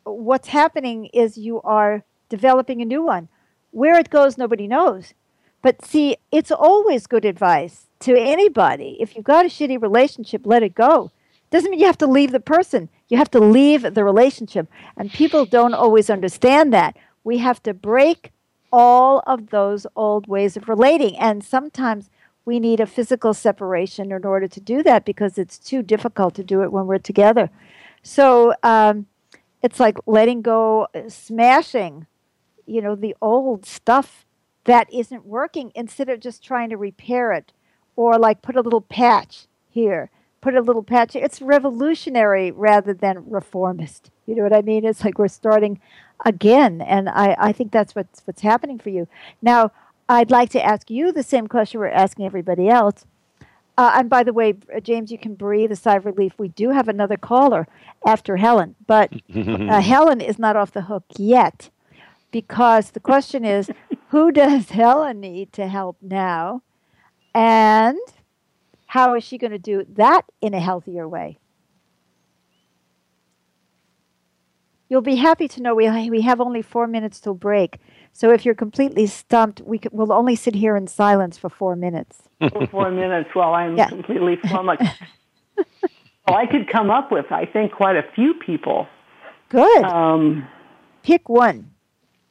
what's 0.05 0.49
happening 0.49 1.05
is 1.07 1.37
you 1.37 1.61
are 1.61 2.03
developing 2.29 2.81
a 2.81 2.85
new 2.85 3.03
one. 3.03 3.29
Where 3.71 3.97
it 3.97 4.09
goes, 4.09 4.37
nobody 4.37 4.67
knows. 4.67 5.13
But 5.61 5.83
see, 5.83 6.17
it's 6.31 6.51
always 6.51 7.07
good 7.07 7.25
advice 7.25 7.87
to 8.01 8.15
anybody. 8.19 8.97
If 8.99 9.15
you've 9.15 9.25
got 9.25 9.45
a 9.45 9.49
shitty 9.49 9.81
relationship, 9.81 10.41
let 10.45 10.61
it 10.61 10.75
go. 10.75 11.11
Doesn't 11.49 11.71
mean 11.71 11.79
you 11.79 11.85
have 11.85 11.97
to 11.99 12.07
leave 12.07 12.31
the 12.31 12.39
person. 12.39 12.89
You 13.09 13.17
have 13.17 13.31
to 13.31 13.39
leave 13.39 13.93
the 13.93 14.03
relationship. 14.03 14.67
And 14.97 15.11
people 15.11 15.45
don't 15.45 15.73
always 15.73 16.09
understand 16.09 16.73
that. 16.73 16.97
We 17.23 17.37
have 17.37 17.63
to 17.63 17.73
break 17.73 18.31
all 18.71 19.23
of 19.27 19.51
those 19.51 19.85
old 19.95 20.27
ways 20.27 20.57
of 20.57 20.67
relating. 20.67 21.17
And 21.17 21.43
sometimes 21.43 22.09
we 22.43 22.59
need 22.59 22.79
a 22.79 22.85
physical 22.85 23.33
separation 23.33 24.11
in 24.11 24.25
order 24.25 24.47
to 24.47 24.59
do 24.59 24.83
that 24.83 25.05
because 25.05 25.37
it's 25.37 25.57
too 25.57 25.81
difficult 25.81 26.33
to 26.35 26.43
do 26.43 26.61
it 26.63 26.71
when 26.71 26.87
we're 26.87 26.97
together. 26.97 27.49
So 28.01 28.53
um, 28.63 29.05
it's 29.63 29.79
like 29.79 29.97
letting 30.05 30.41
go, 30.41 30.87
uh, 30.93 31.09
smashing, 31.09 32.05
you 32.65 32.81
know, 32.81 32.95
the 32.95 33.15
old 33.21 33.65
stuff 33.65 34.25
that 34.65 34.93
isn't 34.93 35.25
working 35.25 35.71
instead 35.73 36.09
of 36.09 36.19
just 36.19 36.43
trying 36.43 36.69
to 36.69 36.77
repair 36.77 37.31
it 37.31 37.53
or 37.95 38.19
like 38.19 38.41
put 38.41 38.55
a 38.55 38.61
little 38.61 38.81
patch 38.81 39.47
here, 39.69 40.09
put 40.41 40.55
a 40.55 40.61
little 40.61 40.83
patch. 40.83 41.15
It's 41.15 41.41
revolutionary 41.41 42.51
rather 42.51 42.93
than 42.93 43.29
reformist. 43.29 44.11
You 44.25 44.35
know 44.35 44.43
what 44.43 44.55
I 44.55 44.61
mean? 44.61 44.85
It's 44.85 45.03
like 45.03 45.17
we're 45.17 45.27
starting 45.27 45.79
again, 46.25 46.81
and 46.81 47.09
I, 47.09 47.35
I 47.39 47.51
think 47.51 47.71
that's 47.71 47.95
what's 47.95 48.21
what's 48.25 48.41
happening 48.41 48.79
for 48.79 48.89
you 48.89 49.07
now. 49.41 49.71
I'd 50.09 50.31
like 50.31 50.49
to 50.49 50.63
ask 50.63 50.91
you 50.91 51.13
the 51.13 51.23
same 51.23 51.47
question 51.47 51.79
we're 51.79 51.87
asking 51.87 52.25
everybody 52.25 52.67
else. 52.67 53.05
Uh, 53.77 53.91
and 53.95 54.09
by 54.09 54.23
the 54.23 54.33
way, 54.33 54.53
James, 54.83 55.11
you 55.11 55.17
can 55.17 55.33
breathe 55.33 55.71
a 55.71 55.75
sigh 55.75 55.95
of 55.95 56.05
relief. 56.05 56.33
We 56.37 56.49
do 56.49 56.69
have 56.69 56.87
another 56.87 57.17
caller 57.17 57.67
after 58.05 58.37
Helen, 58.37 58.75
but 58.85 59.11
uh, 59.35 59.81
Helen 59.81 60.21
is 60.21 60.37
not 60.37 60.55
off 60.55 60.71
the 60.71 60.83
hook 60.83 61.05
yet 61.17 61.69
because 62.31 62.91
the 62.91 62.99
question 62.99 63.43
is 63.43 63.71
who 64.09 64.31
does 64.31 64.69
Helen 64.69 65.19
need 65.19 65.51
to 65.53 65.67
help 65.67 65.97
now? 66.01 66.61
And 67.33 67.97
how 68.85 69.15
is 69.15 69.23
she 69.23 69.39
going 69.39 69.51
to 69.51 69.57
do 69.57 69.85
that 69.93 70.21
in 70.39 70.53
a 70.53 70.59
healthier 70.59 71.07
way? 71.07 71.39
You'll 74.87 75.01
be 75.01 75.15
happy 75.15 75.47
to 75.47 75.61
know 75.63 75.73
we, 75.73 76.09
we 76.11 76.21
have 76.21 76.39
only 76.39 76.61
four 76.61 76.85
minutes 76.85 77.19
till 77.19 77.33
break. 77.33 77.79
So 78.13 78.31
if 78.31 78.45
you're 78.45 78.55
completely 78.55 79.07
stumped, 79.07 79.61
we 79.61 79.79
could, 79.79 79.91
we'll 79.91 80.13
only 80.13 80.35
sit 80.35 80.53
here 80.53 80.77
in 80.77 80.85
silence 80.87 81.37
for 81.37 81.49
four 81.49 81.75
minutes. 81.75 82.21
For 82.39 82.67
four 82.67 82.91
minutes 82.91 83.29
while 83.33 83.53
I'm 83.55 83.75
yeah. 83.75 83.89
completely 83.89 84.35
flummoxed. 84.35 84.87
well, 85.57 86.37
I 86.37 86.45
could 86.45 86.69
come 86.69 86.91
up 86.91 87.11
with, 87.11 87.31
I 87.31 87.45
think, 87.45 87.71
quite 87.71 87.95
a 87.95 88.03
few 88.13 88.35
people. 88.35 88.87
Good. 89.49 89.83
Um, 89.83 90.47
Pick 91.01 91.27
one. 91.27 91.71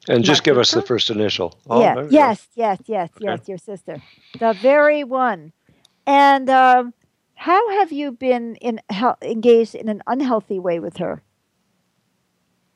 And 0.08 0.24
just 0.24 0.44
give 0.44 0.56
sister? 0.56 0.78
us 0.78 0.82
the 0.82 0.86
first 0.86 1.10
initial. 1.10 1.58
Oh, 1.68 1.80
yeah. 1.80 2.06
Yes, 2.10 2.46
yes, 2.54 2.78
yes, 2.86 3.10
okay. 3.16 3.24
yes, 3.24 3.48
your 3.48 3.58
sister. 3.58 4.02
The 4.38 4.52
very 4.54 5.04
one. 5.04 5.52
And 6.06 6.48
um, 6.48 6.94
how 7.34 7.70
have 7.78 7.92
you 7.92 8.12
been 8.12 8.56
in, 8.56 8.80
engaged 9.20 9.74
in 9.74 9.88
an 9.88 10.02
unhealthy 10.06 10.58
way 10.58 10.78
with 10.78 10.98
her? 10.98 11.22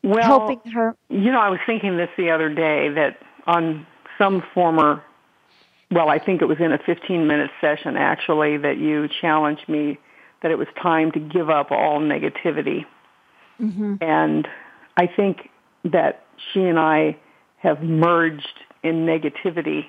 Well, 0.07 0.23
helping 0.23 0.71
her. 0.71 0.97
You 1.09 1.33
know, 1.33 1.41
I 1.41 1.49
was 1.49 1.59
thinking 1.67 1.97
this 1.97 2.09
the 2.17 2.31
other 2.31 2.49
day 2.49 2.91
that 2.91 3.19
on 3.49 3.85
some 4.17 4.41
former, 4.55 5.03
well, 5.91 6.09
I 6.09 6.21
think 6.21 6.43
it 6.43 6.45
was 6.45 6.59
in 6.61 6.73
a 6.73 6.79
15 6.79 7.27
minute 7.27 7.51
session 7.61 7.97
actually, 7.97 8.57
that 8.59 8.79
you 8.79 9.09
challenged 9.21 9.69
me 9.69 9.99
that 10.43 10.53
it 10.53 10.59
was 10.59 10.69
time 10.81 11.11
to 11.11 11.19
give 11.19 11.51
up 11.51 11.73
all 11.73 11.99
negativity. 11.99 12.87
Mm-hmm. 13.61 13.97
And 14.01 14.47
I 14.97 15.09
think 15.09 15.51
that 15.85 16.25
she 16.53 16.63
and 16.63 16.79
I 16.79 17.17
have 17.57 17.83
merged 17.83 18.61
in 18.85 19.07
negativity. 19.07 19.87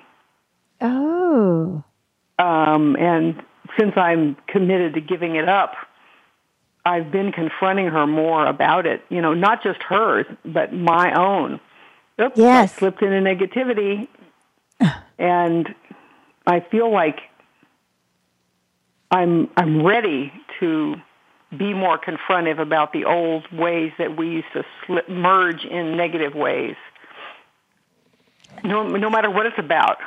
Oh. 0.80 1.84
Um, 2.40 2.96
and 2.96 3.40
since 3.78 3.92
I'm 3.96 4.36
committed 4.48 4.94
to 4.94 5.00
giving 5.00 5.36
it 5.36 5.48
up, 5.48 5.74
I've 6.88 7.10
been 7.10 7.32
confronting 7.32 7.88
her 7.88 8.06
more 8.06 8.46
about 8.46 8.86
it. 8.86 9.02
You 9.10 9.20
know, 9.20 9.34
not 9.34 9.62
just 9.62 9.82
hers, 9.82 10.24
but 10.44 10.72
my 10.72 11.12
own. 11.12 11.60
Oops, 12.20 12.36
yes. 12.36 12.72
I 12.72 12.78
slipped 12.78 13.02
into 13.02 13.16
negativity, 13.16 14.08
and 15.18 15.74
I 16.46 16.60
feel 16.60 16.90
like 16.90 17.18
I'm 19.10 19.50
I'm 19.56 19.84
ready 19.84 20.32
to 20.60 20.96
be 21.56 21.74
more 21.74 21.98
confrontive 21.98 22.58
about 22.58 22.92
the 22.94 23.04
old 23.04 23.44
ways 23.52 23.92
that 23.98 24.16
we 24.16 24.28
used 24.28 24.52
to 24.54 24.64
slip, 24.86 25.08
merge 25.10 25.64
in 25.64 25.96
negative 25.96 26.34
ways. 26.34 26.76
No, 28.64 28.88
no 28.88 29.10
matter 29.10 29.30
what 29.30 29.44
it's 29.44 29.58
about. 29.58 29.98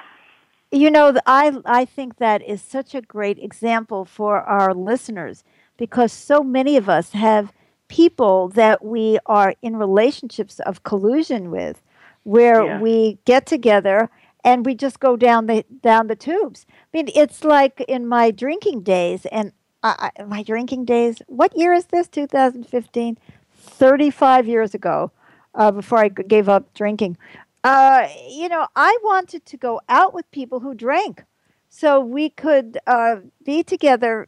You 0.72 0.90
know, 0.90 1.14
I 1.28 1.52
I 1.66 1.86
think 1.86 2.18
that 2.18 2.42
is 2.42 2.62
such 2.62 2.96
a 2.96 3.02
great 3.02 3.38
example 3.38 4.04
for 4.04 4.42
our 4.42 4.74
listeners 4.74 5.44
because 5.78 6.12
so 6.12 6.44
many 6.44 6.78
of 6.78 6.90
us 6.90 7.12
have 7.12 7.52
people 7.88 8.50
that 8.50 8.84
we 8.84 9.20
are 9.26 9.54
in 9.62 9.76
relationships 9.76 10.60
of 10.62 10.84
collusion 10.84 11.52
with 11.52 11.82
where 12.24 12.64
yeah. 12.64 12.80
we 12.80 13.18
get 13.26 13.46
together 13.46 14.10
and 14.44 14.66
we 14.66 14.74
just 14.76 15.00
go 15.00 15.16
down 15.16 15.46
the 15.48 15.66
down 15.82 16.08
the 16.08 16.16
tubes. 16.16 16.66
I 16.70 16.98
mean, 16.98 17.10
it's 17.14 17.44
like 17.44 17.82
in 17.88 18.08
my 18.08 18.32
drinking 18.32 18.84
days 18.84 19.26
and 19.26 19.52
I, 19.84 20.12
my 20.28 20.44
drinking 20.44 20.86
days. 20.86 21.22
What 21.28 21.58
year 21.58 21.74
is 21.74 21.86
this? 21.86 22.08
2015. 22.08 23.18
35 23.62 24.48
years 24.48 24.74
ago, 24.74 25.12
uh, 25.56 25.72
before 25.72 26.00
I 26.00 26.10
gave 26.10 26.50
up 26.50 26.74
drinking. 26.74 27.18
Uh, 27.64 28.08
you 28.28 28.50
know, 28.50 28.68
I 28.76 28.98
wanted 29.04 29.46
to 29.46 29.58
go 29.58 29.82
out 29.88 30.14
with 30.14 30.30
people 30.32 30.62
who 30.62 30.74
drank, 30.74 31.24
so 31.70 32.00
we 32.00 32.30
could 32.30 32.80
uh, 32.88 33.18
be 33.46 33.64
together 33.64 34.28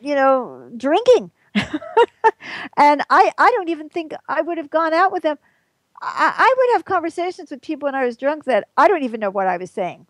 you 0.00 0.14
know, 0.14 0.70
drinking. 0.76 1.30
and 1.54 3.02
I, 3.10 3.32
I 3.38 3.50
don't 3.50 3.68
even 3.68 3.88
think 3.88 4.12
I 4.28 4.40
would 4.40 4.58
have 4.58 4.70
gone 4.70 4.92
out 4.92 5.12
with 5.12 5.22
them. 5.22 5.38
I, 6.00 6.34
I 6.36 6.54
would 6.56 6.76
have 6.76 6.84
conversations 6.84 7.50
with 7.50 7.60
people 7.62 7.86
when 7.86 7.94
I 7.94 8.04
was 8.04 8.16
drunk 8.16 8.44
that 8.44 8.68
I 8.76 8.88
don't 8.88 9.02
even 9.02 9.20
know 9.20 9.30
what 9.30 9.48
I 9.48 9.56
was 9.56 9.70
saying, 9.70 10.06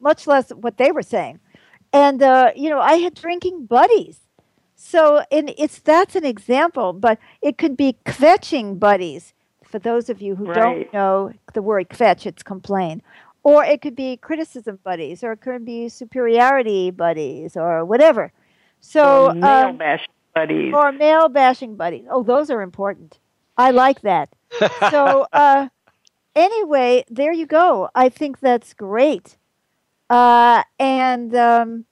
much 0.00 0.26
less 0.26 0.50
what 0.50 0.78
they 0.78 0.92
were 0.92 1.02
saying. 1.02 1.40
And, 1.92 2.22
uh, 2.22 2.52
you 2.56 2.70
know, 2.70 2.80
I 2.80 2.94
had 2.94 3.14
drinking 3.14 3.66
buddies. 3.66 4.20
So 4.76 5.24
and 5.32 5.52
it's 5.56 5.78
that's 5.78 6.14
an 6.14 6.26
example, 6.26 6.92
but 6.92 7.18
it 7.40 7.56
could 7.56 7.76
be 7.76 7.96
kvetching 8.04 8.78
buddies. 8.78 9.32
For 9.64 9.78
those 9.78 10.10
of 10.10 10.20
you 10.20 10.36
who 10.36 10.46
right. 10.46 10.54
don't 10.54 10.92
know 10.92 11.32
the 11.54 11.62
word 11.62 11.88
kvetch, 11.88 12.26
it's 12.26 12.42
complain. 12.42 13.02
Or 13.42 13.64
it 13.64 13.80
could 13.80 13.96
be 13.96 14.16
criticism 14.16 14.78
buddies, 14.84 15.24
or 15.24 15.32
it 15.32 15.40
could 15.40 15.64
be 15.64 15.88
superiority 15.88 16.90
buddies, 16.90 17.56
or 17.56 17.84
whatever. 17.84 18.32
So 18.80 19.28
or 19.28 19.34
male 19.34 19.66
um, 19.68 19.76
bashing 19.76 20.12
buddies. 20.34 20.74
Or 20.74 20.92
male 20.92 21.28
bashing 21.28 21.76
buddies. 21.76 22.04
Oh, 22.10 22.22
those 22.22 22.50
are 22.50 22.62
important. 22.62 23.18
I 23.56 23.70
like 23.70 24.02
that. 24.02 24.28
so 24.90 25.26
uh, 25.32 25.68
anyway, 26.34 27.04
there 27.08 27.32
you 27.32 27.46
go. 27.46 27.88
I 27.94 28.08
think 28.08 28.40
that's 28.40 28.74
great. 28.74 29.36
Uh, 30.08 30.62
and 30.78 31.34
um, 31.34 31.84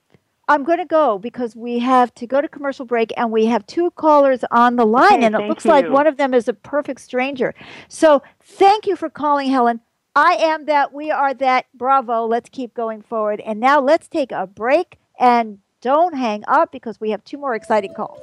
I'm 0.47 0.63
going 0.63 0.79
to 0.79 0.85
go 0.85 1.19
because 1.19 1.57
we 1.57 1.79
have 1.81 2.15
to 2.17 2.27
go 2.27 2.41
to 2.41 2.49
commercial 2.49 2.85
break 2.85 3.13
and 3.17 3.33
we 3.33 3.47
have 3.47 3.67
two 3.67 3.91
callers 3.93 4.45
on 4.51 4.77
the 4.77 4.85
line, 4.85 5.15
okay, 5.15 5.25
and 5.25 5.35
it 5.35 5.49
looks 5.49 5.65
you. 5.65 5.71
like 5.71 5.89
one 5.89 6.07
of 6.07 6.17
them 6.17 6.35
is 6.35 6.49
a 6.49 6.53
perfect 6.53 7.01
stranger. 7.01 7.55
So 7.89 8.23
thank 8.43 8.87
you 8.87 8.95
for 8.95 9.09
calling, 9.09 9.51
Helen. 9.51 9.81
I 10.15 10.35
am 10.35 10.67
that. 10.67 10.93
We 10.93 11.11
are 11.11 11.35
that. 11.35 11.67
Bravo. 11.75 12.27
Let's 12.27 12.49
keep 12.49 12.75
going 12.75 13.03
forward. 13.03 13.41
And 13.41 13.59
now 13.59 13.81
let's 13.81 14.07
take 14.07 14.31
a 14.31 14.47
break 14.47 14.99
and 15.19 15.59
don't 15.85 16.15
hang 16.15 16.43
up 16.49 16.73
because 16.73 16.99
we 16.99 17.11
have 17.11 17.23
two 17.25 17.37
more 17.37 17.55
exciting 17.55 17.93
calls. 17.93 18.19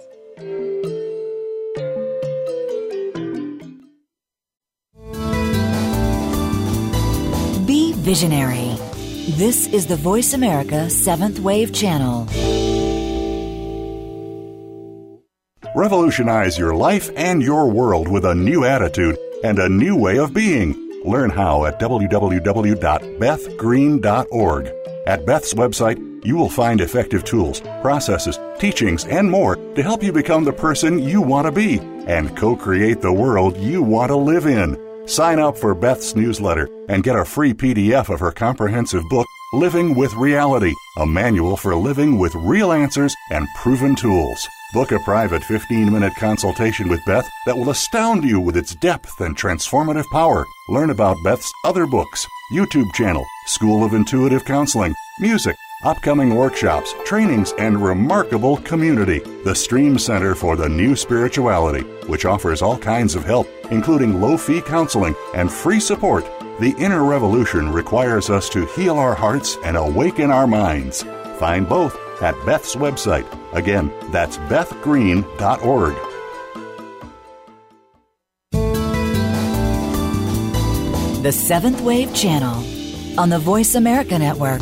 Be 7.67 7.93
visionary. 7.93 8.75
This 9.37 9.67
is 9.67 9.85
the 9.85 9.95
Voice 9.95 10.33
America 10.33 10.89
Seventh 10.89 11.37
Wave 11.39 11.71
Channel. 11.71 12.25
Revolutionize 15.75 16.57
your 16.57 16.73
life 16.73 17.11
and 17.15 17.43
your 17.43 17.69
world 17.69 18.07
with 18.07 18.25
a 18.25 18.33
new 18.33 18.65
attitude 18.65 19.15
and 19.43 19.59
a 19.59 19.69
new 19.69 19.95
way 19.95 20.17
of 20.17 20.33
being. 20.33 20.73
Learn 21.05 21.29
how 21.29 21.65
at 21.65 21.79
www.bethgreen.org. 21.79 24.71
At 25.07 25.25
Beth's 25.25 25.55
website, 25.55 26.10
you 26.23 26.35
will 26.35 26.49
find 26.49 26.81
effective 26.81 27.23
tools, 27.23 27.61
processes, 27.81 28.39
teachings, 28.59 29.05
and 29.05 29.29
more 29.29 29.55
to 29.55 29.83
help 29.83 30.03
you 30.03 30.11
become 30.11 30.43
the 30.43 30.53
person 30.53 30.99
you 30.99 31.21
want 31.21 31.45
to 31.45 31.51
be 31.51 31.79
and 32.07 32.35
co 32.37 32.55
create 32.55 33.01
the 33.01 33.11
world 33.11 33.57
you 33.57 33.81
want 33.81 34.09
to 34.09 34.15
live 34.15 34.45
in. 34.45 34.77
Sign 35.07 35.39
up 35.39 35.57
for 35.57 35.73
Beth's 35.73 36.15
newsletter 36.15 36.69
and 36.87 37.03
get 37.03 37.15
a 37.15 37.25
free 37.25 37.53
PDF 37.53 38.13
of 38.13 38.19
her 38.19 38.31
comprehensive 38.31 39.03
book, 39.09 39.27
Living 39.53 39.95
with 39.95 40.13
Reality, 40.13 40.73
a 40.97 41.05
manual 41.05 41.57
for 41.57 41.75
living 41.75 42.17
with 42.17 42.33
real 42.35 42.71
answers 42.71 43.15
and 43.31 43.47
proven 43.57 43.95
tools. 43.95 44.47
Book 44.73 44.93
a 44.93 44.99
private 44.99 45.43
15 45.43 45.91
minute 45.91 46.15
consultation 46.15 46.87
with 46.87 47.03
Beth 47.05 47.29
that 47.45 47.57
will 47.57 47.71
astound 47.71 48.23
you 48.23 48.39
with 48.39 48.55
its 48.55 48.73
depth 48.75 49.19
and 49.19 49.35
transformative 49.35 50.05
power. 50.13 50.45
Learn 50.69 50.91
about 50.91 51.21
Beth's 51.25 51.51
other 51.65 51.85
books, 51.85 52.25
YouTube 52.53 52.89
channel, 52.93 53.25
School 53.47 53.83
of 53.83 53.93
Intuitive 53.93 54.45
Counseling, 54.45 54.93
music, 55.19 55.57
upcoming 55.83 56.35
workshops, 56.35 56.93
trainings, 57.05 57.53
and 57.57 57.81
remarkable 57.83 58.57
community. 58.57 59.19
The 59.43 59.55
Stream 59.55 59.97
Center 59.97 60.35
for 60.35 60.55
the 60.55 60.69
New 60.69 60.95
Spirituality, 60.95 61.81
which 62.07 62.25
offers 62.25 62.61
all 62.61 62.77
kinds 62.77 63.15
of 63.15 63.25
help, 63.25 63.47
including 63.71 64.19
low 64.21 64.37
fee 64.37 64.61
counseling 64.61 65.15
and 65.33 65.51
free 65.51 65.79
support. 65.79 66.25
The 66.59 66.75
inner 66.77 67.03
revolution 67.03 67.71
requires 67.71 68.29
us 68.29 68.49
to 68.49 68.65
heal 68.67 68.97
our 68.97 69.15
hearts 69.15 69.57
and 69.63 69.75
awaken 69.75 70.29
our 70.31 70.47
minds. 70.47 71.03
Find 71.39 71.67
both 71.67 71.97
at 72.21 72.35
Beth's 72.45 72.75
website. 72.75 73.25
Again, 73.53 73.91
that's 74.11 74.37
bethgreen.org. 74.37 75.95
The 81.23 81.31
Seventh 81.31 81.81
Wave 81.81 82.13
Channel 82.15 82.63
on 83.19 83.29
the 83.29 83.37
Voice 83.37 83.75
America 83.75 84.17
Network. 84.17 84.61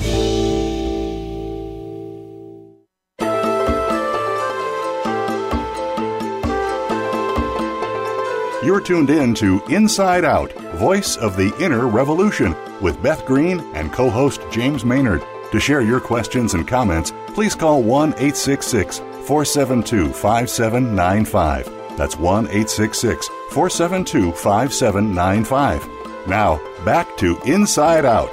You're 8.70 8.80
tuned 8.80 9.10
in 9.10 9.34
to 9.34 9.64
Inside 9.70 10.24
Out, 10.24 10.54
Voice 10.76 11.18
of 11.18 11.36
the 11.36 11.52
Inner 11.60 11.88
Revolution, 11.88 12.56
with 12.80 13.02
Beth 13.02 13.26
Green 13.26 13.62
and 13.74 13.92
co 13.92 14.12
host 14.12 14.42
James 14.52 14.86
Maynard. 14.86 15.24
To 15.52 15.60
share 15.60 15.82
your 15.82 16.00
questions 16.00 16.54
and 16.54 16.68
comments, 16.68 17.12
please 17.30 17.56
call 17.56 17.82
1 17.82 18.10
866 18.10 19.00
472 19.00 20.14
5795. 20.14 21.98
That's 21.98 22.16
1 22.16 22.46
866 22.46 23.28
472 23.50 24.34
5795. 24.34 26.28
Now, 26.28 26.62
back 26.86 27.18
to 27.18 27.42
Inside 27.46 28.06
Out. 28.06 28.32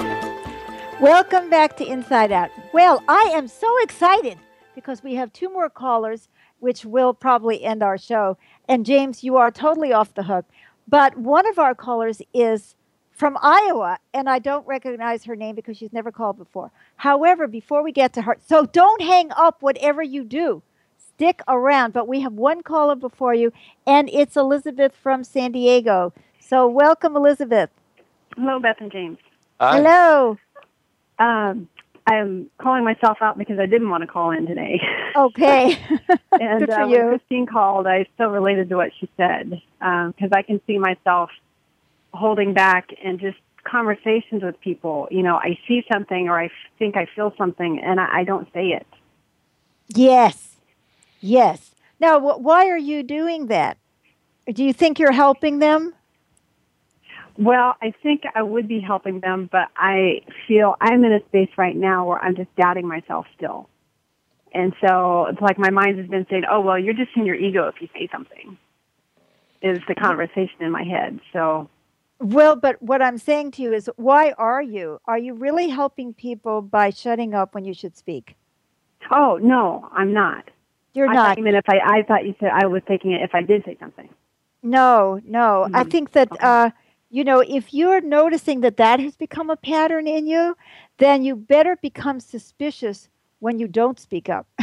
Welcome 1.01 1.49
back 1.49 1.79
to 1.79 1.87
Inside 1.87 2.31
Out. 2.31 2.51
Well, 2.75 3.03
I 3.09 3.31
am 3.33 3.49
so 3.49 3.75
excited 3.79 4.37
because 4.75 5.03
we 5.03 5.15
have 5.15 5.33
two 5.33 5.51
more 5.51 5.71
callers, 5.71 6.29
which 6.61 6.85
will 6.85 7.15
probably 7.15 7.65
end 7.65 7.83
our 7.83 7.97
show. 7.97 8.37
And 8.69 8.85
James, 8.87 9.23
you 9.23 9.37
are 9.37 9.51
totally 9.51 9.93
off 9.93 10.15
the 10.15 10.25
hook. 10.25 10.45
But 10.89 11.17
one 11.17 11.47
of 11.47 11.59
our 11.59 11.75
callers 11.75 12.23
is 12.33 12.75
from 13.13 13.39
Iowa, 13.41 13.99
and 14.13 14.29
I 14.29 14.39
don't 14.39 14.67
recognize 14.67 15.25
her 15.25 15.35
name 15.35 15.55
because 15.55 15.77
she's 15.77 15.93
never 15.93 16.13
called 16.13 16.37
before. 16.37 16.71
However, 16.97 17.47
before 17.47 17.83
we 17.83 17.91
get 17.91 18.13
to 18.15 18.23
her, 18.23 18.37
so 18.47 18.67
don't 18.67 19.01
hang 19.01 19.31
up 19.33 19.63
whatever 19.63 20.03
you 20.03 20.23
do. 20.23 20.63
Stick 20.99 21.41
around. 21.49 21.93
But 21.95 22.07
we 22.07 22.21
have 22.21 22.35
one 22.35 22.63
caller 22.63 22.95
before 22.95 23.35
you, 23.35 23.53
and 23.87 24.11
it's 24.13 24.37
Elizabeth 24.37 24.95
from 24.95 25.25
San 25.25 25.53
Diego. 25.53 26.13
So 26.41 26.69
welcome, 26.69 27.17
Elizabeth. 27.17 27.71
Hello, 28.37 28.61
Beth 28.61 28.77
and 28.81 28.93
James. 28.93 29.19
Hi. 29.61 29.79
Hello. 29.79 30.39
Um, 31.19 31.69
I'm 32.07 32.49
calling 32.59 32.85
myself 32.85 33.19
out 33.21 33.37
because 33.37 33.59
I 33.59 33.67
didn't 33.67 33.91
want 33.91 34.03
to 34.03 34.07
call 34.07 34.31
in 34.31 34.47
today. 34.47 34.81
Okay. 35.17 35.79
and 36.33 36.61
Good 36.61 36.69
for 36.69 36.81
uh, 36.81 36.87
you. 36.87 36.97
when 36.99 37.19
Christine 37.19 37.47
called, 37.47 37.87
I 37.87 38.07
still 38.15 38.29
related 38.29 38.69
to 38.69 38.77
what 38.77 38.93
she 39.01 39.09
said 39.17 39.61
because 39.81 40.31
I 40.33 40.43
can 40.43 40.61
see 40.67 40.79
myself 40.79 41.31
holding 42.13 42.55
back 42.55 42.91
and 43.05 43.19
just 43.19 43.39
conversations 43.65 44.43
with 44.43 44.61
people. 44.61 45.09
You 45.11 45.23
know, 45.23 45.37
I 45.37 45.59
see 45.67 45.85
something 45.93 46.29
or 46.29 46.41
I 46.41 46.51
think 46.79 46.97
I 46.97 47.07
feel 47.15 47.35
something, 47.37 47.81
and 47.83 48.01
I, 48.01 48.21
I 48.21 48.25
don't 48.25 48.47
say 48.53 48.69
it. 48.69 48.87
Yes. 49.89 50.57
Yes. 51.21 51.75
Now, 51.99 52.21
wh- 52.21 52.41
why 52.41 52.69
are 52.69 52.79
you 52.79 53.03
doing 53.03 53.47
that? 53.47 53.79
Do 54.47 54.63
you 54.63 54.73
think 54.73 54.99
you're 54.99 55.13
helping 55.13 55.59
them? 55.59 55.95
Well, 57.39 57.75
I 57.83 57.93
think 58.03 58.23
I 58.35 58.43
would 58.43 58.67
be 58.67 58.81
helping 58.81 59.21
them, 59.21 59.49
but 59.53 59.69
I 59.77 60.21
feel 60.49 60.75
I'm 60.81 61.05
in 61.05 61.13
a 61.13 61.21
space 61.29 61.51
right 61.59 61.77
now 61.77 62.07
where 62.07 62.19
I'm 62.19 62.35
just 62.35 62.55
doubting 62.57 62.89
myself 62.89 63.27
still. 63.37 63.69
And 64.55 64.73
so 64.87 65.27
it's 65.27 65.41
like 65.41 65.59
my 65.59 65.71
mind 65.71 65.99
has 65.99 66.09
been 66.09 66.27
saying, 66.31 66.45
oh, 66.51 66.61
well, 66.63 66.79
you're 66.79 66.95
just 66.95 67.11
in 67.15 67.27
your 67.27 67.35
ego 67.35 67.69
if 67.69 67.75
you 67.81 67.89
say 67.93 68.09
something, 68.11 68.57
is 69.61 69.81
the 69.87 69.95
conversation 69.95 70.61
in 70.61 70.71
my 70.71 70.83
head. 70.83 71.21
So, 71.33 71.69
Well, 72.21 72.57
but 72.57 72.81
what 72.81 73.03
I'm 73.03 73.19
saying 73.19 73.51
to 73.53 73.63
you 73.63 73.75
is, 73.75 73.91
why 73.97 74.33
are 74.39 74.63
you? 74.63 74.99
Are 75.05 75.19
you 75.19 75.35
really 75.35 75.69
helping 75.69 76.15
people 76.15 76.63
by 76.63 76.89
shutting 76.89 77.35
up 77.35 77.55
when 77.55 77.65
you 77.67 77.75
should 77.75 77.97
speak? 77.97 78.37
oh, 79.11 79.39
no, 79.43 79.89
I'm 79.93 80.15
not. 80.15 80.51
You're 80.95 81.11
I 81.11 81.15
not. 81.15 81.39
You 81.39 81.45
meant 81.45 81.57
if 81.57 81.69
I, 81.69 81.99
I 81.99 82.03
thought 82.03 82.25
you 82.25 82.35
said 82.41 82.51
I 82.55 82.67
was 82.67 82.83
taking 82.89 83.13
it 83.13 83.21
if 83.21 83.35
I 83.35 83.43
did 83.43 83.63
say 83.67 83.77
something. 83.79 84.09
No, 84.63 85.21
no. 85.25 85.69
I 85.75 85.85
Mhm. 85.85 85.91
think 85.91 86.13
that, 86.13 86.33
Okay. 86.33 86.39
uh, 86.45 86.71
you 87.17 87.25
know, 87.25 87.41
if 87.41 87.73
you're 87.73 88.03
noticing 88.03 88.61
that 88.61 88.77
that 88.77 89.01
has 89.01 89.17
become 89.17 89.49
a 89.49 89.57
pattern 89.57 90.07
in 90.07 90.27
you, 90.27 90.55
then 90.99 91.25
you 91.25 91.35
better 91.35 91.75
become 91.81 92.21
suspicious 92.21 93.09
when 93.39 93.59
you 93.59 93.67
don't 93.67 93.99
speak 93.99 94.29
up. 94.29 94.47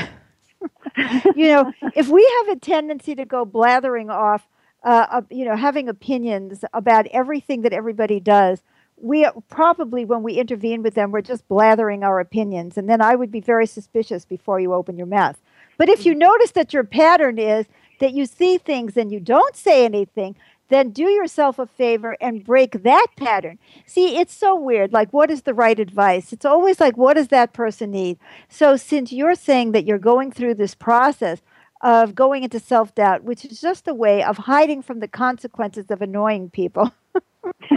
you 1.36 1.48
know, 1.48 1.74
if 1.96 2.10
we 2.10 2.32
have 2.38 2.56
a 2.56 2.60
tendency 2.60 3.16
to 3.16 3.26
go 3.26 3.44
blathering 3.44 4.12
off, 4.12 4.48
uh, 4.84 5.08
uh, 5.10 5.22
you 5.32 5.46
know, 5.46 5.56
having 5.56 5.90
opinions 5.90 6.64
about 6.76 7.08
everything 7.08 7.64
that 7.64 7.74
everybody 7.74 8.20
does, 8.20 8.62
we 8.98 9.28
probably, 9.50 10.06
when 10.06 10.22
we 10.22 10.36
intervene 10.36 10.84
with 10.84 10.94
them, 10.94 11.10
we're 11.10 11.22
just 11.22 11.48
blathering 11.48 12.04
our 12.04 12.20
opinions. 12.20 12.78
And 12.78 12.88
then 12.88 13.02
I 13.02 13.16
would 13.16 13.32
be 13.32 13.42
very 13.42 13.66
suspicious 13.66 14.26
before 14.26 14.60
you 14.60 14.76
open 14.76 14.96
your 14.96 15.08
mouth. 15.08 15.42
But 15.80 15.90
if 15.90 16.06
you 16.06 16.14
notice 16.14 16.52
that 16.52 16.72
your 16.72 16.84
pattern 16.84 17.40
is 17.40 17.66
that 18.00 18.14
you 18.14 18.26
see 18.26 18.58
things 18.58 18.98
and 18.98 19.12
you 19.12 19.20
don't 19.20 19.56
say 19.56 19.86
anything, 19.86 20.36
then 20.70 20.90
do 20.90 21.04
yourself 21.04 21.60
a 21.60 21.68
favor 21.68 22.18
and 22.22 22.44
break 22.44 22.84
that 22.84 23.08
pattern. 23.16 23.60
See, 23.86 24.18
it's 24.18 24.34
so 24.34 24.56
weird. 24.56 24.94
Like, 24.94 25.12
what 25.12 25.30
is 25.30 25.44
the 25.44 25.54
right 25.54 25.80
advice? 25.80 26.34
It's 26.34 26.46
always 26.46 26.80
like, 26.80 26.98
what 26.98 27.16
does 27.16 27.28
that 27.30 27.54
person 27.54 27.92
need? 27.92 28.18
So, 28.50 28.76
since 28.76 29.12
you're 29.12 29.36
saying 29.36 29.74
that 29.74 29.86
you're 29.86 30.00
going 30.00 30.32
through 30.32 30.56
this 30.56 30.76
process 30.76 31.42
of 31.82 32.16
going 32.16 32.44
into 32.44 32.60
self 32.60 32.96
doubt, 32.96 33.24
which 33.24 33.46
is 33.46 33.60
just 33.60 33.88
a 33.88 33.94
way 33.94 34.24
of 34.24 34.38
hiding 34.38 34.82
from 34.82 35.00
the 35.00 35.08
consequences 35.08 35.92
of 35.92 36.02
annoying 36.02 36.50
people, 36.50 36.92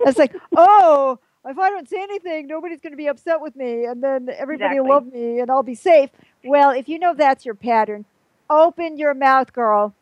it's 0.00 0.18
like, 0.18 0.34
oh, 0.56 1.18
if 1.44 1.58
I 1.58 1.70
don't 1.70 1.88
say 1.88 2.02
anything, 2.02 2.46
nobody's 2.46 2.80
going 2.80 2.92
to 2.92 2.96
be 2.96 3.08
upset 3.08 3.40
with 3.40 3.56
me, 3.56 3.84
and 3.84 4.02
then 4.02 4.28
everybody 4.36 4.78
will 4.80 4.88
love 4.88 5.12
me, 5.12 5.40
and 5.40 5.50
I'll 5.50 5.62
be 5.62 5.74
safe. 5.74 6.10
Well, 6.44 6.70
if 6.70 6.88
you 6.88 6.98
know 6.98 7.14
that's 7.14 7.44
your 7.44 7.54
pattern, 7.54 8.04
open 8.48 8.96
your 8.96 9.14
mouth, 9.14 9.52
girl. 9.52 9.94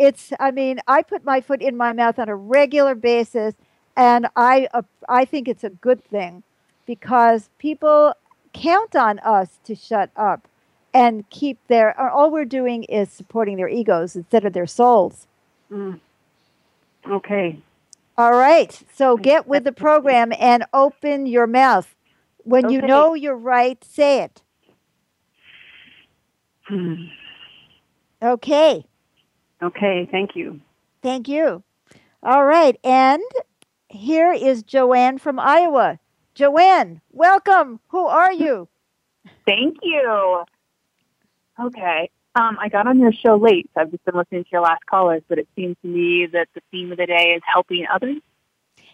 It's, 0.00 0.32
I 0.40 0.50
mean, 0.50 0.80
I 0.88 1.02
put 1.02 1.26
my 1.26 1.42
foot 1.42 1.60
in 1.60 1.76
my 1.76 1.92
mouth 1.92 2.18
on 2.18 2.30
a 2.30 2.34
regular 2.34 2.94
basis, 2.94 3.54
and 3.94 4.28
I, 4.34 4.66
uh, 4.72 4.80
I 5.10 5.26
think 5.26 5.46
it's 5.46 5.62
a 5.62 5.68
good 5.68 6.02
thing 6.02 6.42
because 6.86 7.50
people 7.58 8.14
count 8.54 8.96
on 8.96 9.18
us 9.18 9.58
to 9.64 9.74
shut 9.74 10.10
up 10.16 10.48
and 10.94 11.28
keep 11.28 11.58
their, 11.68 12.00
all 12.00 12.30
we're 12.30 12.46
doing 12.46 12.84
is 12.84 13.10
supporting 13.10 13.58
their 13.58 13.68
egos 13.68 14.16
instead 14.16 14.46
of 14.46 14.54
their 14.54 14.66
souls. 14.66 15.26
Mm. 15.70 16.00
Okay. 17.06 17.60
All 18.16 18.32
right. 18.32 18.82
So 18.94 19.18
get 19.18 19.46
with 19.46 19.64
the 19.64 19.72
program 19.72 20.32
and 20.38 20.64
open 20.72 21.26
your 21.26 21.46
mouth. 21.46 21.94
When 22.44 22.70
you 22.70 22.80
know 22.80 23.12
you're 23.12 23.36
right, 23.36 23.84
say 23.84 24.22
it. 24.22 24.42
Hmm. 26.68 26.94
Okay. 28.22 28.86
Okay. 29.62 30.08
Thank 30.10 30.30
you. 30.34 30.60
Thank 31.02 31.28
you. 31.28 31.62
All 32.22 32.44
right. 32.44 32.78
And 32.84 33.22
here 33.88 34.32
is 34.32 34.62
Joanne 34.62 35.18
from 35.18 35.38
Iowa. 35.38 35.98
Joanne, 36.34 37.00
welcome. 37.10 37.80
Who 37.88 38.06
are 38.06 38.32
you? 38.32 38.68
Thank 39.46 39.78
you. 39.82 40.44
Okay. 41.58 42.10
Um, 42.36 42.56
I 42.60 42.68
got 42.68 42.86
on 42.86 43.00
your 43.00 43.12
show 43.12 43.36
late, 43.36 43.68
so 43.74 43.80
I've 43.80 43.90
just 43.90 44.04
been 44.04 44.14
listening 44.14 44.44
to 44.44 44.50
your 44.52 44.60
last 44.60 44.86
callers, 44.86 45.22
but 45.28 45.38
it 45.38 45.48
seems 45.56 45.76
to 45.82 45.88
me 45.88 46.26
that 46.32 46.48
the 46.54 46.60
theme 46.70 46.92
of 46.92 46.98
the 46.98 47.06
day 47.06 47.34
is 47.36 47.42
helping 47.44 47.84
others 47.92 48.18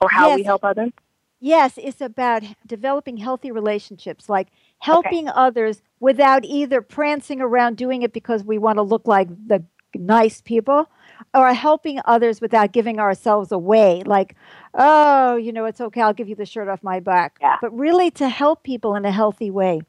or 0.00 0.08
how 0.08 0.34
we 0.34 0.42
help 0.42 0.64
others. 0.64 0.90
Yes, 1.38 1.74
it's 1.76 2.00
about 2.00 2.42
developing 2.66 3.18
healthy 3.18 3.50
relationships, 3.52 4.30
like 4.30 4.48
helping 4.78 5.28
others 5.28 5.82
without 6.00 6.46
either 6.46 6.80
prancing 6.80 7.42
around 7.42 7.76
doing 7.76 8.00
it 8.00 8.14
because 8.14 8.42
we 8.42 8.56
want 8.56 8.78
to 8.78 8.82
look 8.82 9.06
like 9.06 9.28
the 9.28 9.62
nice 9.96 10.40
people 10.40 10.90
or 11.34 11.52
helping 11.54 12.00
others 12.04 12.40
without 12.40 12.72
giving 12.72 12.98
ourselves 13.00 13.50
away 13.52 14.02
like 14.06 14.34
oh 14.74 15.36
you 15.36 15.52
know 15.52 15.64
it's 15.64 15.80
okay 15.80 16.00
i'll 16.02 16.12
give 16.12 16.28
you 16.28 16.34
the 16.34 16.46
shirt 16.46 16.68
off 16.68 16.82
my 16.82 17.00
back 17.00 17.38
Yeah. 17.40 17.56
but 17.60 17.76
really 17.76 18.10
to 18.12 18.28
help 18.28 18.62
people 18.62 18.94
in 18.94 19.04
a 19.04 19.12
healthy 19.12 19.50
way 19.50 19.80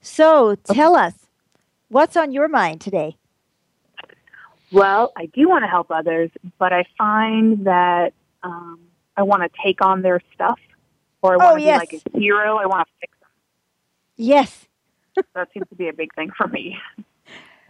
so 0.00 0.54
tell 0.54 0.94
us 0.96 1.14
what's 1.88 2.16
on 2.16 2.32
your 2.32 2.48
mind 2.48 2.80
today 2.80 3.16
Well, 4.72 5.12
I 5.16 5.26
do 5.26 5.48
want 5.48 5.62
to 5.62 5.68
help 5.68 5.90
others, 5.90 6.30
but 6.58 6.72
I 6.72 6.84
find 6.98 7.66
that 7.66 8.12
um, 8.42 8.80
I 9.16 9.22
want 9.22 9.42
to 9.44 9.50
take 9.64 9.80
on 9.80 10.02
their 10.02 10.20
stuff 10.34 10.58
or 11.22 11.34
I 11.34 11.36
want 11.36 11.54
Oh, 11.54 11.56
to 11.58 11.62
yes. 11.62 11.88
be 11.88 11.96
like 11.96 12.02
a 12.14 12.18
hero. 12.18 12.56
I 12.56 12.66
want 12.66 12.86
to 12.88 12.92
fix 13.00 13.12
them. 13.20 13.30
yes 14.16 14.66
That 15.34 15.48
seems 15.54 15.68
to 15.68 15.76
be 15.76 15.88
a 15.88 15.92
big 15.92 16.12
thing 16.14 16.30
for 16.36 16.48
me. 16.48 16.76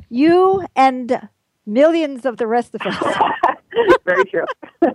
you 0.08 0.64
and 0.74 1.28
millions 1.66 2.24
of 2.24 2.36
the 2.36 2.46
rest 2.46 2.74
of 2.74 2.80
us 2.82 3.14
Very 4.04 4.24
true. 4.24 4.44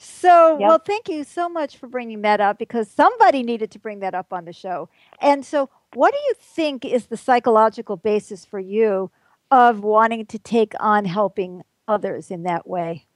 So, 0.00 0.56
Yep. 0.60 0.68
well, 0.68 0.78
thank 0.78 1.08
you 1.08 1.24
so 1.24 1.48
much 1.48 1.76
for 1.76 1.88
bringing 1.88 2.22
that 2.22 2.40
up 2.40 2.56
because 2.56 2.88
somebody 2.88 3.42
needed 3.42 3.72
to 3.72 3.80
bring 3.80 3.98
that 4.00 4.14
up 4.14 4.32
on 4.32 4.44
the 4.44 4.52
show. 4.52 4.88
And 5.20 5.44
so, 5.44 5.70
what 5.94 6.12
do 6.12 6.18
you 6.28 6.34
think 6.38 6.84
is 6.84 7.06
the 7.06 7.16
psychological 7.16 7.96
basis 7.96 8.44
for 8.44 8.60
you 8.60 9.10
of 9.50 9.80
wanting 9.80 10.26
to 10.26 10.38
take 10.38 10.74
on 10.78 11.04
helping 11.06 11.64
others 11.88 12.30
in 12.30 12.44
that 12.44 12.68
way? 12.68 13.06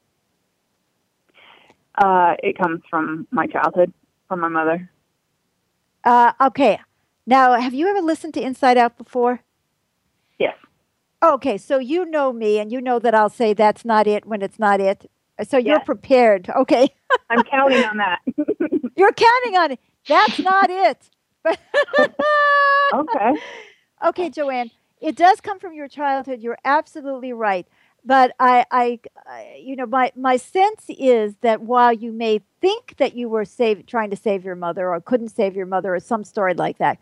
Uh, 1.95 2.35
it 2.43 2.59
comes 2.59 2.81
from 2.91 3.29
my 3.31 3.47
childhood, 3.47 3.93
from 4.27 4.41
my 4.41 4.49
mother. 4.49 4.91
Uh, 6.03 6.33
okay. 6.41 6.81
Now, 7.27 7.53
have 7.61 7.75
you 7.75 7.87
ever 7.87 8.01
listened 8.01 8.35
to 8.35 8.43
Inside 8.43 8.77
Out 8.77 8.99
before? 8.99 9.41
Okay, 11.23 11.59
so 11.59 11.79
you 11.79 12.05
know 12.07 12.33
me 12.33 12.59
and 12.59 12.73
you 12.73 12.81
know 12.81 12.99
that 12.99 13.15
I'll 13.15 13.31
say 13.31 13.55
that's 13.55 13.85
not 13.85 14.07
it 14.07 14.27
when 14.27 14.43
it's 14.43 14.59
not 14.59 14.81
it. 14.81 15.11
So 15.49 15.57
you're 15.59 15.79
Yes. 15.79 15.81
prepared. 15.81 16.49
Okay. 16.51 16.89
I'm 17.31 17.43
counting 17.45 17.85
on 17.85 17.99
that. 17.99 18.21
You're 18.97 19.13
counting 19.13 19.57
on 19.57 19.73
it. 19.73 19.81
That's 20.09 20.41
not 20.41 20.71
it. 20.71 21.11
Okay. 22.93 23.33
Okay, 24.05 24.31
Joanne, 24.31 24.71
it 25.01 25.17
does 25.17 25.41
come 25.41 25.59
from 25.59 25.75
your 25.75 25.89
childhood. 25.89 26.41
You're 26.41 26.59
absolutely 26.65 27.33
right. 27.33 27.67
But 28.05 28.35
I, 28.41 28.65
I, 28.71 29.01
I 29.27 29.61
you 29.63 29.77
know, 29.77 29.87
my, 29.87 30.13
my 30.17 30.37
sense 30.37 30.87
is 30.89 31.37
that 31.43 31.63
while 31.63 31.93
you 31.93 32.13
may 32.13 32.41
think 32.61 32.97
that 32.99 33.15
you 33.15 33.29
were 33.29 33.45
save, 33.45 33.87
trying 33.87 34.11
to 34.11 34.17
save 34.17 34.45
your 34.45 34.57
mother 34.57 34.89
or 34.93 35.01
couldn't 35.01 35.31
save 35.31 35.57
your 35.57 35.67
mother 35.67 35.95
or 35.95 36.01
some 36.01 36.25
story 36.25 36.55
like 36.55 36.79
that, 36.79 36.99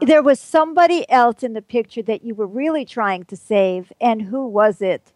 there 0.00 0.22
was 0.22 0.40
somebody 0.40 1.08
else 1.10 1.42
in 1.42 1.54
the 1.54 1.62
picture 1.62 2.02
that 2.02 2.24
you 2.24 2.34
were 2.34 2.46
really 2.46 2.84
trying 2.84 3.24
to 3.24 3.36
save. 3.36 3.92
And 4.00 4.22
who 4.22 4.46
was 4.46 4.80
it? 4.82 5.12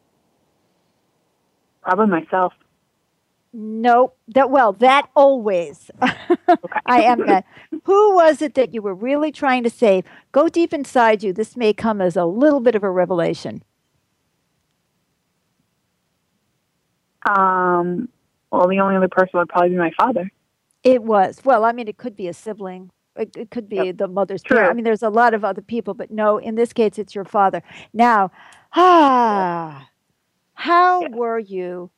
Probably 1.83 2.07
myself. 2.07 2.53
Nope. 3.53 4.17
That 4.29 4.51
well, 4.51 4.73
that 4.75 5.09
always. 5.15 5.91
I 6.87 7.03
am 7.03 7.27
that. 7.27 7.47
Who 7.85 8.15
was 8.17 8.43
it 8.43 8.55
that 8.55 8.75
you 8.75 8.83
were 8.83 8.95
really 8.95 9.31
trying 9.33 9.63
to 9.65 9.71
save? 9.71 10.05
Go 10.33 10.49
deep 10.49 10.73
inside 10.75 11.23
you. 11.23 11.33
This 11.33 11.57
may 11.57 11.73
come 11.73 12.01
as 12.01 12.17
a 12.17 12.25
little 12.25 12.61
bit 12.61 12.75
of 12.75 12.83
a 12.83 12.91
revelation. 12.91 13.63
Um, 17.29 18.09
Well, 18.51 18.69
the 18.69 18.81
only 18.81 18.97
other 18.97 19.09
person 19.09 19.39
would 19.39 19.49
probably 19.49 19.71
be 19.71 19.77
my 19.77 19.93
father. 19.97 20.31
It 20.83 21.03
was. 21.03 21.41
Well, 21.45 21.65
I 21.65 21.73
mean, 21.73 21.89
it 21.89 21.97
could 21.97 22.17
be 22.17 22.29
a 22.29 22.35
sibling. 22.35 22.91
It, 23.17 23.37
it 23.37 23.51
could 23.51 23.69
be 23.69 23.77
Yep. 23.77 23.97
the 23.99 24.09
mother's 24.09 24.43
True. 24.43 24.57
parent. 24.57 24.73
I 24.73 24.75
mean, 24.75 24.85
there's 24.85 25.03
a 25.03 25.09
lot 25.11 25.35
of 25.35 25.45
other 25.45 25.63
people, 25.63 25.95
but 25.95 26.11
no, 26.11 26.39
in 26.39 26.55
this 26.57 26.73
case, 26.73 26.99
it's 26.99 27.15
your 27.15 27.25
father. 27.25 27.63
Now, 27.93 28.31
ah, 28.75 29.89
how 30.55 31.03
Yeah. 31.03 31.09
were 31.09 31.39
you? 31.39 31.91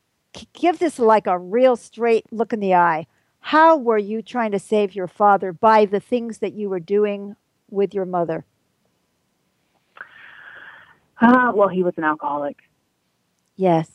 Give 0.52 0.78
this 0.78 0.98
like 0.98 1.26
a 1.26 1.38
real 1.38 1.76
straight 1.76 2.26
look 2.30 2.52
in 2.52 2.60
the 2.60 2.74
eye. 2.74 3.06
How 3.40 3.76
were 3.76 3.96
you 3.98 4.20
trying 4.22 4.50
to 4.52 4.58
save 4.58 4.94
your 4.94 5.06
father 5.06 5.52
by 5.52 5.86
the 5.86 6.00
things 6.00 6.38
that 6.38 6.52
you 6.52 6.68
were 6.68 6.80
doing 6.80 7.36
with 7.70 7.94
your 7.94 8.04
mother? 8.04 8.44
Uh, 11.20 11.52
well, 11.54 11.68
he 11.68 11.82
was 11.82 11.94
an 11.96 12.04
alcoholic. 12.04 12.56
Yes. 13.56 13.90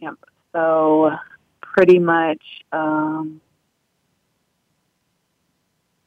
Yep. 0.00 0.14
So 0.52 1.12
pretty 1.60 1.98
much, 2.00 2.42
um, 2.72 3.40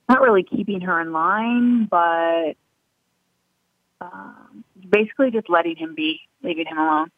not 0.10 0.22
really 0.22 0.44
keeping 0.44 0.82
her 0.82 1.00
in 1.02 1.12
line, 1.12 1.86
but 1.86 2.54
um, 4.02 4.64
basically 4.90 5.32
just 5.32 5.50
letting 5.50 5.76
him 5.76 5.96
be, 5.96 6.22
leaving 6.44 6.66
him 6.66 6.78
alone. 6.78 7.12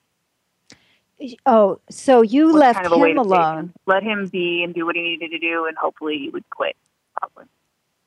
Oh, 1.46 1.80
so 1.90 2.22
you 2.22 2.54
left 2.54 2.82
kind 2.82 2.88
of 2.94 2.94
him 3.02 3.18
alone. 3.18 3.58
him. 3.58 3.74
Let 3.86 4.04
him 4.04 4.28
be 4.28 4.64
and 4.64 4.74
do 4.74 4.86
what 4.86 4.96
he 4.96 5.02
needed 5.02 5.32
to 5.32 5.40
do, 5.40 5.66
and 5.66 5.78
hopefully 5.78 6.18
he 6.18 6.30
would 6.30 6.50
quit. 6.50 6.76
Probably. 7.20 7.46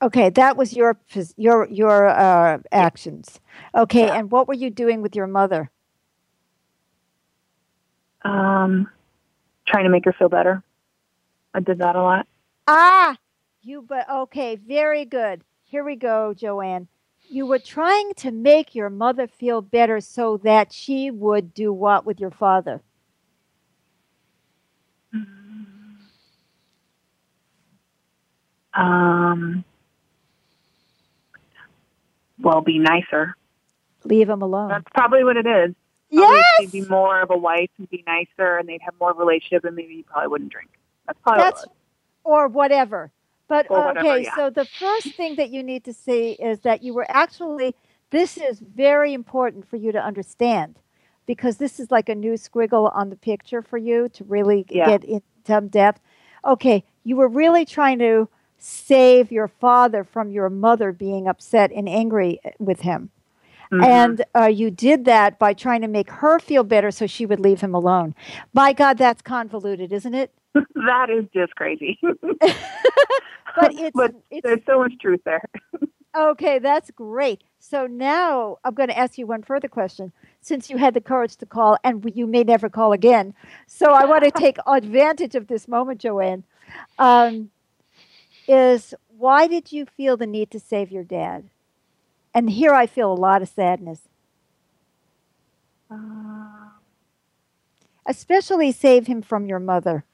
Okay, 0.01 0.31
that 0.31 0.57
was 0.57 0.73
your 0.73 0.99
your 1.37 1.69
your 1.69 2.09
uh, 2.09 2.59
actions. 2.73 3.39
Okay, 3.75 4.07
Yeah. 4.07 4.15
and 4.19 4.31
what 4.31 4.49
were 4.49 4.55
you 4.55 4.71
doing 4.71 5.03
with 5.03 5.15
your 5.15 5.27
mother? 5.27 5.71
Um, 8.23 8.89
trying 9.67 9.85
to 9.85 9.91
make 9.91 10.05
her 10.07 10.13
feel 10.13 10.29
better. 10.29 10.63
I 11.55 11.61
did 11.61 11.79
that 11.79 11.97
a 11.97 12.03
lot. 12.03 12.27
Ah, 12.67 13.17
you 13.63 13.85
but 13.89 14.09
okay, 14.11 14.57
very 14.57 15.05
good. 15.05 15.43
Here 15.65 15.85
we 15.85 15.97
go, 15.97 16.35
Joanne. 16.35 16.89
You 17.29 17.47
were 17.47 17.59
trying 17.59 18.13
to 18.17 18.31
make 18.31 18.75
your 18.75 18.91
mother 18.91 19.27
feel 19.27 19.63
better 19.63 20.01
so 20.01 20.39
that 20.39 20.73
she 20.73 21.11
would 21.11 21.55
do 21.55 21.73
what 21.73 22.05
with 22.05 22.21
your 22.21 22.31
father? 22.31 22.83
Um, 28.75 29.65
well, 32.39 32.61
be 32.61 32.79
nicer. 32.79 33.37
Leave 34.05 34.29
him 34.29 34.43
alone. 34.43 34.69
That's 34.69 34.85
probably 34.95 35.25
what 35.25 35.37
it 35.37 35.47
is. 35.47 35.75
Yes. 36.11 36.45
She'd 36.61 36.73
be 36.73 36.83
more 36.83 37.21
of 37.23 37.31
a 37.31 37.37
wife 37.37 37.71
and 37.79 37.89
be 37.89 38.03
nicer, 38.07 38.59
and 38.59 38.69
they'd 38.69 38.83
have 38.83 38.95
more 39.01 39.15
relationship, 39.15 39.65
and 39.65 39.77
maybe 39.77 39.97
he 39.97 40.03
probably 40.03 40.29
wouldn't 40.29 40.53
drink. 40.53 40.71
That's 41.07 41.19
probably 41.23 41.43
That's 41.43 41.61
what 41.61 41.73
or 42.25 42.49
whatever. 42.49 43.11
But 43.49 43.69
whatever, 43.71 43.99
okay, 44.01 44.23
yeah. 44.25 44.35
so 44.37 44.51
the 44.51 44.65
first 44.65 45.09
thing 45.17 45.37
that 45.37 45.51
you 45.51 45.63
need 45.63 45.85
to 45.85 45.93
see 45.93 46.33
is 46.33 46.61
that 46.61 46.83
you 46.83 46.95
were 46.95 47.07
actually 47.09 47.75
this 48.11 48.37
is 48.37 48.61
very 48.61 49.15
important 49.15 49.67
for 49.67 49.77
you 49.77 49.91
to 49.91 49.99
understand 50.03 50.79
because 51.27 51.57
this 51.57 51.81
is 51.81 51.91
like 51.91 52.09
a 52.11 52.15
new 52.15 52.35
squiggle 52.35 52.95
on 52.95 53.09
the 53.09 53.17
picture 53.17 53.63
for 53.63 53.79
you 53.79 54.09
to 54.11 54.25
really 54.25 54.67
Yeah. 54.69 54.87
get 54.87 55.05
in 55.05 55.23
some 55.47 55.69
depth. 55.69 56.01
Okay, 56.45 56.85
you 57.05 57.17
were 57.17 57.29
really 57.29 57.65
trying 57.65 57.99
to 58.01 58.29
save 58.59 59.33
your 59.33 59.49
father 59.49 60.05
from 60.05 60.31
your 60.31 60.51
mother 60.51 60.93
being 60.93 61.27
upset 61.27 61.73
and 61.73 61.89
angry 61.89 62.39
with 62.59 62.81
him. 62.81 63.11
Mhm. 63.73 63.85
And 63.85 64.25
uh, 64.37 64.47
you 64.47 64.71
did 64.71 65.05
that 65.07 65.39
by 65.39 65.55
trying 65.55 65.81
to 65.81 65.89
make 65.89 66.11
her 66.11 66.39
feel 66.39 66.63
better 66.63 66.91
so 66.91 67.07
she 67.07 67.25
would 67.25 67.41
leave 67.41 67.61
him 67.63 67.75
alone. 67.75 68.15
By 68.53 68.73
God, 68.75 68.99
that's 68.99 69.23
convoluted, 69.23 69.93
isn't 69.93 70.15
it? 70.15 70.31
that 70.75 71.11
is 71.11 71.25
just 71.33 71.55
crazy. 71.57 71.99
But 73.55 73.75
it's, 73.75 73.91
But 73.95 74.15
it's 74.31 74.43
There's 74.43 74.65
so 74.67 74.79
much 74.79 74.95
truth 75.01 75.21
there. 75.25 75.43
Okay, 76.17 76.59
that's 76.59 76.91
great. 76.91 77.43
So 77.59 77.87
now 77.87 78.59
I'm 78.65 78.75
going 78.75 78.89
to 78.89 78.99
ask 78.99 79.17
you 79.17 79.27
one 79.27 79.43
further 79.43 79.69
question. 79.69 80.13
Since 80.41 80.69
you 80.69 80.77
had 80.77 80.95
the 80.95 81.01
courage 81.01 81.37
to 81.37 81.47
call, 81.47 81.77
and 81.85 82.11
you 82.15 82.27
may 82.27 82.45
never 82.45 82.69
call 82.69 82.93
again, 82.93 83.35
so 83.67 83.93
I 83.93 84.05
want 84.05 84.25
to 84.25 84.31
take 84.31 84.57
advantage 84.67 85.35
of 85.35 85.47
this 85.47 85.69
moment, 85.69 86.01
Joanne. 86.01 86.45
Um, 86.99 87.51
is 88.49 88.95
why 89.17 89.47
did 89.47 89.71
you 89.73 89.87
feel 89.87 90.17
the 90.17 90.27
need 90.27 90.51
to 90.51 90.61
save 90.61 90.91
your 90.91 91.05
dad? 91.05 91.49
And 92.35 92.51
here 92.51 92.73
I 92.73 92.87
feel 92.87 93.13
a 93.13 93.15
lot 93.15 93.43
of 93.43 93.49
sadness, 93.49 94.09
Uh, 95.91 96.71
especially 98.07 98.73
save 98.73 99.07
him 99.07 99.23
from 99.23 99.47
your 99.47 99.61
mother. 99.61 100.05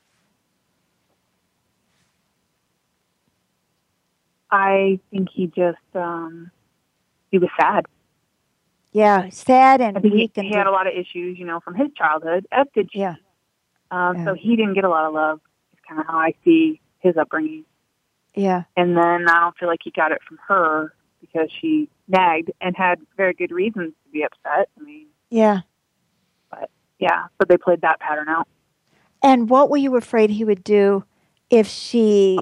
I 4.50 4.98
think 5.10 5.28
he 5.32 5.46
just 5.46 5.78
um, 5.94 6.50
he 7.30 7.38
was 7.38 7.50
sad. 7.60 7.86
Yeah, 8.92 9.28
sad 9.30 9.80
I 9.80 9.86
and 9.86 10.00
think 10.00 10.14
he, 10.14 10.20
weak 10.20 10.32
and 10.36 10.46
he 10.46 10.54
had 10.54 10.66
a 10.66 10.70
lot 10.70 10.86
of 10.86 10.94
issues, 10.94 11.38
you 11.38 11.44
know, 11.44 11.60
from 11.60 11.74
his 11.74 11.88
childhood. 11.96 12.46
As 12.50 12.66
did 12.74 12.90
she. 12.92 13.00
yeah, 13.00 13.16
Um, 13.90 14.16
Yeah. 14.16 14.24
So 14.24 14.34
he 14.34 14.56
didn't 14.56 14.74
get 14.74 14.84
a 14.84 14.88
lot 14.88 15.04
of 15.06 15.12
love. 15.12 15.40
It's 15.72 15.82
kind 15.86 16.00
of 16.00 16.06
how 16.06 16.18
I 16.18 16.32
see 16.44 16.80
his 17.00 17.16
upbringing. 17.16 17.64
yeah, 18.34 18.64
And 18.76 18.96
then 18.96 19.28
I 19.28 19.40
don't 19.40 19.56
feel 19.58 19.68
like 19.68 19.80
he 19.84 19.90
got 19.90 20.10
it 20.10 20.20
from 20.26 20.38
her 20.48 20.94
because 21.20 21.50
she 21.60 21.88
nagged 22.08 22.50
and 22.60 22.74
had 22.76 22.98
very 23.16 23.34
good 23.34 23.50
reasons 23.52 23.92
to 24.04 24.10
be 24.10 24.24
upset. 24.24 24.68
I 24.78 24.82
mean, 24.82 25.06
yeah. 25.30 25.60
But 26.50 26.70
yeah, 26.98 27.26
but 27.36 27.48
they 27.48 27.56
played 27.58 27.82
that 27.82 28.00
pattern 28.00 28.28
out. 28.28 28.48
And 29.22 29.50
what 29.50 29.68
were 29.68 29.76
you 29.76 29.96
afraid 29.96 30.30
he 30.30 30.44
would 30.44 30.64
do 30.64 31.04
if 31.50 31.66
she 31.66 32.38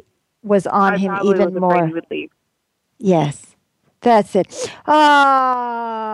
was 0.47 0.67
on 0.67 0.95
I 0.95 0.97
him 0.97 1.19
even 1.25 1.55
more? 1.55 1.87
he 1.87 1.93
would 1.93 2.07
leave. 2.11 2.31
Yes, 2.99 3.57
that's 4.01 4.35
it. 4.37 4.73
Ah, 4.87 6.07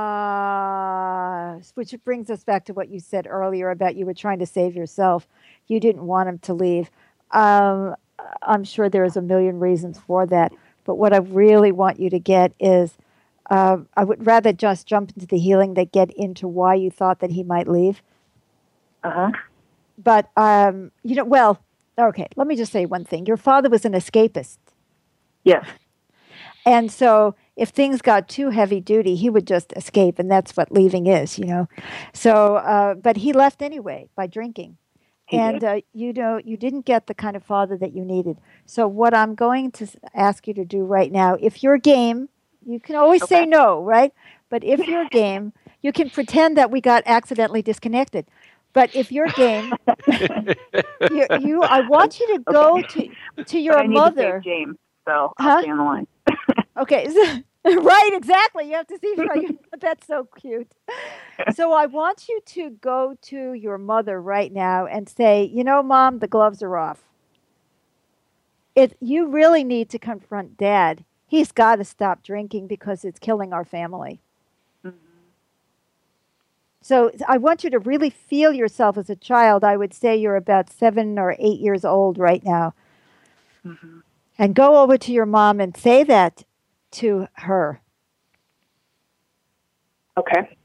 which 1.74 1.94
brings 2.04 2.30
us 2.30 2.42
back 2.42 2.64
to 2.64 2.72
what 2.72 2.88
you 2.88 2.98
said 2.98 3.26
earlier 3.28 3.70
about 3.70 3.94
you 3.96 4.06
were 4.06 4.14
trying 4.14 4.38
to 4.40 4.46
save 4.46 4.74
yourself. 4.74 5.28
You 5.68 5.78
didn't 5.78 6.04
want 6.06 6.28
him 6.28 6.38
to 6.40 6.54
leave. 6.54 6.90
Um, 7.30 7.94
I'm 8.42 8.64
sure 8.64 8.88
there's 8.88 9.16
a 9.16 9.22
million 9.22 9.60
reasons 9.60 9.98
for 9.98 10.26
that. 10.26 10.52
But 10.84 10.96
what 10.96 11.12
I 11.12 11.18
really 11.18 11.70
want 11.70 12.00
you 12.00 12.10
to 12.10 12.18
get 12.18 12.52
is 12.58 12.96
uh, 13.50 13.78
I 13.96 14.04
would 14.04 14.26
rather 14.26 14.52
just 14.52 14.86
jump 14.86 15.12
into 15.14 15.26
the 15.26 15.38
healing 15.38 15.74
than 15.74 15.86
get 15.92 16.10
into 16.12 16.48
why 16.48 16.74
you 16.74 16.90
thought 16.90 17.20
that 17.20 17.30
he 17.30 17.42
might 17.44 17.68
leave. 17.68 18.02
Uh 19.04 19.10
huh. 19.10 19.30
But, 19.98 20.30
um, 20.36 20.90
you 21.02 21.14
know, 21.14 21.24
well, 21.24 21.62
okay, 21.98 22.28
let 22.36 22.46
me 22.46 22.56
just 22.56 22.72
say 22.72 22.86
one 22.86 23.04
thing. 23.04 23.26
Your 23.26 23.36
father 23.36 23.68
was 23.68 23.84
an 23.84 23.92
escapist. 23.92 24.58
Yes. 25.44 25.66
And 26.64 26.90
so 26.92 27.34
if 27.56 27.70
things 27.70 28.00
got 28.00 28.28
too 28.28 28.50
heavy 28.50 28.80
duty, 28.80 29.16
he 29.16 29.28
would 29.28 29.46
just 29.46 29.72
escape, 29.76 30.18
and 30.18 30.30
that's 30.30 30.56
what 30.56 30.72
leaving 30.72 31.06
is, 31.06 31.38
you 31.38 31.44
know. 31.44 31.68
So, 32.12 32.56
uh, 32.56 32.94
but 32.94 33.16
he 33.16 33.32
left 33.32 33.62
anyway 33.62 34.08
by 34.14 34.26
drinking. 34.26 34.78
He 35.26 35.38
and 35.38 35.62
uh, 35.62 35.80
you 35.92 36.12
know, 36.12 36.40
you 36.44 36.56
didn't 36.56 36.84
get 36.84 37.06
the 37.06 37.14
kind 37.14 37.36
of 37.36 37.42
father 37.42 37.76
that 37.78 37.94
you 37.94 38.04
needed. 38.04 38.38
So, 38.66 38.86
what 38.86 39.14
I'm 39.14 39.34
going 39.34 39.70
to 39.72 39.88
ask 40.14 40.46
you 40.46 40.54
to 40.54 40.64
do 40.64 40.84
right 40.84 41.10
now, 41.10 41.36
if 41.40 41.62
you're 41.62 41.78
game, 41.78 42.28
you 42.64 42.78
can 42.78 42.96
always 42.96 43.26
say 43.26 43.44
no, 43.44 43.82
right? 43.82 44.12
But 44.48 44.62
if 44.64 44.86
you're 44.86 45.08
game, 45.10 45.52
you 45.80 45.92
can 45.92 46.10
pretend 46.10 46.56
that 46.56 46.70
we 46.70 46.80
got 46.80 47.02
accidentally 47.06 47.62
disconnected. 47.62 48.26
But 48.74 48.90
if 48.94 49.12
you're 49.12 49.28
game, 49.30 49.78
you, 51.08 51.26
you 51.32 51.64
I 51.64 51.80
want 51.80 52.20
you 52.20 52.26
to 52.36 52.40
go 52.40 52.82
to 52.82 53.08
to 53.46 53.58
your 53.58 53.74
but 53.74 53.80
I 53.80 53.86
need 53.86 53.94
mother. 53.94 54.38
to 54.44 54.50
James, 54.50 54.76
so 55.08 55.32
Huh? 55.40 55.50
I'll 55.50 55.62
stay 55.62 55.70
on 55.70 55.78
the 55.78 55.84
line. 55.84 56.06
Okay, 56.78 57.08
right, 57.64 58.10
exactly. 58.14 58.68
You 58.68 58.74
have 58.76 58.88
to 58.88 58.98
see. 58.98 59.22
Right, 59.28 59.48
that's 59.80 60.06
so 60.06 60.28
cute. 60.36 60.72
So 61.48 61.72
I 61.72 61.86
want 61.86 62.28
you 62.28 62.40
to 62.46 62.70
go 62.70 63.16
to 63.24 63.54
your 63.54 63.78
mother 63.78 64.20
right 64.22 64.52
now 64.52 64.86
and 64.86 65.08
say, 65.08 65.44
you 65.44 65.64
know, 65.64 65.82
mom, 65.82 66.20
the 66.20 66.28
gloves 66.28 66.62
are 66.62 66.76
off. 66.78 67.04
It, 68.74 68.96
you 69.00 69.28
really 69.28 69.64
need 69.64 69.90
to 69.90 70.00
confront 70.00 70.56
dad. 70.58 71.04
He's 71.28 71.52
got 71.52 71.76
to 71.76 71.84
stop 71.84 72.24
drinking 72.24 72.68
because 72.68 73.04
it's 73.04 73.20
killing 73.20 73.52
our 73.52 73.66
family. 73.66 74.21
So 76.82 77.12
I 77.28 77.38
want 77.38 77.62
you 77.62 77.70
to 77.70 77.78
really 77.78 78.10
feel 78.10 78.52
yourself 78.52 78.98
as 78.98 79.08
a 79.08 79.16
child. 79.16 79.62
I 79.62 79.76
would 79.76 79.94
say 79.94 80.16
you're 80.16 80.36
about 80.36 80.68
seven 80.68 81.18
or 81.18 81.36
eight 81.38 81.60
years 81.60 81.84
old 81.84 82.18
right 82.18 82.42
now. 82.44 82.74
Mhm. 83.64 84.02
And 84.38 84.54
go 84.54 84.78
over 84.82 84.98
to 84.98 85.12
your 85.12 85.26
mom 85.26 85.60
and 85.60 85.76
say 85.76 86.02
that 86.02 86.44
to 86.92 87.28
her. 87.34 87.80
Okay. 90.16 90.56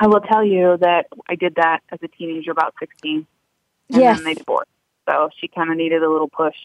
I 0.00 0.06
will 0.06 0.20
tell 0.20 0.44
you 0.44 0.76
that 0.80 1.06
I 1.28 1.34
did 1.36 1.54
that 1.56 1.80
as 1.90 1.98
a 2.02 2.08
teenager, 2.08 2.50
about 2.50 2.74
16. 2.78 3.26
And 3.90 4.00
yes. 4.00 4.16
then 4.16 4.24
they 4.24 4.34
divorced. 4.34 4.70
So 5.08 5.30
she 5.36 5.48
kind 5.48 5.70
of 5.70 5.76
needed 5.76 6.02
a 6.02 6.10
little 6.10 6.28
push. 6.28 6.56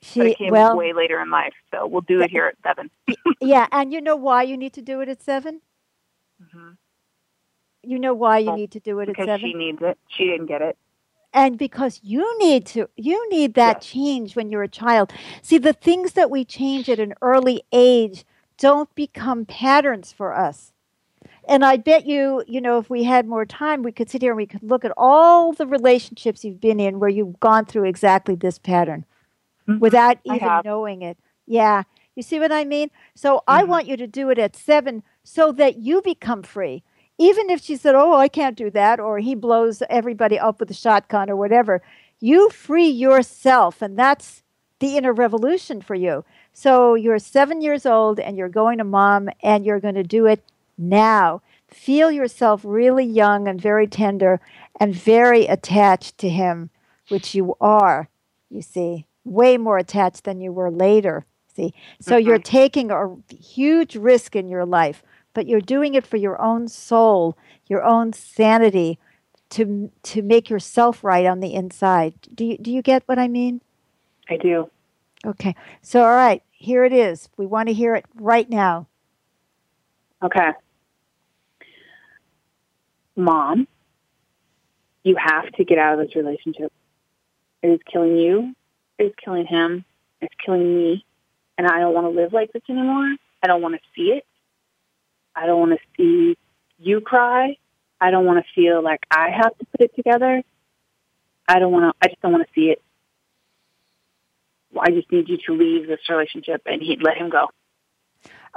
but 0.00 0.06
She, 0.06 0.20
it 0.20 0.38
came 0.38 0.50
well, 0.50 0.76
way 0.76 0.92
later 0.92 1.20
in 1.20 1.30
life. 1.30 1.54
So 1.70 1.86
we'll 1.86 2.00
do 2.02 2.22
it 2.22 2.30
here 2.30 2.46
at 2.46 2.56
7. 2.64 2.90
yeah, 3.40 3.66
and 3.72 3.92
you 3.92 4.00
know 4.00 4.16
why 4.16 4.42
you 4.44 4.56
need 4.56 4.72
to 4.74 4.82
do 4.82 5.00
it 5.00 5.08
at 5.08 5.22
seven? 5.22 5.60
Mhm. 6.42 6.76
You 7.82 7.98
know 7.98 8.14
why 8.14 8.38
you 8.38 8.52
need 8.54 8.70
to 8.72 8.80
do 8.80 8.98
it 9.00 9.08
at 9.08 9.16
Because 9.16 9.26
seven? 9.26 9.40
she 9.50 9.54
needs 9.54 9.78
it. 9.82 9.98
She 10.08 10.24
didn't 10.24 10.46
get 10.46 10.62
it. 10.62 10.76
and 11.34 11.56
because 11.56 11.98
you 12.02 12.38
need 12.38 12.66
to 12.66 12.88
you 12.96 13.28
need 13.30 13.54
that 13.54 13.76
Yes. 13.78 13.86
change 13.86 14.36
when 14.36 14.50
you're 14.50 14.62
a 14.62 14.68
child 14.68 15.10
see 15.40 15.56
the 15.58 15.72
things 15.72 16.12
that 16.12 16.30
we 16.30 16.44
change 16.44 16.88
at 16.90 17.00
an 17.00 17.14
early 17.22 17.62
age 17.72 18.24
don't 18.58 18.94
become 18.94 19.46
patterns 19.46 20.12
for 20.12 20.34
us 20.34 20.74
and 21.48 21.64
i 21.64 21.74
bet 21.78 22.04
you 22.06 22.44
you 22.46 22.60
know 22.60 22.76
if 22.76 22.90
we 22.90 23.04
had 23.04 23.26
more 23.26 23.46
time 23.46 23.82
we 23.82 23.92
could 23.92 24.10
sit 24.10 24.20
here 24.20 24.32
and 24.32 24.36
we 24.36 24.46
could 24.46 24.62
look 24.62 24.84
at 24.84 24.92
all 24.96 25.54
the 25.54 25.66
relationships 25.66 26.44
you've 26.44 26.60
been 26.60 26.78
in 26.78 27.00
where 27.00 27.08
you've 27.16 27.40
gone 27.40 27.64
through 27.64 27.84
exactly 27.84 28.34
this 28.34 28.58
pattern 28.58 29.06
Mhm. 29.66 29.80
without 29.80 30.18
even 30.24 30.60
knowing 30.64 31.00
it 31.00 31.16
yeah 31.46 31.82
you 32.14 32.22
see 32.22 32.38
what 32.38 32.52
i 32.52 32.62
mean 32.62 32.90
so 33.14 33.42
i 33.48 33.62
Mhm. 33.62 33.68
want 33.68 33.86
you 33.86 33.96
to 33.96 34.06
do 34.06 34.28
it 34.28 34.38
at 34.38 34.54
seven 34.54 35.02
so 35.24 35.50
that 35.50 35.76
you 35.78 36.02
become 36.02 36.42
free 36.42 36.82
even 37.18 37.50
if 37.50 37.62
she 37.62 37.76
said, 37.76 37.94
Oh, 37.94 38.14
I 38.14 38.28
can't 38.28 38.56
do 38.56 38.70
that, 38.70 39.00
or 39.00 39.18
he 39.18 39.34
blows 39.34 39.82
everybody 39.88 40.38
up 40.38 40.60
with 40.60 40.70
a 40.70 40.74
shotgun 40.74 41.30
or 41.30 41.36
whatever, 41.36 41.82
you 42.20 42.50
free 42.50 42.88
yourself. 42.88 43.82
And 43.82 43.98
that's 43.98 44.42
the 44.78 44.96
inner 44.96 45.12
revolution 45.12 45.80
for 45.80 45.94
you. 45.94 46.24
So 46.52 46.94
you're 46.94 47.18
seven 47.18 47.60
years 47.60 47.86
old 47.86 48.18
and 48.20 48.36
you're 48.36 48.48
going 48.48 48.78
to 48.78 48.84
mom 48.84 49.28
and 49.42 49.64
you're 49.64 49.80
going 49.80 49.94
to 49.94 50.02
do 50.02 50.26
it 50.26 50.42
now. 50.76 51.40
Feel 51.68 52.10
yourself 52.10 52.62
really 52.64 53.04
young 53.04 53.48
and 53.48 53.60
very 53.60 53.86
tender 53.86 54.40
and 54.78 54.94
very 54.94 55.46
attached 55.46 56.18
to 56.18 56.28
him, 56.28 56.70
which 57.08 57.34
you 57.34 57.56
are, 57.60 58.08
you 58.50 58.60
see, 58.60 59.06
way 59.24 59.56
more 59.56 59.78
attached 59.78 60.24
than 60.24 60.40
you 60.40 60.52
were 60.52 60.70
later. 60.70 61.24
See, 61.54 61.74
so 62.00 62.16
you're 62.16 62.38
mm-hmm. 62.38 62.42
taking 62.42 62.90
a 62.90 63.16
huge 63.34 63.96
risk 63.96 64.34
in 64.34 64.48
your 64.48 64.64
life 64.64 65.02
but 65.34 65.46
you're 65.46 65.60
doing 65.60 65.94
it 65.94 66.06
for 66.06 66.16
your 66.16 66.40
own 66.40 66.68
soul, 66.68 67.36
your 67.66 67.82
own 67.82 68.12
sanity, 68.12 68.98
to 69.50 69.90
to 70.02 70.22
make 70.22 70.48
yourself 70.48 71.04
right 71.04 71.26
on 71.26 71.40
the 71.40 71.54
inside. 71.54 72.14
Do 72.34 72.44
you 72.44 72.58
do 72.58 72.72
you 72.72 72.82
get 72.82 73.02
what 73.06 73.18
I 73.18 73.28
mean? 73.28 73.60
I 74.28 74.36
do. 74.36 74.70
Okay. 75.24 75.54
So 75.82 76.02
all 76.02 76.14
right, 76.14 76.42
here 76.50 76.84
it 76.84 76.92
is. 76.92 77.28
We 77.36 77.46
want 77.46 77.68
to 77.68 77.74
hear 77.74 77.94
it 77.94 78.06
right 78.14 78.48
now. 78.48 78.86
Okay. 80.22 80.50
Mom, 83.14 83.68
you 85.02 85.16
have 85.16 85.52
to 85.52 85.64
get 85.64 85.78
out 85.78 85.98
of 85.98 86.06
this 86.06 86.16
relationship. 86.16 86.72
It 87.62 87.68
is 87.68 87.80
killing 87.90 88.16
you. 88.16 88.54
It 88.98 89.04
is 89.04 89.12
killing 89.22 89.46
him. 89.46 89.84
It's 90.20 90.34
killing 90.44 90.76
me. 90.76 91.04
And 91.58 91.66
I 91.66 91.80
don't 91.80 91.94
want 91.94 92.06
to 92.06 92.20
live 92.20 92.32
like 92.32 92.52
this 92.52 92.62
anymore. 92.68 93.16
I 93.42 93.46
don't 93.46 93.60
want 93.60 93.74
to 93.74 93.80
see 93.94 94.12
it. 94.12 94.24
I 95.34 95.46
don't 95.46 95.60
want 95.60 95.72
to 95.72 95.78
see 95.96 96.36
you 96.78 97.00
cry. 97.00 97.56
I 98.00 98.10
don't 98.10 98.26
want 98.26 98.44
to 98.44 98.52
feel 98.54 98.82
like 98.82 99.00
I 99.10 99.30
have 99.30 99.56
to 99.58 99.66
put 99.66 99.80
it 99.80 99.94
together. 99.94 100.42
I 101.48 101.58
don't 101.58 101.72
want 101.72 101.94
to, 101.94 102.06
I 102.06 102.08
just 102.10 102.20
don't 102.20 102.32
want 102.32 102.46
to 102.46 102.52
see 102.54 102.70
it. 102.70 102.82
I 104.78 104.90
just 104.90 105.10
need 105.12 105.28
you 105.28 105.38
to 105.46 105.52
leave 105.52 105.86
this 105.86 106.00
relationship 106.08 106.62
and 106.66 106.82
he'd 106.82 107.02
let 107.02 107.16
him 107.16 107.30
go. 107.30 107.48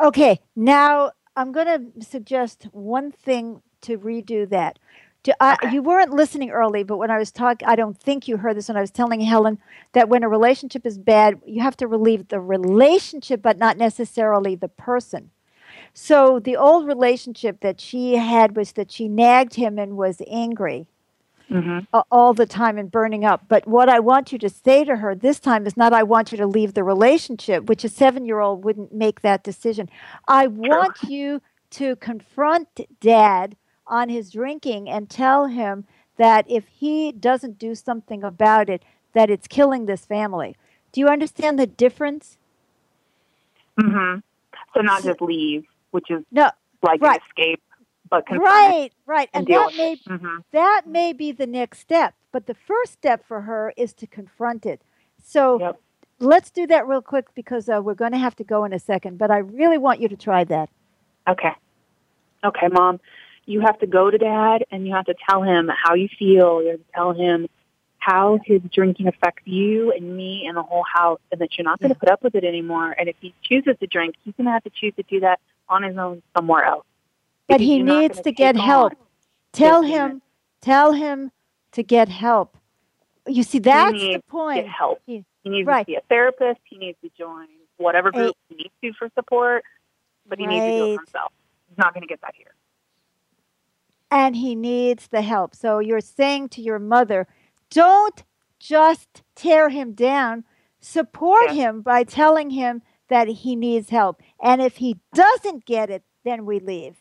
Okay. 0.02 0.40
Now 0.56 1.12
I'm 1.36 1.52
going 1.52 1.68
to 1.68 2.04
suggest 2.06 2.68
one 2.72 3.12
thing 3.12 3.62
to 3.82 3.98
redo 3.98 4.50
that. 4.50 4.80
Do, 5.24 5.34
I, 5.40 5.54
Okay. 5.54 5.74
You 5.74 5.82
weren't 5.82 6.12
listening 6.12 6.52
early, 6.52 6.84
but 6.84 6.98
when 6.98 7.12
I 7.12 7.18
was 7.18 7.32
talking, 7.32 7.68
I 7.68 7.76
don't 7.76 8.00
think 8.00 8.28
you 8.28 8.38
heard 8.38 8.58
this 8.58 8.68
when 8.68 8.78
I 8.78 8.82
was 8.82 8.92
telling 8.92 9.22
Helen 9.22 9.60
that 9.94 10.08
when 10.08 10.24
a 10.24 10.30
relationship 10.30 10.86
is 10.86 10.98
bad, 10.98 11.42
you 11.46 11.62
have 11.62 11.76
to 11.78 11.88
relieve 11.88 12.28
the 12.28 12.40
relationship, 12.40 13.42
but 13.42 13.58
not 13.58 13.78
necessarily 13.78 14.56
the 14.56 14.68
person. 14.70 15.32
So 15.98 16.40
the 16.40 16.58
old 16.58 16.86
relationship 16.86 17.62
that 17.62 17.80
she 17.80 18.18
had 18.18 18.56
was 18.56 18.74
that 18.74 18.92
she 18.92 19.08
nagged 19.08 19.56
him 19.56 19.80
and 19.80 19.98
was 19.98 20.22
angry 20.28 20.88
Mm-hmm. 21.52 22.00
all 22.10 22.34
the 22.34 22.48
time 22.48 22.80
and 22.80 22.90
burning 22.90 23.24
up. 23.24 23.44
But 23.48 23.68
what 23.68 23.88
I 23.88 24.00
want 24.00 24.32
you 24.32 24.40
to 24.40 24.50
say 24.50 24.84
to 24.84 24.96
her 24.96 25.14
this 25.14 25.40
time 25.40 25.68
is 25.68 25.78
not, 25.78 25.94
I 25.94 26.02
want 26.02 26.32
you 26.32 26.40
to 26.40 26.48
leave 26.48 26.74
the 26.74 26.84
relationship, 26.84 27.66
which 27.66 27.84
a 27.84 27.90
seven 27.90 28.26
year 28.26 28.40
old 28.40 28.64
wouldn't 28.64 28.92
make 28.92 29.22
that 29.22 29.44
decision. 29.44 29.88
I 30.28 30.48
want 30.48 31.04
you 31.04 31.44
to 31.70 31.98
confront 31.98 32.82
dad 33.00 33.56
on 33.86 34.10
his 34.10 34.32
drinking 34.32 34.90
and 34.90 35.08
tell 35.08 35.46
him 35.46 35.86
that 36.18 36.46
if 36.50 36.68
he 36.68 37.12
doesn't 37.12 37.60
do 37.60 37.76
something 37.76 38.24
about 38.24 38.68
it, 38.68 38.82
that 39.14 39.30
it's 39.30 39.48
killing 39.48 39.86
this 39.86 40.04
family. 40.04 40.56
Do 40.92 41.00
you 41.00 41.08
understand 41.08 41.60
the 41.60 41.68
difference? 41.68 42.40
Mm-hmm. 43.80 44.20
So 44.74 44.82
not 44.82 45.04
just 45.04 45.22
leave, 45.22 45.66
which 45.96 46.12
is 46.12 46.24
No, 46.32 46.50
like 46.84 47.02
Right. 47.02 47.20
an 47.22 47.28
escape, 47.28 47.62
but 48.10 48.24
right, 48.30 48.92
right. 49.08 49.30
and 49.34 49.48
And 49.50 49.56
that 49.56 49.74
may. 49.78 49.96
Mm-hmm. 50.08 50.38
that 50.52 50.82
may 50.86 51.14
be 51.14 51.32
the 51.32 51.48
next 51.48 51.80
step. 51.80 52.14
But 52.32 52.46
the 52.48 52.54
first 52.54 52.92
step 52.94 53.26
for 53.26 53.42
her 53.42 53.74
is 53.78 53.94
to 53.96 54.06
confront 54.08 54.66
it. 54.66 54.82
So 55.24 55.60
Yep. 55.60 55.80
let's 56.20 56.52
do 56.52 56.68
that 56.68 56.86
real 56.88 57.02
quick 57.02 57.34
because 57.34 57.70
uh, 57.70 57.82
we're 57.82 57.96
going 57.96 58.12
to 58.12 58.18
have 58.18 58.36
to 58.36 58.44
go 58.44 58.66
in 58.66 58.74
a 58.74 58.80
second. 58.80 59.18
But 59.18 59.32
I 59.32 59.38
really 59.38 59.78
want 59.78 60.02
you 60.02 60.10
to 60.10 60.18
try 60.18 60.44
that. 60.44 60.70
Okay. 61.28 61.54
Okay, 62.44 62.68
mom. 62.72 63.00
You 63.48 63.62
have 63.62 63.80
to 63.80 63.88
go 63.88 64.12
to 64.12 64.18
dad 64.18 64.66
and 64.72 64.86
you 64.88 64.94
have 64.94 65.06
to 65.06 65.16
tell 65.30 65.42
him 65.44 65.70
how 65.84 65.94
you 65.96 66.10
feel. 66.20 66.62
You 66.62 66.70
have 66.72 66.80
to 66.80 66.92
tell 66.94 67.14
him 67.14 67.48
how 68.00 68.38
his 68.46 68.62
drinking 68.72 69.08
affects 69.08 69.44
you 69.48 69.92
and 69.92 70.16
me 70.16 70.46
and 70.48 70.56
the 70.58 70.62
whole 70.62 70.84
house 70.94 71.20
and 71.32 71.42
that 71.42 71.58
you're 71.58 71.66
not 71.66 71.80
going 71.80 71.90
to 71.94 71.98
put 72.00 72.10
up 72.10 72.22
with 72.22 72.36
it 72.36 72.44
anymore. 72.44 72.94
And 73.00 73.08
if 73.10 73.16
he 73.20 73.34
chooses 73.44 73.76
to 73.80 73.88
drink, 73.88 74.14
he's 74.24 74.34
going 74.38 74.46
to 74.46 74.52
have 74.52 74.64
to 74.64 74.70
choose 74.70 74.94
to 74.98 75.04
do 75.04 75.22
that 75.22 75.40
on 75.70 75.84
his 75.84 75.98
own 75.98 76.22
somewhere 76.36 76.64
else. 76.66 76.86
But 77.48 77.62
he 77.62 77.82
needs 77.82 78.20
gonna 78.20 78.32
get 78.32 78.56
help. 78.56 78.94
Tell 79.54 79.82
him, 79.84 80.22
tell 80.62 80.94
him 80.94 81.32
to 81.74 81.84
get 81.84 82.10
help. 82.10 82.58
You 83.28 83.44
see, 83.44 83.60
that's 83.60 83.92
the 83.92 83.98
needs 83.98 84.24
to 84.24 84.32
point. 84.32 84.64
Get 84.66 84.70
help. 84.72 85.02
He- 85.06 85.26
He 85.44 85.50
needs 85.50 85.68
Right. 85.68 85.86
to 85.86 85.92
see 85.92 85.96
a 85.96 86.02
therapist. 86.10 86.60
He 86.64 86.78
needs 86.80 86.98
to 87.04 87.10
join 87.18 87.48
whatever 87.78 88.12
group 88.12 88.36
he 88.50 88.56
needs 88.56 88.74
to 88.84 88.94
for 88.94 89.10
support, 89.14 89.64
but 90.26 90.40
he 90.40 90.48
needs 90.48 90.66
to 90.66 90.72
do 90.72 90.84
it 90.94 90.96
for 90.96 91.02
himself. 91.02 91.34
He's 91.70 91.78
not 91.78 91.94
going 91.94 92.02
to 92.02 92.08
get 92.08 92.22
that 92.22 92.34
here. 92.36 92.52
and 94.12 94.36
he 94.38 94.56
needs 94.56 95.08
the 95.08 95.22
help. 95.22 95.56
So 95.56 95.80
you're 95.80 96.00
saying 96.00 96.50
to 96.50 96.62
your 96.62 96.80
mother, 96.80 97.28
don't 97.70 98.24
just 98.60 99.24
tear 99.36 99.70
him 99.70 99.94
down, 99.94 100.46
support 100.80 101.48
Yeah. 101.48 101.54
him 101.54 101.82
by 101.82 102.04
telling 102.04 102.52
him 102.52 102.82
that 103.10 103.28
he 103.28 103.56
needs 103.56 103.90
help. 103.90 104.22
And 104.42 104.62
if 104.62 104.78
he 104.78 105.00
doesn't 105.14 105.66
get 105.66 105.90
it, 105.90 106.04
then 106.24 106.46
we 106.46 106.60
leave. 106.60 106.96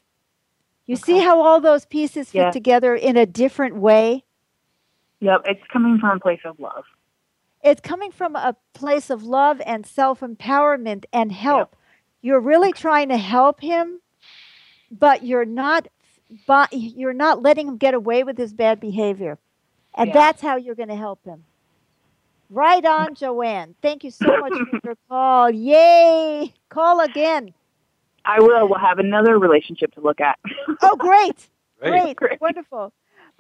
You 0.86 0.96
see 0.96 1.20
how 1.20 1.40
all 1.40 1.60
those 1.60 1.86
pieces 1.86 2.30
fit 2.30 2.38
Yeah. 2.38 2.50
together 2.50 2.94
in 2.94 3.16
a 3.16 3.24
different 3.26 3.76
way? 3.76 4.24
Yep, 5.20 5.42
it's 5.46 5.62
coming 5.72 5.98
from 5.98 6.18
a 6.18 6.20
place 6.20 6.40
of 6.44 6.60
love. 6.60 6.84
It's 7.62 7.80
coming 7.80 8.10
from 8.10 8.36
a 8.36 8.56
place 8.74 9.08
of 9.08 9.22
love 9.22 9.62
and 9.64 9.86
self 9.86 10.20
empowerment 10.20 11.04
and 11.12 11.32
help. 11.32 11.76
You're 12.20 12.40
really 12.40 12.72
trying 12.72 13.08
to 13.08 13.16
help 13.16 13.60
him, 13.60 14.00
but 14.90 15.24
you're 15.24 15.46
not 15.46 15.88
but 16.46 16.72
you're 16.72 17.12
not 17.14 17.42
letting 17.42 17.68
him 17.68 17.76
get 17.76 17.94
away 17.94 18.24
with 18.24 18.36
his 18.36 18.52
bad 18.52 18.80
behavior. 18.80 19.38
And 19.94 20.08
Yeah. 20.08 20.14
that's 20.14 20.42
how 20.42 20.56
you're 20.56 20.74
going 20.74 20.88
to 20.88 20.96
help 20.96 21.24
him. 21.24 21.44
Right 22.50 22.84
on, 22.84 23.14
Joanne. 23.14 23.74
Thank 23.82 24.04
you 24.04 24.10
so 24.10 24.26
much 24.38 24.52
for 24.52 24.80
your 24.84 24.96
call. 25.08 25.50
Yay! 25.50 26.52
Call 26.68 27.00
again. 27.00 27.52
I 28.24 28.40
will. 28.40 28.68
We'll 28.68 28.78
have 28.78 28.98
another 28.98 29.38
relationship 29.38 29.92
to 29.94 30.00
look 30.00 30.20
at. 30.20 30.38
Oh, 30.82 30.96
great. 30.96 31.48
Great. 31.80 31.90
Great. 32.02 32.16
Great. 32.16 32.40
Wonderful. 32.40 32.92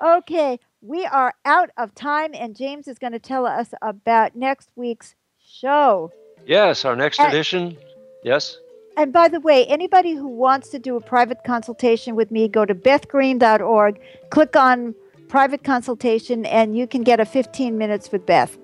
Okay, 0.04 0.58
we 0.82 1.06
are 1.06 1.32
out 1.46 1.70
of 1.78 1.94
time, 1.94 2.32
and 2.34 2.54
James 2.54 2.88
is 2.88 2.98
going 2.98 3.12
to 3.12 3.18
tell 3.18 3.46
us 3.46 3.72
about 3.80 4.34
next 4.36 4.68
week's 4.76 5.14
show. 5.42 6.12
Yes, 6.44 6.84
our 6.84 6.94
next 6.96 7.20
Uh, 7.20 7.26
edition. 7.28 7.78
Yes. 8.22 8.58
And 8.98 9.12
by 9.12 9.28
the 9.28 9.40
way, 9.40 9.64
anybody 9.66 10.14
who 10.14 10.28
wants 10.28 10.68
to 10.70 10.78
do 10.78 10.96
a 10.96 11.00
private 11.00 11.38
consultation 11.46 12.16
with 12.16 12.30
me, 12.30 12.48
go 12.48 12.66
to 12.66 12.74
bethgreen.org, 12.74 14.00
click 14.30 14.56
on 14.56 14.94
private 15.28 15.64
consultation, 15.64 16.44
and 16.44 16.76
you 16.76 16.86
can 16.86 17.02
get 17.02 17.18
a 17.20 17.24
15 17.24 17.78
minutes 17.78 18.12
with 18.12 18.26
Beth. 18.26 18.58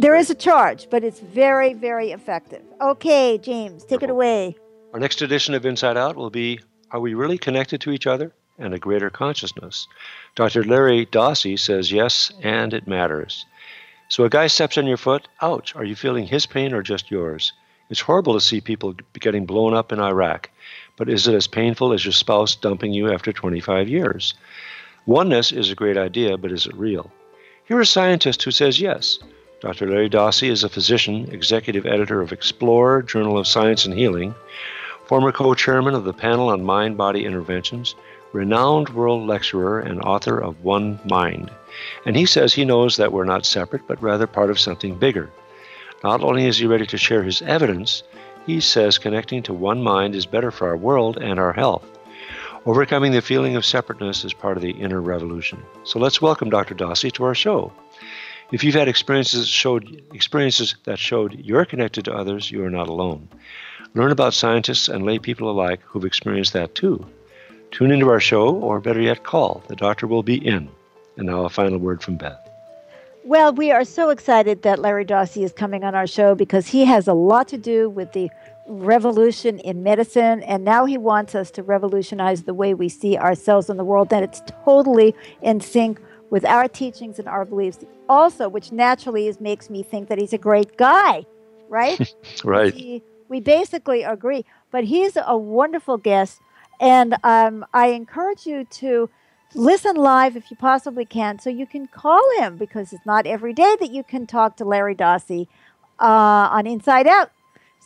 There 0.00 0.16
is 0.16 0.30
a 0.30 0.34
charge, 0.34 0.88
but 0.88 1.04
it's 1.04 1.20
very, 1.20 1.74
very 1.74 2.10
effective. 2.10 2.62
Okay, 2.80 3.36
James, 3.36 3.84
take 3.84 4.02
it 4.02 4.08
away. 4.08 4.56
Our 4.94 4.98
next 4.98 5.20
edition 5.20 5.52
of 5.52 5.66
Inside 5.66 5.98
Out 5.98 6.16
will 6.16 6.30
be 6.30 6.58
Are 6.90 7.00
we 7.00 7.12
really 7.12 7.36
connected 7.36 7.82
to 7.82 7.90
each 7.90 8.06
other 8.06 8.32
and 8.58 8.72
a 8.72 8.78
greater 8.78 9.10
consciousness? 9.10 9.86
Dr. 10.36 10.64
Larry 10.64 11.04
Dossey 11.04 11.58
says 11.58 11.92
yes, 11.92 12.32
and 12.42 12.72
it 12.72 12.88
matters. 12.88 13.44
So 14.08 14.24
a 14.24 14.30
guy 14.30 14.46
steps 14.46 14.78
on 14.78 14.86
your 14.86 14.96
foot, 14.96 15.28
ouch, 15.42 15.76
are 15.76 15.84
you 15.84 15.94
feeling 15.94 16.26
his 16.26 16.46
pain 16.46 16.72
or 16.72 16.82
just 16.82 17.10
yours? 17.10 17.52
It's 17.90 18.00
horrible 18.00 18.32
to 18.32 18.40
see 18.40 18.62
people 18.62 18.94
getting 19.12 19.44
blown 19.44 19.74
up 19.74 19.92
in 19.92 20.00
Iraq, 20.00 20.48
but 20.96 21.10
is 21.10 21.28
it 21.28 21.34
as 21.34 21.46
painful 21.46 21.92
as 21.92 22.06
your 22.06 22.12
spouse 22.12 22.54
dumping 22.54 22.94
you 22.94 23.12
after 23.12 23.34
25 23.34 23.86
years? 23.86 24.32
Oneness 25.04 25.52
is 25.52 25.70
a 25.70 25.74
great 25.74 25.98
idea, 25.98 26.38
but 26.38 26.52
is 26.52 26.64
it 26.64 26.74
real? 26.74 27.12
Here 27.66 27.78
is 27.82 27.90
a 27.90 27.92
scientist 27.92 28.42
who 28.42 28.50
says 28.50 28.80
yes. 28.80 29.18
Dr. 29.60 29.90
Larry 29.90 30.08
Dossey 30.08 30.48
is 30.48 30.64
a 30.64 30.70
physician, 30.70 31.28
executive 31.30 31.84
editor 31.84 32.22
of 32.22 32.32
Explorer, 32.32 33.02
Journal 33.02 33.36
of 33.36 33.46
Science 33.46 33.84
and 33.84 33.92
Healing, 33.92 34.34
former 35.04 35.32
co 35.32 35.52
chairman 35.52 35.94
of 35.94 36.04
the 36.04 36.14
panel 36.14 36.48
on 36.48 36.64
mind 36.64 36.96
body 36.96 37.26
interventions, 37.26 37.94
renowned 38.32 38.88
world 38.88 39.28
lecturer 39.28 39.78
and 39.78 40.00
author 40.00 40.38
of 40.38 40.64
One 40.64 40.98
Mind. 41.04 41.50
And 42.06 42.16
he 42.16 42.24
says 42.24 42.54
he 42.54 42.64
knows 42.64 42.96
that 42.96 43.12
we're 43.12 43.24
not 43.24 43.44
separate, 43.44 43.86
but 43.86 44.02
rather 44.02 44.26
part 44.26 44.48
of 44.48 44.58
something 44.58 44.94
bigger. 44.94 45.28
Not 46.02 46.22
only 46.22 46.46
is 46.46 46.56
he 46.56 46.66
ready 46.66 46.86
to 46.86 46.96
share 46.96 47.22
his 47.22 47.42
evidence, 47.42 48.02
he 48.46 48.60
says 48.60 48.96
connecting 48.96 49.42
to 49.42 49.52
one 49.52 49.82
mind 49.82 50.14
is 50.14 50.24
better 50.24 50.50
for 50.50 50.68
our 50.68 50.76
world 50.76 51.18
and 51.18 51.38
our 51.38 51.52
health. 51.52 51.84
Overcoming 52.64 53.12
the 53.12 53.20
feeling 53.20 53.56
of 53.56 53.66
separateness 53.66 54.24
is 54.24 54.32
part 54.32 54.56
of 54.56 54.62
the 54.62 54.70
inner 54.70 55.02
revolution. 55.02 55.62
So 55.84 55.98
let's 55.98 56.22
welcome 56.22 56.48
Dr. 56.48 56.74
Dossey 56.74 57.12
to 57.12 57.24
our 57.24 57.34
show. 57.34 57.72
If 58.52 58.64
you've 58.64 58.74
had 58.74 58.88
experiences 58.88 59.46
showed 59.46 60.02
experiences 60.12 60.74
that 60.84 60.98
showed 60.98 61.38
you're 61.38 61.64
connected 61.64 62.04
to 62.06 62.14
others, 62.14 62.50
you 62.50 62.64
are 62.64 62.70
not 62.70 62.88
alone. 62.88 63.28
Learn 63.94 64.10
about 64.10 64.34
scientists 64.34 64.88
and 64.88 65.04
lay 65.04 65.20
people 65.20 65.48
alike 65.48 65.80
who've 65.84 66.04
experienced 66.04 66.52
that 66.54 66.74
too. 66.74 67.06
Tune 67.70 67.92
into 67.92 68.08
our 68.08 68.18
show, 68.18 68.56
or 68.56 68.80
better 68.80 69.00
yet, 69.00 69.22
call. 69.22 69.62
The 69.68 69.76
doctor 69.76 70.08
will 70.08 70.24
be 70.24 70.34
in. 70.34 70.68
And 71.16 71.26
now 71.26 71.44
a 71.44 71.48
final 71.48 71.78
word 71.78 72.02
from 72.02 72.16
Beth. 72.16 72.50
Well, 73.24 73.52
we 73.52 73.70
are 73.70 73.84
so 73.84 74.10
excited 74.10 74.62
that 74.62 74.80
Larry 74.80 75.04
Dossey 75.04 75.44
is 75.44 75.52
coming 75.52 75.84
on 75.84 75.94
our 75.94 76.06
show 76.06 76.34
because 76.34 76.66
he 76.66 76.84
has 76.86 77.06
a 77.06 77.12
lot 77.12 77.46
to 77.48 77.58
do 77.58 77.88
with 77.88 78.12
the 78.12 78.30
revolution 78.66 79.58
in 79.60 79.82
medicine, 79.84 80.42
and 80.42 80.64
now 80.64 80.84
he 80.86 80.98
wants 80.98 81.34
us 81.34 81.50
to 81.52 81.62
revolutionize 81.62 82.44
the 82.44 82.54
way 82.54 82.74
we 82.74 82.88
see 82.88 83.16
ourselves 83.16 83.70
in 83.70 83.76
the 83.76 83.84
world. 83.84 84.08
That 84.08 84.24
it's 84.24 84.42
totally 84.64 85.14
in 85.42 85.60
sync 85.60 86.00
with 86.30 86.44
our 86.44 86.68
teachings 86.68 87.18
and 87.18 87.28
our 87.28 87.44
beliefs. 87.44 87.78
Also, 88.08 88.48
which 88.48 88.72
naturally 88.72 89.26
is, 89.26 89.40
makes 89.40 89.68
me 89.68 89.82
think 89.82 90.08
that 90.08 90.18
he's 90.18 90.32
a 90.32 90.38
great 90.38 90.76
guy, 90.76 91.26
right? 91.68 92.14
right. 92.44 92.72
He, 92.72 93.02
we 93.28 93.40
basically 93.40 94.02
agree. 94.02 94.44
But 94.70 94.84
he's 94.84 95.16
a 95.16 95.36
wonderful 95.36 95.96
guest, 95.96 96.40
and 96.80 97.16
um, 97.24 97.66
I 97.74 97.88
encourage 97.88 98.46
you 98.46 98.64
to 98.64 99.10
listen 99.54 99.96
live 99.96 100.36
if 100.36 100.50
you 100.50 100.56
possibly 100.56 101.04
can 101.04 101.38
so 101.40 101.50
you 101.50 101.66
can 101.66 101.88
call 101.88 102.22
him 102.38 102.56
because 102.56 102.92
it's 102.92 103.04
not 103.04 103.26
every 103.26 103.52
day 103.52 103.76
that 103.80 103.90
you 103.90 104.04
can 104.04 104.26
talk 104.26 104.56
to 104.56 104.64
Larry 104.64 104.94
Dossey 104.94 105.48
uh, 105.98 106.48
on 106.52 106.66
Inside 106.66 107.06
Out. 107.06 107.32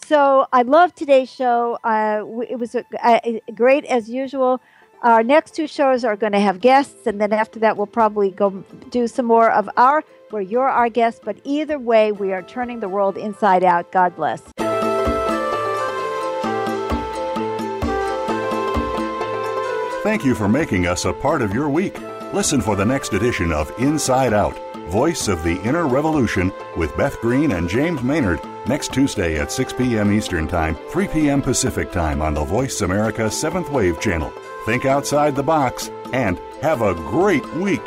So 0.07 0.47
I 0.53 0.62
love 0.62 0.95
today's 0.95 1.32
show. 1.32 1.78
Uh, 1.84 2.24
it 2.49 2.59
was 2.59 2.74
a, 2.74 2.84
a, 3.03 3.40
great 3.55 3.84
as 3.86 4.09
usual. 4.09 4.61
Our 5.05 5.22
next 5.22 5.55
two 5.55 5.66
shows 5.66 6.02
are 6.02 6.16
going 6.16 6.32
to 6.32 6.40
have 6.40 6.62
guests, 6.62 7.07
and 7.07 7.20
then 7.20 7.30
after 7.30 7.61
that, 7.61 7.76
we'll 7.76 7.86
probably 7.86 8.30
go 8.30 8.64
do 8.88 9.07
some 9.07 9.26
more 9.26 9.50
of 9.50 9.68
our 9.76 10.02
where 10.30 10.40
you're 10.40 10.66
our 10.66 10.88
guest. 10.88 11.20
But 11.26 11.36
either 11.44 11.78
way, 11.78 12.11
we 12.11 12.32
are 12.32 12.40
turning 12.40 12.80
the 12.80 12.88
world 12.88 13.18
inside 13.18 13.62
out. 13.62 13.92
God 13.92 14.16
bless. 14.16 14.40
Thank 20.02 20.24
you 20.24 20.34
for 20.34 20.48
making 20.48 20.86
us 20.86 21.05
a 21.05 21.12
part 21.12 21.42
of 21.42 21.52
your 21.52 21.68
week. 21.68 22.00
Listen 22.32 22.62
for 22.62 22.74
the 22.74 22.84
next 22.86 23.12
edition 23.12 23.52
of 23.52 23.70
Inside 23.78 24.32
Out, 24.32 24.59
Voice 24.88 25.28
of 25.28 25.42
the 25.44 25.61
Inner 25.64 25.86
Revolution 25.86 26.50
with 26.78 26.96
Beth 26.96 27.20
Green 27.20 27.52
and 27.52 27.68
James 27.68 28.02
Maynard 28.02 28.40
next 28.66 28.94
Tuesday 28.94 29.38
at 29.38 29.52
6 29.52 29.74
p.m. 29.74 30.11
Eastern 30.11 30.48
Time, 30.48 30.76
3 30.88 31.09
p.m. 31.09 31.42
Pacific 31.42 31.92
Time 31.92 32.22
on 32.22 32.32
the 32.32 32.44
Voice 32.44 32.80
America 32.80 33.22
7th 33.24 33.70
Wave 33.70 34.00
channel. 34.00 34.32
Think 34.65 34.87
outside 34.87 35.37
the 35.37 35.43
box 35.43 35.91
and 36.12 36.39
have 36.62 36.81
a 36.81 36.95
great 36.95 37.47
week. 37.57 37.85